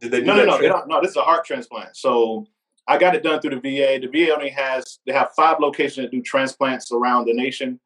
Did 0.00 0.10
they 0.12 0.20
do 0.20 0.26
No, 0.26 0.36
no, 0.36 0.44
no, 0.44 0.52
they 0.58 0.66
trans- 0.68 0.72
don't, 0.80 0.88
no. 0.88 1.00
This 1.00 1.10
is 1.10 1.16
a 1.16 1.22
heart 1.22 1.44
transplant. 1.44 1.96
So 1.96 2.46
I 2.88 2.98
got 2.98 3.14
it 3.14 3.22
done 3.22 3.40
through 3.40 3.58
the 3.58 3.60
VA. 3.60 3.98
The 4.00 4.08
VA 4.08 4.32
only 4.34 4.50
has 4.50 4.98
they 5.06 5.12
have 5.12 5.32
five 5.36 5.60
locations 5.60 6.04
that 6.06 6.10
do 6.10 6.22
transplants 6.22 6.90
around 6.92 7.26
the 7.26 7.34
nation, 7.34 7.78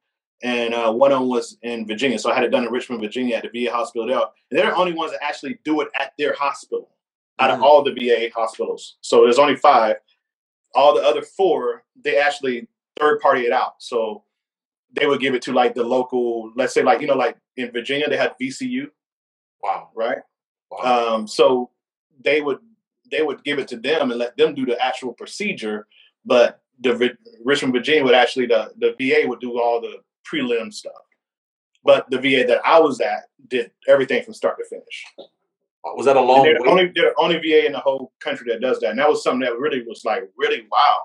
and 0.43 0.73
uh, 0.75 0.93
one 0.93 1.13
of 1.13 1.21
them 1.21 1.29
was 1.29 1.59
in 1.63 1.87
Virginia. 1.87 2.19
So 2.19 2.31
I 2.31 2.35
had 2.35 2.45
it 2.45 2.51
done 2.51 2.65
in 2.65 2.73
Richmond, 2.73 3.01
Virginia, 3.03 3.37
at 3.37 3.45
the 3.51 3.65
VA 3.65 3.73
hospital 3.73 4.07
there. 4.07 4.17
And 4.19 4.59
they're 4.59 4.71
the 4.71 4.77
only 4.77 4.93
ones 4.93 5.13
that 5.13 5.23
actually 5.23 5.59
do 5.65 5.81
it 5.81 5.89
at 5.99 6.13
their 6.19 6.35
hospital 6.35 6.91
out 7.41 7.51
of 7.51 7.59
Mhm. 7.59 7.63
all 7.63 7.83
the 7.83 7.93
VA 7.93 8.31
hospitals. 8.35 8.97
So 9.01 9.23
there's 9.25 9.39
only 9.41 9.57
five. 9.57 9.97
All 10.77 10.95
the 10.95 11.03
other 11.03 11.23
four, 11.23 11.85
they 12.01 12.17
actually 12.19 12.69
third 12.99 13.21
party 13.21 13.43
it 13.43 13.53
out. 13.53 13.75
So 13.83 14.25
they 14.93 15.07
would 15.07 15.21
give 15.21 15.35
it 15.35 15.43
to 15.43 15.53
like 15.53 15.75
the 15.75 15.83
local, 15.83 16.53
let's 16.57 16.73
say 16.73 16.83
like 16.83 17.01
you 17.01 17.07
know 17.09 17.17
like 17.17 17.37
in 17.57 17.73
Virginia 17.73 18.09
they 18.09 18.17
had 18.17 18.35
VCU, 18.41 18.87
Wow. 19.63 19.91
right? 19.95 20.19
wow. 20.71 21.15
Um, 21.17 21.27
so 21.29 21.71
they 22.25 22.41
would 22.41 22.59
they 23.11 23.23
would 23.23 23.45
give 23.45 23.59
it 23.59 23.69
to 23.69 23.77
them 23.77 24.11
and 24.11 24.19
let 24.19 24.37
them 24.37 24.55
do 24.55 24.67
the 24.67 24.83
actual 24.83 25.13
procedure, 25.13 25.87
but 26.25 26.61
the 26.81 27.17
Richmond, 27.45 27.75
Virginia 27.75 28.05
would 28.05 28.15
actually 28.15 28.47
the 28.47 28.73
the 28.79 28.95
VA 28.99 29.29
would 29.29 29.41
do 29.41 29.61
all 29.61 29.81
the 29.81 29.99
prelim 30.31 30.73
stuff. 30.73 30.93
But 31.85 32.09
the 32.11 32.19
VA 32.19 32.47
that 32.49 32.61
I 32.65 32.81
was 32.81 33.01
at 33.01 33.25
did 33.49 33.71
everything 33.87 34.23
from 34.23 34.35
start 34.35 34.57
to 34.59 34.65
finish. 34.65 35.05
was 35.85 36.07
that 36.07 36.17
a 36.17 36.21
long 36.21 36.45
they're 36.45 36.55
the 36.59 36.69
only 36.69 36.91
they're 36.95 37.11
the 37.11 37.15
only 37.19 37.37
VA 37.39 37.67
in 37.67 37.73
the 37.73 37.79
whole 37.79 38.13
country 38.21 38.51
that 38.51 38.61
does 38.61 38.81
that. 38.81 38.91
And 38.91 38.99
that 38.99 39.09
was 39.09 39.23
something 39.23 39.41
that 39.41 39.59
really 39.59 39.85
was 39.87 40.05
like 40.05 40.25
really 40.37 40.67
wow. 40.73 41.03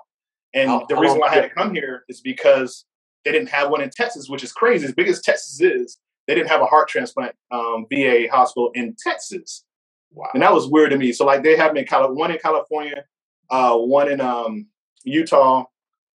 And 0.54 0.68
How- 0.68 0.86
the 0.88 0.96
how 0.96 1.02
reason 1.02 1.18
why 1.18 1.28
I 1.28 1.34
had 1.34 1.42
to 1.42 1.50
come 1.50 1.74
here 1.74 2.04
is 2.08 2.20
because 2.20 2.86
they 3.24 3.32
didn't 3.32 3.50
have 3.50 3.70
one 3.70 3.82
in 3.82 3.90
Texas, 3.90 4.28
which 4.28 4.42
is 4.42 4.52
crazy. 4.52 4.86
As 4.86 4.92
big 4.92 5.08
as 5.08 5.20
Texas 5.20 5.60
is, 5.60 5.98
they 6.26 6.34
didn't 6.34 6.48
have 6.48 6.62
a 6.62 6.66
heart 6.66 6.88
transplant 6.88 7.34
um, 7.50 7.86
VA 7.90 8.26
hospital 8.30 8.70
in 8.74 8.96
Texas. 8.98 9.64
Wow. 10.12 10.28
and 10.34 10.42
that 10.42 10.52
was 10.52 10.68
weird 10.68 10.90
to 10.90 10.96
me. 10.98 11.12
So 11.12 11.24
like 11.24 11.42
they 11.42 11.56
have 11.56 11.76
in 11.76 11.84
Cali- 11.84 12.14
one 12.14 12.30
in 12.30 12.38
California, 12.38 13.04
uh, 13.50 13.76
one 13.76 14.10
in 14.10 14.20
um, 14.20 14.66
Utah, 15.04 15.64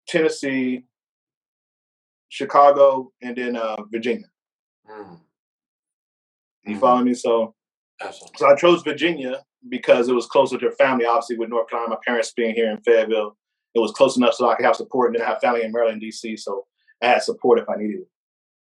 Tennessee, 0.08 0.84
Chicago, 2.28 3.12
and 3.22 3.36
then 3.36 3.56
uh, 3.56 3.76
Virginia. 3.90 4.26
Mm, 4.90 5.20
You 6.64 6.76
Mhm. 6.76 6.80
follow 6.80 7.04
me? 7.04 7.14
So 7.14 7.54
absolutely. 8.00 8.38
so 8.38 8.46
I 8.48 8.54
chose 8.56 8.82
Virginia 8.82 9.44
because 9.68 10.08
it 10.08 10.14
was 10.14 10.26
closer 10.26 10.58
to 10.58 10.70
family. 10.72 11.04
Obviously, 11.06 11.38
with 11.38 11.48
North 11.50 11.68
Carolina, 11.68 11.94
my 11.94 12.00
parents 12.06 12.32
being 12.32 12.54
here 12.54 12.70
in 12.70 12.80
Fayetteville, 12.82 13.36
it 13.74 13.78
was 13.78 13.92
close 13.92 14.16
enough 14.16 14.34
so 14.34 14.48
I 14.50 14.54
could 14.56 14.66
have 14.66 14.76
support, 14.76 15.08
and 15.08 15.16
then 15.20 15.26
I 15.26 15.30
have 15.30 15.40
family 15.40 15.62
in 15.62 15.72
Maryland, 15.72 16.00
D.C. 16.00 16.36
So 16.36 16.66
I 17.02 17.06
had 17.06 17.22
support 17.22 17.58
if 17.58 17.68
I 17.68 17.76
needed 17.76 18.00
it. 18.00 18.08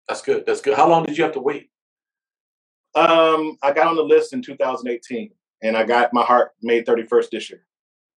That's 0.08 0.22
good. 0.22 0.44
That's 0.46 0.60
good. 0.60 0.74
How 0.76 0.88
long 0.88 1.04
did 1.04 1.16
you 1.16 1.24
have 1.24 1.32
to 1.34 1.40
wait? 1.40 1.70
Um, 2.94 3.56
I 3.62 3.72
got 3.72 3.86
on 3.86 3.96
the 3.96 4.02
list 4.02 4.32
in 4.32 4.42
2018, 4.42 5.30
and 5.62 5.76
I 5.76 5.84
got 5.84 6.12
my 6.12 6.22
heart 6.22 6.50
made 6.62 6.86
31st 6.86 7.30
this 7.30 7.50
year. 7.50 7.64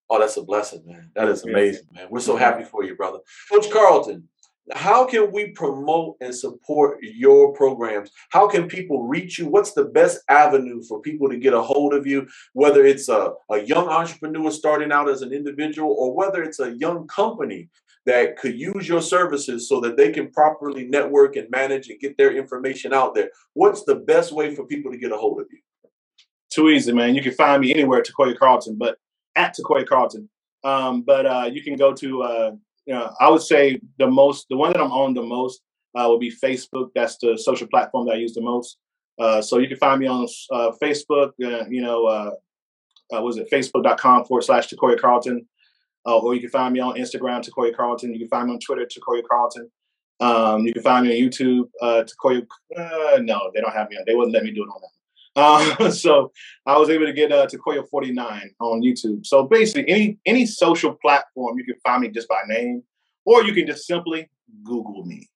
Oh, 0.09 0.19
that's 0.19 0.37
a 0.37 0.43
blessing, 0.43 0.83
man. 0.85 1.11
That 1.15 1.29
is 1.29 1.43
amazing, 1.43 1.87
man. 1.93 2.07
We're 2.09 2.19
so 2.19 2.35
happy 2.35 2.63
for 2.63 2.83
you, 2.83 2.95
brother. 2.95 3.19
Coach 3.51 3.71
Carlton, 3.71 4.27
how 4.73 5.05
can 5.05 5.31
we 5.31 5.51
promote 5.51 6.17
and 6.21 6.33
support 6.33 6.97
your 7.01 7.53
programs? 7.53 8.11
How 8.29 8.47
can 8.47 8.67
people 8.67 9.07
reach 9.07 9.37
you? 9.39 9.47
What's 9.47 9.73
the 9.73 9.85
best 9.85 10.19
avenue 10.29 10.81
for 10.83 11.01
people 11.01 11.29
to 11.29 11.37
get 11.37 11.53
a 11.53 11.61
hold 11.61 11.93
of 11.93 12.05
you, 12.05 12.27
whether 12.53 12.85
it's 12.85 13.09
a, 13.09 13.33
a 13.51 13.59
young 13.61 13.87
entrepreneur 13.87 14.51
starting 14.51 14.91
out 14.91 15.09
as 15.09 15.21
an 15.21 15.33
individual 15.33 15.95
or 15.97 16.15
whether 16.15 16.43
it's 16.43 16.59
a 16.59 16.75
young 16.77 17.07
company 17.07 17.69
that 18.05 18.37
could 18.37 18.59
use 18.59 18.87
your 18.87 19.01
services 19.01 19.67
so 19.67 19.79
that 19.81 19.97
they 19.97 20.11
can 20.11 20.31
properly 20.31 20.85
network 20.85 21.35
and 21.35 21.49
manage 21.49 21.89
and 21.89 21.99
get 21.99 22.17
their 22.17 22.35
information 22.35 22.93
out 22.93 23.15
there? 23.15 23.29
What's 23.53 23.83
the 23.83 23.95
best 23.95 24.31
way 24.31 24.53
for 24.53 24.65
people 24.65 24.91
to 24.91 24.97
get 24.97 25.11
a 25.11 25.17
hold 25.17 25.41
of 25.41 25.47
you? 25.51 25.59
too 26.55 26.69
easy, 26.69 26.93
man. 26.93 27.13
You 27.13 27.21
can 27.21 27.33
find 27.33 27.61
me 27.61 27.71
anywhere, 27.71 27.99
at 27.99 28.07
Takoya 28.07 28.37
Carlton, 28.37 28.77
but 28.77 28.97
at 29.35 29.55
Takoya 29.55 29.85
Carlton. 29.85 30.29
Um, 30.63 31.01
but 31.01 31.25
uh, 31.25 31.49
you 31.51 31.61
can 31.61 31.75
go 31.75 31.93
to, 31.93 32.23
uh, 32.23 32.51
you 32.85 32.93
know, 32.93 33.13
I 33.19 33.29
would 33.29 33.41
say 33.41 33.79
the 33.99 34.07
most, 34.07 34.47
the 34.49 34.57
one 34.57 34.71
that 34.71 34.81
I'm 34.81 34.91
on 34.91 35.13
the 35.13 35.21
most 35.21 35.61
uh, 35.95 36.05
will 36.07 36.17
be 36.17 36.31
Facebook. 36.31 36.89
That's 36.95 37.17
the 37.17 37.37
social 37.37 37.67
platform 37.67 38.07
that 38.07 38.13
I 38.13 38.17
use 38.17 38.33
the 38.33 38.41
most. 38.41 38.77
Uh, 39.19 39.41
so 39.41 39.59
you 39.59 39.67
can 39.67 39.77
find 39.77 39.99
me 39.99 40.07
on 40.07 40.27
uh, 40.51 40.71
Facebook, 40.81 41.31
uh, 41.43 41.65
you 41.69 41.81
know, 41.81 42.31
was 43.11 43.37
it 43.37 43.49
facebook.com 43.51 44.25
forward 44.25 44.43
slash 44.43 44.69
Takoya 44.69 44.99
Carlton. 44.99 45.45
Uh, 46.05 46.19
or 46.19 46.35
you 46.35 46.41
can 46.41 46.49
find 46.49 46.73
me 46.73 46.79
on 46.79 46.95
Instagram, 46.95 47.43
Takoya 47.43 47.75
Carlton. 47.75 48.13
You 48.13 48.19
can 48.19 48.27
find 48.27 48.47
me 48.47 48.53
on 48.53 48.59
Twitter, 48.59 48.85
Takoya 48.85 49.23
Carlton. 49.27 49.71
Um, 50.19 50.65
you 50.65 50.73
can 50.73 50.83
find 50.83 51.05
me 51.05 51.13
on 51.13 51.29
YouTube, 51.29 51.69
uh, 51.81 52.03
Takoya. 52.03 52.45
Uh, 52.77 53.19
no, 53.21 53.51
they 53.53 53.61
don't 53.61 53.73
have 53.73 53.89
me 53.89 53.97
on. 53.97 54.03
They 54.05 54.15
wouldn't 54.15 54.33
let 54.33 54.43
me 54.43 54.51
do 54.51 54.63
it 54.63 54.67
on 54.67 54.81
that. 54.81 54.89
Uh, 55.35 55.91
so 55.91 56.31
I 56.65 56.77
was 56.77 56.89
able 56.89 57.05
to 57.05 57.13
get 57.13 57.31
uh, 57.31 57.47
Takoya 57.47 57.87
49 57.89 58.51
on 58.59 58.81
YouTube. 58.81 59.25
So 59.25 59.43
basically, 59.43 59.91
any 59.91 60.17
any 60.25 60.45
social 60.45 60.93
platform 60.93 61.57
you 61.57 61.65
can 61.65 61.75
find 61.83 62.01
me 62.01 62.09
just 62.09 62.27
by 62.27 62.41
name, 62.47 62.83
or 63.25 63.43
you 63.43 63.53
can 63.53 63.67
just 63.67 63.85
simply 63.85 64.29
Google 64.63 65.05
me. 65.05 65.27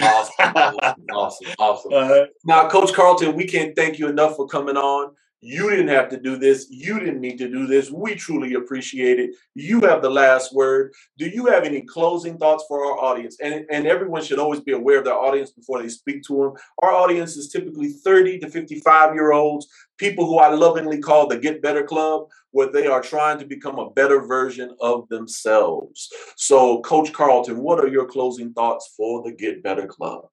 Awesome, 0.00 0.34
awesome, 0.38 1.04
awesome, 1.12 1.48
awesome. 1.58 1.92
Uh, 1.92 2.26
Now, 2.44 2.68
Coach 2.68 2.92
Carlton, 2.92 3.34
we 3.34 3.46
can't 3.46 3.74
thank 3.76 3.98
you 3.98 4.08
enough 4.08 4.36
for 4.36 4.46
coming 4.46 4.76
on. 4.76 5.14
You 5.44 5.68
didn't 5.70 5.88
have 5.88 6.08
to 6.10 6.20
do 6.20 6.36
this. 6.36 6.68
You 6.70 7.00
didn't 7.00 7.20
need 7.20 7.36
to 7.38 7.48
do 7.48 7.66
this. 7.66 7.90
We 7.90 8.14
truly 8.14 8.54
appreciate 8.54 9.18
it. 9.18 9.34
You 9.56 9.80
have 9.80 10.00
the 10.00 10.08
last 10.08 10.54
word. 10.54 10.92
Do 11.18 11.26
you 11.26 11.46
have 11.46 11.64
any 11.64 11.80
closing 11.80 12.38
thoughts 12.38 12.64
for 12.68 12.84
our 12.84 12.96
audience? 12.96 13.38
And, 13.42 13.66
and 13.68 13.88
everyone 13.88 14.22
should 14.22 14.38
always 14.38 14.60
be 14.60 14.70
aware 14.70 14.98
of 14.98 15.04
their 15.04 15.18
audience 15.18 15.50
before 15.50 15.82
they 15.82 15.88
speak 15.88 16.22
to 16.28 16.36
them. 16.36 16.52
Our 16.80 16.92
audience 16.92 17.36
is 17.36 17.48
typically 17.48 17.88
30 17.88 18.38
to 18.38 18.50
55 18.50 19.14
year 19.14 19.32
olds, 19.32 19.66
people 19.98 20.26
who 20.26 20.38
I 20.38 20.54
lovingly 20.54 21.00
call 21.00 21.26
the 21.26 21.38
Get 21.40 21.60
Better 21.60 21.82
Club, 21.82 22.28
where 22.52 22.70
they 22.70 22.86
are 22.86 23.02
trying 23.02 23.40
to 23.40 23.44
become 23.44 23.80
a 23.80 23.90
better 23.90 24.24
version 24.24 24.76
of 24.80 25.08
themselves. 25.08 26.08
So, 26.36 26.82
Coach 26.82 27.12
Carlton, 27.12 27.58
what 27.58 27.80
are 27.80 27.88
your 27.88 28.06
closing 28.06 28.52
thoughts 28.52 28.94
for 28.96 29.24
the 29.24 29.32
Get 29.32 29.64
Better 29.64 29.88
Club? 29.88 30.26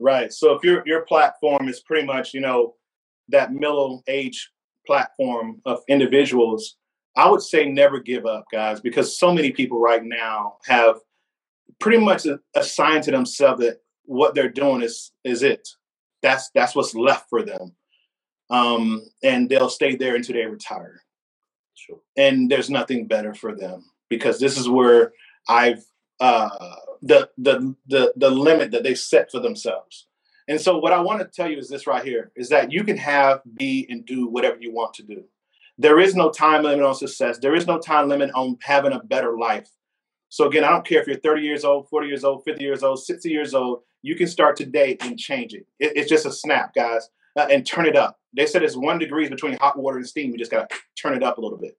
right. 0.00 0.32
So 0.32 0.54
if 0.54 0.64
your 0.64 0.82
your 0.86 1.02
platform 1.02 1.68
is 1.68 1.80
pretty 1.80 2.06
much 2.06 2.34
you 2.34 2.40
know 2.40 2.74
that 3.32 3.52
middle 3.52 4.02
age 4.08 4.50
platform 4.86 5.60
of 5.66 5.80
individuals, 5.88 6.76
I 7.16 7.30
would 7.30 7.42
say 7.42 7.66
never 7.68 8.00
give 8.00 8.26
up, 8.26 8.44
guys, 8.52 8.80
because 8.80 9.18
so 9.18 9.32
many 9.34 9.52
people 9.52 9.80
right 9.80 10.04
now 10.04 10.56
have 10.66 10.96
pretty 11.80 11.98
much 12.04 12.26
assigned 12.56 13.04
to 13.04 13.10
themselves 13.12 13.60
that 13.62 13.80
what 14.04 14.34
they're 14.34 14.50
doing 14.50 14.82
is 14.82 15.12
is 15.24 15.42
it. 15.42 15.68
That's 16.22 16.50
that's 16.54 16.74
what's 16.76 16.94
left 16.94 17.28
for 17.30 17.42
them. 17.42 17.76
um, 18.50 19.02
and 19.22 19.48
they'll 19.48 19.68
stay 19.70 19.96
there 19.96 20.16
until 20.16 20.34
they 20.34 20.46
retire. 20.46 21.02
Sure. 21.74 22.00
And 22.16 22.50
there's 22.50 22.70
nothing 22.70 23.06
better 23.06 23.34
for 23.34 23.54
them 23.56 23.84
because 24.08 24.40
this 24.40 24.58
is 24.58 24.68
where 24.68 25.12
I've 25.48 25.84
uh, 26.20 26.50
the 27.02 27.30
the 27.38 27.74
the 27.88 28.12
the 28.16 28.30
limit 28.30 28.72
that 28.72 28.82
they 28.84 28.94
set 28.94 29.30
for 29.30 29.40
themselves. 29.40 30.06
And 30.50 30.60
so, 30.60 30.78
what 30.78 30.92
I 30.92 31.00
want 31.00 31.20
to 31.20 31.26
tell 31.26 31.48
you 31.48 31.58
is 31.58 31.68
this 31.68 31.86
right 31.86 32.04
here: 32.04 32.32
is 32.34 32.48
that 32.48 32.72
you 32.72 32.82
can 32.82 32.96
have, 32.96 33.40
be, 33.54 33.86
and 33.88 34.04
do 34.04 34.26
whatever 34.26 34.56
you 34.60 34.72
want 34.72 34.92
to 34.94 35.04
do. 35.04 35.22
There 35.78 36.00
is 36.00 36.16
no 36.16 36.28
time 36.28 36.64
limit 36.64 36.84
on 36.84 36.96
success. 36.96 37.38
There 37.38 37.54
is 37.54 37.68
no 37.68 37.78
time 37.78 38.08
limit 38.08 38.32
on 38.34 38.58
having 38.60 38.92
a 38.92 38.98
better 38.98 39.38
life. 39.38 39.68
So 40.28 40.48
again, 40.48 40.64
I 40.64 40.70
don't 40.70 40.84
care 40.84 41.00
if 41.00 41.06
you're 41.06 41.20
30 41.20 41.42
years 41.42 41.64
old, 41.64 41.88
40 41.88 42.08
years 42.08 42.24
old, 42.24 42.42
50 42.44 42.64
years 42.64 42.82
old, 42.82 43.02
60 43.02 43.30
years 43.30 43.54
old. 43.54 43.82
You 44.02 44.16
can 44.16 44.26
start 44.26 44.56
today 44.56 44.96
and 45.00 45.16
change 45.16 45.54
it. 45.54 45.66
it 45.78 45.92
it's 45.96 46.10
just 46.10 46.26
a 46.26 46.32
snap, 46.32 46.74
guys, 46.74 47.08
uh, 47.36 47.46
and 47.48 47.64
turn 47.64 47.86
it 47.86 47.96
up. 47.96 48.18
They 48.36 48.46
said 48.46 48.64
it's 48.64 48.76
one 48.76 48.98
degrees 48.98 49.30
between 49.30 49.56
hot 49.58 49.78
water 49.78 49.98
and 49.98 50.06
steam. 50.06 50.32
You 50.32 50.38
just 50.38 50.50
gotta 50.50 50.66
turn 51.00 51.14
it 51.14 51.22
up 51.22 51.38
a 51.38 51.40
little 51.40 51.58
bit. 51.58 51.78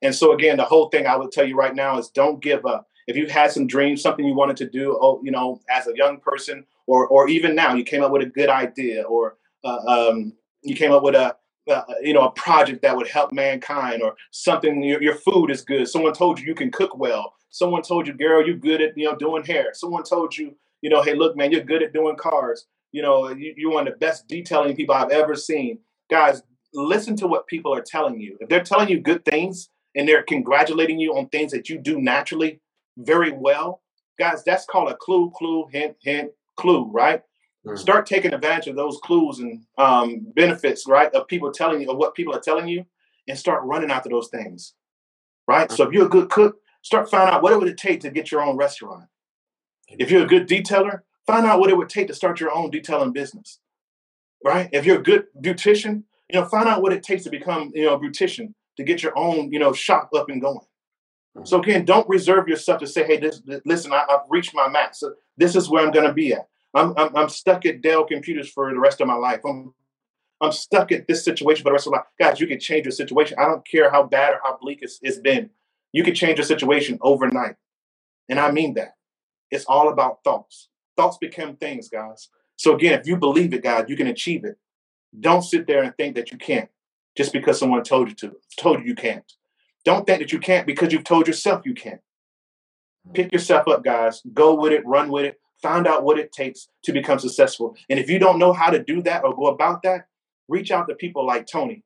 And 0.00 0.14
so 0.14 0.32
again, 0.32 0.58
the 0.58 0.64
whole 0.64 0.90
thing 0.90 1.08
I 1.08 1.16
would 1.16 1.32
tell 1.32 1.46
you 1.46 1.56
right 1.56 1.74
now 1.74 1.98
is 1.98 2.08
don't 2.08 2.40
give 2.40 2.64
up. 2.66 2.86
If 3.08 3.16
you've 3.16 3.32
had 3.32 3.50
some 3.50 3.66
dreams, 3.66 4.00
something 4.00 4.24
you 4.24 4.34
wanted 4.34 4.58
to 4.58 4.70
do, 4.70 4.96
oh, 5.02 5.20
you 5.24 5.32
know, 5.32 5.60
as 5.68 5.88
a 5.88 5.96
young 5.96 6.20
person, 6.20 6.64
or 6.86 7.06
or 7.06 7.28
even 7.28 7.54
now, 7.54 7.74
you 7.74 7.84
came 7.84 8.02
up 8.02 8.12
with 8.12 8.22
a 8.22 8.26
good 8.26 8.48
idea, 8.48 9.02
or 9.02 9.36
uh, 9.64 9.78
um, 9.86 10.32
you 10.62 10.74
came 10.74 10.92
up 10.92 11.02
with 11.02 11.14
a 11.14 11.36
uh, 11.70 11.82
you 12.02 12.12
know 12.12 12.26
a 12.26 12.32
project 12.32 12.82
that 12.82 12.96
would 12.96 13.08
help 13.08 13.32
mankind, 13.32 14.02
or 14.02 14.14
something. 14.30 14.82
Your, 14.82 15.02
your 15.02 15.14
food 15.14 15.50
is 15.50 15.62
good. 15.62 15.88
Someone 15.88 16.12
told 16.12 16.38
you 16.38 16.46
you 16.46 16.54
can 16.54 16.70
cook 16.70 16.96
well. 16.96 17.34
Someone 17.50 17.82
told 17.82 18.06
you, 18.06 18.14
girl, 18.14 18.44
you're 18.44 18.56
good 18.56 18.80
at 18.80 18.96
you 18.96 19.04
know 19.04 19.16
doing 19.16 19.44
hair. 19.44 19.70
Someone 19.74 20.02
told 20.02 20.36
you, 20.36 20.56
you 20.80 20.90
know, 20.90 21.02
hey, 21.02 21.14
look, 21.14 21.36
man, 21.36 21.52
you're 21.52 21.62
good 21.62 21.82
at 21.82 21.92
doing 21.92 22.16
cars. 22.16 22.66
You 22.92 23.02
know, 23.02 23.30
you, 23.30 23.54
you're 23.56 23.72
one 23.72 23.86
of 23.86 23.94
the 23.94 23.98
best 23.98 24.28
detailing 24.28 24.76
people 24.76 24.94
I've 24.94 25.10
ever 25.10 25.34
seen. 25.34 25.78
Guys, 26.10 26.42
listen 26.74 27.16
to 27.16 27.26
what 27.26 27.46
people 27.46 27.74
are 27.74 27.82
telling 27.82 28.20
you. 28.20 28.36
If 28.40 28.48
they're 28.48 28.62
telling 28.62 28.88
you 28.88 29.00
good 29.00 29.24
things 29.24 29.68
and 29.94 30.08
they're 30.08 30.22
congratulating 30.22 30.98
you 30.98 31.16
on 31.16 31.28
things 31.28 31.52
that 31.52 31.68
you 31.68 31.78
do 31.78 32.00
naturally 32.00 32.60
very 32.98 33.32
well, 33.32 33.82
guys, 34.18 34.44
that's 34.44 34.66
called 34.66 34.90
a 34.90 34.96
clue, 34.96 35.30
clue, 35.34 35.66
hint, 35.72 35.96
hint, 36.02 36.32
clue, 36.62 36.90
right? 36.92 37.22
Mm. 37.66 37.78
Start 37.78 38.06
taking 38.06 38.34
advantage 38.34 38.68
of 38.68 38.76
those 38.76 38.98
clues 39.04 39.40
and 39.40 39.64
um, 39.78 40.26
benefits, 40.36 40.88
right, 40.88 41.14
of 41.14 41.28
people 41.28 41.52
telling 41.52 41.82
you, 41.82 41.90
of 41.92 41.98
what 41.98 42.16
people 42.16 42.34
are 42.36 42.40
telling 42.40 42.68
you, 42.68 42.86
and 43.28 43.38
start 43.38 43.64
running 43.64 43.92
after 43.92 44.10
those 44.10 44.30
things, 44.30 44.74
right? 45.48 45.70
So 45.72 45.84
if 45.86 45.94
you're 45.94 46.06
a 46.06 46.10
good 46.10 46.30
cook, 46.30 46.58
start 46.82 47.10
finding 47.10 47.34
out 47.34 47.42
what 47.44 47.54
it 47.54 47.60
would 47.60 47.78
take 47.78 48.00
to 48.02 48.10
get 48.10 48.32
your 48.32 48.42
own 48.42 48.56
restaurant. 48.58 49.06
If 49.88 50.10
you're 50.10 50.24
a 50.24 50.28
good 50.28 50.48
detailer, 50.48 51.02
find 51.26 51.46
out 51.46 51.60
what 51.60 51.70
it 51.70 51.78
would 51.78 51.90
take 51.90 52.08
to 52.08 52.14
start 52.14 52.40
your 52.40 52.52
own 52.52 52.70
detailing 52.70 53.12
business, 53.12 53.60
right? 54.44 54.70
If 54.72 54.86
you're 54.86 55.00
a 55.00 55.04
good 55.04 55.26
beautician, 55.40 56.04
you 56.30 56.40
know, 56.40 56.46
find 56.46 56.68
out 56.68 56.82
what 56.82 56.94
it 56.94 57.04
takes 57.04 57.24
to 57.24 57.30
become, 57.30 57.72
you 57.74 57.86
know, 57.86 57.94
a 57.94 58.00
beautician 58.00 58.54
to 58.78 58.84
get 58.84 59.02
your 59.02 59.18
own, 59.18 59.52
you 59.52 59.60
know, 59.60 59.72
shop 59.74 60.10
up 60.16 60.30
and 60.30 60.42
going. 60.42 60.60
So 61.44 61.60
again, 61.60 61.84
don't 61.86 62.08
reserve 62.08 62.48
yourself 62.48 62.80
to 62.80 62.88
say, 62.88 63.04
"Hey, 63.04 63.18
this, 63.18 63.40
this- 63.46 63.62
listen, 63.66 63.92
I, 63.92 64.04
I've 64.10 64.20
reached 64.30 64.54
my 64.54 64.68
max. 64.68 65.00
So 65.00 65.14
this 65.38 65.56
is 65.56 65.70
where 65.70 65.84
I'm 65.84 65.92
going 65.92 66.06
to 66.06 66.14
be 66.14 66.34
at. 66.34 66.48
I'm, 66.74 66.94
I'm 66.96 67.14
I'm 67.16 67.28
stuck 67.28 67.66
at 67.66 67.82
Dell 67.82 68.04
Computers 68.04 68.50
for 68.50 68.72
the 68.72 68.78
rest 68.78 69.00
of 69.00 69.06
my 69.06 69.14
life. 69.14 69.40
I'm 69.44 69.74
I'm 70.40 70.52
stuck 70.52 70.90
at 70.90 71.06
this 71.06 71.24
situation 71.24 71.62
for 71.62 71.68
the 71.70 71.74
rest 71.74 71.86
of 71.86 71.92
my 71.92 71.98
life. 71.98 72.06
Guys, 72.18 72.40
you 72.40 72.46
can 72.46 72.58
change 72.58 72.84
your 72.84 72.92
situation. 72.92 73.38
I 73.38 73.46
don't 73.46 73.66
care 73.66 73.90
how 73.90 74.02
bad 74.04 74.34
or 74.34 74.40
how 74.42 74.58
bleak 74.60 74.80
it's, 74.82 74.98
it's 75.02 75.18
been. 75.18 75.50
You 75.92 76.02
can 76.02 76.14
change 76.14 76.38
your 76.38 76.46
situation 76.46 76.98
overnight, 77.00 77.56
and 78.28 78.40
I 78.40 78.50
mean 78.50 78.74
that. 78.74 78.96
It's 79.50 79.66
all 79.66 79.90
about 79.90 80.24
thoughts. 80.24 80.68
Thoughts 80.96 81.18
become 81.18 81.56
things, 81.56 81.88
guys. 81.88 82.28
So 82.56 82.74
again, 82.74 82.98
if 82.98 83.06
you 83.06 83.16
believe 83.16 83.52
it, 83.52 83.62
God, 83.62 83.90
you 83.90 83.96
can 83.96 84.06
achieve 84.06 84.44
it. 84.44 84.56
Don't 85.18 85.42
sit 85.42 85.66
there 85.66 85.82
and 85.82 85.94
think 85.96 86.16
that 86.16 86.32
you 86.32 86.38
can't 86.38 86.70
just 87.16 87.32
because 87.32 87.58
someone 87.58 87.82
told 87.82 88.08
you 88.08 88.14
to, 88.14 88.36
told 88.56 88.80
you 88.80 88.86
you 88.86 88.94
can't. 88.94 89.30
Don't 89.84 90.06
think 90.06 90.20
that 90.20 90.32
you 90.32 90.38
can't 90.38 90.66
because 90.66 90.92
you've 90.92 91.04
told 91.04 91.26
yourself 91.26 91.66
you 91.66 91.74
can't. 91.74 92.00
Pick 93.12 93.32
yourself 93.32 93.68
up, 93.68 93.84
guys. 93.84 94.22
Go 94.32 94.54
with 94.54 94.72
it, 94.72 94.86
run 94.86 95.10
with 95.10 95.24
it, 95.24 95.40
find 95.62 95.86
out 95.86 96.04
what 96.04 96.18
it 96.18 96.32
takes 96.32 96.68
to 96.84 96.92
become 96.92 97.18
successful. 97.18 97.76
And 97.88 97.98
if 97.98 98.10
you 98.10 98.18
don't 98.18 98.38
know 98.38 98.52
how 98.52 98.70
to 98.70 98.82
do 98.82 99.02
that 99.02 99.24
or 99.24 99.34
go 99.34 99.46
about 99.46 99.82
that, 99.84 100.06
reach 100.48 100.70
out 100.70 100.88
to 100.88 100.94
people 100.94 101.26
like 101.26 101.46
Tony. 101.46 101.84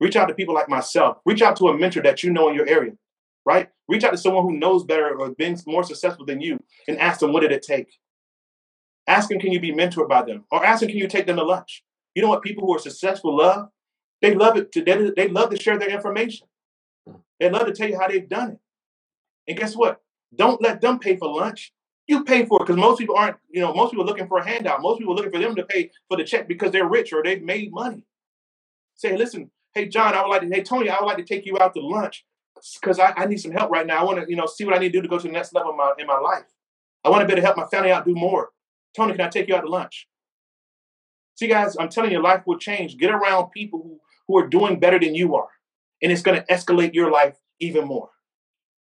Reach 0.00 0.16
out 0.16 0.26
to 0.26 0.34
people 0.34 0.54
like 0.54 0.68
myself. 0.68 1.18
Reach 1.24 1.42
out 1.42 1.56
to 1.56 1.68
a 1.68 1.78
mentor 1.78 2.02
that 2.02 2.22
you 2.22 2.30
know 2.30 2.48
in 2.48 2.54
your 2.54 2.66
area, 2.66 2.92
right? 3.44 3.68
Reach 3.88 4.02
out 4.04 4.12
to 4.12 4.18
someone 4.18 4.44
who 4.44 4.56
knows 4.56 4.84
better 4.84 5.14
or 5.18 5.30
been 5.30 5.56
more 5.66 5.84
successful 5.84 6.24
than 6.24 6.40
you 6.40 6.58
and 6.88 6.98
ask 6.98 7.20
them, 7.20 7.32
what 7.32 7.40
did 7.40 7.52
it 7.52 7.62
take? 7.62 7.98
Ask 9.06 9.28
them, 9.28 9.38
can 9.38 9.52
you 9.52 9.60
be 9.60 9.72
mentored 9.72 10.08
by 10.08 10.22
them? 10.22 10.44
Or 10.50 10.64
ask 10.64 10.80
them, 10.80 10.88
can 10.88 10.98
you 10.98 11.08
take 11.08 11.26
them 11.26 11.36
to 11.36 11.44
lunch? 11.44 11.84
You 12.14 12.22
know 12.22 12.28
what 12.28 12.42
people 12.42 12.66
who 12.66 12.74
are 12.74 12.78
successful 12.78 13.36
love? 13.36 13.68
They 14.22 14.34
love 14.34 14.56
it. 14.56 14.72
To, 14.72 14.82
they, 14.82 15.10
they 15.16 15.28
love 15.28 15.50
to 15.50 15.60
share 15.60 15.78
their 15.78 15.90
information. 15.90 16.46
Hmm. 17.06 17.16
They 17.38 17.50
love 17.50 17.66
to 17.66 17.72
tell 17.72 17.88
you 17.88 17.98
how 17.98 18.08
they've 18.08 18.28
done 18.28 18.52
it. 18.52 18.58
And 19.48 19.58
guess 19.58 19.74
what? 19.74 20.00
Don't 20.34 20.62
let 20.62 20.80
them 20.80 20.98
pay 20.98 21.16
for 21.16 21.28
lunch. 21.28 21.72
You 22.10 22.24
pay 22.24 22.44
for 22.44 22.60
it 22.60 22.66
because 22.66 22.76
most 22.76 22.98
people 22.98 23.14
aren't, 23.14 23.36
you 23.50 23.60
know, 23.60 23.72
most 23.72 23.92
people 23.92 24.02
are 24.04 24.08
looking 24.08 24.26
for 24.26 24.38
a 24.38 24.44
handout. 24.44 24.82
Most 24.82 24.98
people 24.98 25.14
are 25.14 25.16
looking 25.16 25.30
for 25.30 25.38
them 25.38 25.54
to 25.54 25.62
pay 25.62 25.92
for 26.08 26.16
the 26.16 26.24
check 26.24 26.48
because 26.48 26.72
they're 26.72 26.88
rich 26.88 27.12
or 27.12 27.22
they've 27.22 27.40
made 27.40 27.72
money. 27.72 28.04
Say, 28.96 29.16
listen, 29.16 29.52
hey 29.74 29.86
John, 29.86 30.14
I 30.14 30.22
would 30.22 30.28
like 30.28 30.40
to, 30.42 30.48
hey 30.48 30.64
Tony, 30.64 30.90
I 30.90 30.96
would 30.98 31.06
like 31.06 31.18
to 31.18 31.24
take 31.24 31.46
you 31.46 31.56
out 31.60 31.72
to 31.74 31.80
lunch 31.80 32.26
because 32.80 32.98
I, 32.98 33.12
I 33.16 33.26
need 33.26 33.38
some 33.38 33.52
help 33.52 33.70
right 33.70 33.86
now. 33.86 34.00
I 34.00 34.02
want 34.02 34.18
to, 34.18 34.28
you 34.28 34.34
know, 34.34 34.46
see 34.46 34.64
what 34.64 34.74
I 34.74 34.78
need 34.78 34.88
to 34.88 34.98
do 34.98 35.02
to 35.02 35.08
go 35.08 35.18
to 35.18 35.26
the 35.28 35.32
next 35.32 35.54
level 35.54 35.70
in 35.70 35.76
my, 35.76 35.92
in 36.00 36.08
my 36.08 36.18
life. 36.18 36.46
I 37.04 37.10
want 37.10 37.20
to 37.20 37.26
be 37.28 37.32
able 37.34 37.42
to 37.42 37.46
help 37.46 37.56
my 37.56 37.66
family 37.66 37.92
out 37.92 38.04
do 38.04 38.14
more. 38.16 38.48
Tony, 38.96 39.12
can 39.12 39.20
I 39.20 39.28
take 39.28 39.46
you 39.46 39.54
out 39.54 39.60
to 39.60 39.68
lunch? 39.68 40.08
See, 41.36 41.46
guys, 41.46 41.76
I'm 41.78 41.90
telling 41.90 42.10
you, 42.10 42.20
life 42.20 42.42
will 42.44 42.58
change. 42.58 42.98
Get 42.98 43.12
around 43.12 43.50
people 43.50 43.82
who, 43.84 44.00
who 44.26 44.36
are 44.36 44.48
doing 44.48 44.80
better 44.80 44.98
than 44.98 45.14
you 45.14 45.36
are, 45.36 45.48
and 46.02 46.10
it's 46.10 46.22
going 46.22 46.42
to 46.42 46.46
escalate 46.52 46.92
your 46.92 47.12
life 47.12 47.36
even 47.60 47.86
more. 47.86 48.10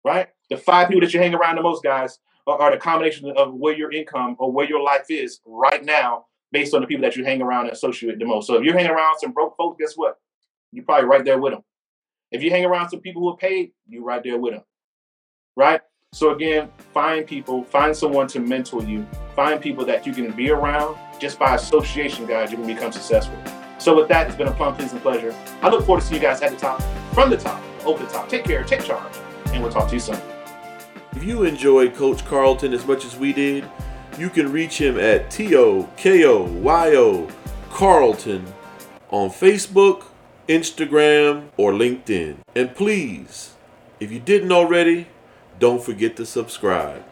Right? 0.04 0.26
The 0.50 0.56
five 0.56 0.88
people 0.88 1.02
that 1.02 1.14
you 1.14 1.20
hang 1.20 1.36
around 1.36 1.54
the 1.54 1.62
most, 1.62 1.84
guys, 1.84 2.18
are, 2.46 2.60
are 2.60 2.70
the 2.70 2.76
combination 2.76 3.32
of 3.36 3.54
where 3.54 3.74
your 3.74 3.92
income 3.92 4.36
or 4.38 4.50
where 4.50 4.68
your 4.68 4.82
life 4.82 5.06
is 5.08 5.40
right 5.46 5.84
now, 5.84 6.26
based 6.50 6.74
on 6.74 6.80
the 6.80 6.86
people 6.86 7.02
that 7.02 7.16
you 7.16 7.24
hang 7.24 7.40
around 7.42 7.64
and 7.64 7.72
associate 7.72 8.18
the 8.18 8.24
most. 8.24 8.46
So 8.46 8.56
if 8.56 8.64
you're 8.64 8.76
hanging 8.76 8.90
around 8.90 9.18
some 9.18 9.32
broke 9.32 9.56
folks, 9.56 9.76
guess 9.80 9.94
what? 9.94 10.18
You're 10.72 10.84
probably 10.84 11.06
right 11.06 11.24
there 11.24 11.38
with 11.38 11.52
them. 11.52 11.62
If 12.30 12.42
you 12.42 12.50
hang 12.50 12.64
around 12.64 12.90
some 12.90 13.00
people 13.00 13.22
who 13.22 13.28
are 13.28 13.36
paid, 13.36 13.72
you're 13.88 14.04
right 14.04 14.22
there 14.22 14.38
with 14.38 14.54
them. 14.54 14.62
Right? 15.56 15.80
So 16.12 16.30
again, 16.30 16.70
find 16.92 17.26
people, 17.26 17.64
find 17.64 17.96
someone 17.96 18.26
to 18.28 18.40
mentor 18.40 18.82
you, 18.82 19.06
find 19.34 19.60
people 19.60 19.84
that 19.86 20.06
you 20.06 20.12
can 20.12 20.30
be 20.32 20.50
around. 20.50 20.98
Just 21.18 21.38
by 21.38 21.54
association, 21.54 22.26
guys, 22.26 22.50
you 22.50 22.58
can 22.58 22.66
become 22.66 22.92
successful. 22.92 23.36
So 23.78 23.96
with 23.96 24.08
that, 24.08 24.26
it's 24.26 24.36
been 24.36 24.48
a 24.48 24.56
fun, 24.56 24.74
pleasant 24.74 25.02
pleasure. 25.02 25.34
I 25.62 25.68
look 25.68 25.86
forward 25.86 26.02
to 26.02 26.06
see 26.06 26.16
you 26.16 26.20
guys 26.20 26.42
at 26.42 26.50
the 26.50 26.56
top, 26.56 26.82
from 27.14 27.30
the 27.30 27.36
top, 27.36 27.62
over 27.84 28.04
the 28.04 28.10
top. 28.10 28.28
Take 28.28 28.44
care, 28.44 28.62
take 28.64 28.84
charge, 28.84 29.12
and 29.46 29.62
we'll 29.62 29.72
talk 29.72 29.88
to 29.88 29.94
you 29.94 30.00
soon. 30.00 30.31
If 31.22 31.28
you 31.28 31.44
enjoyed 31.44 31.94
Coach 31.94 32.24
Carlton 32.24 32.72
as 32.72 32.84
much 32.84 33.04
as 33.04 33.16
we 33.16 33.32
did, 33.32 33.64
you 34.18 34.28
can 34.28 34.50
reach 34.50 34.80
him 34.80 34.98
at 34.98 35.30
T 35.30 35.54
O 35.54 35.88
K 35.96 36.24
O 36.24 36.42
Y 36.42 36.96
O 36.96 37.28
Carlton 37.70 38.44
on 39.08 39.30
Facebook, 39.30 40.06
Instagram, 40.48 41.44
or 41.56 41.70
LinkedIn. 41.70 42.38
And 42.56 42.74
please, 42.74 43.54
if 44.00 44.10
you 44.10 44.18
didn't 44.18 44.50
already, 44.50 45.06
don't 45.60 45.80
forget 45.80 46.16
to 46.16 46.26
subscribe. 46.26 47.04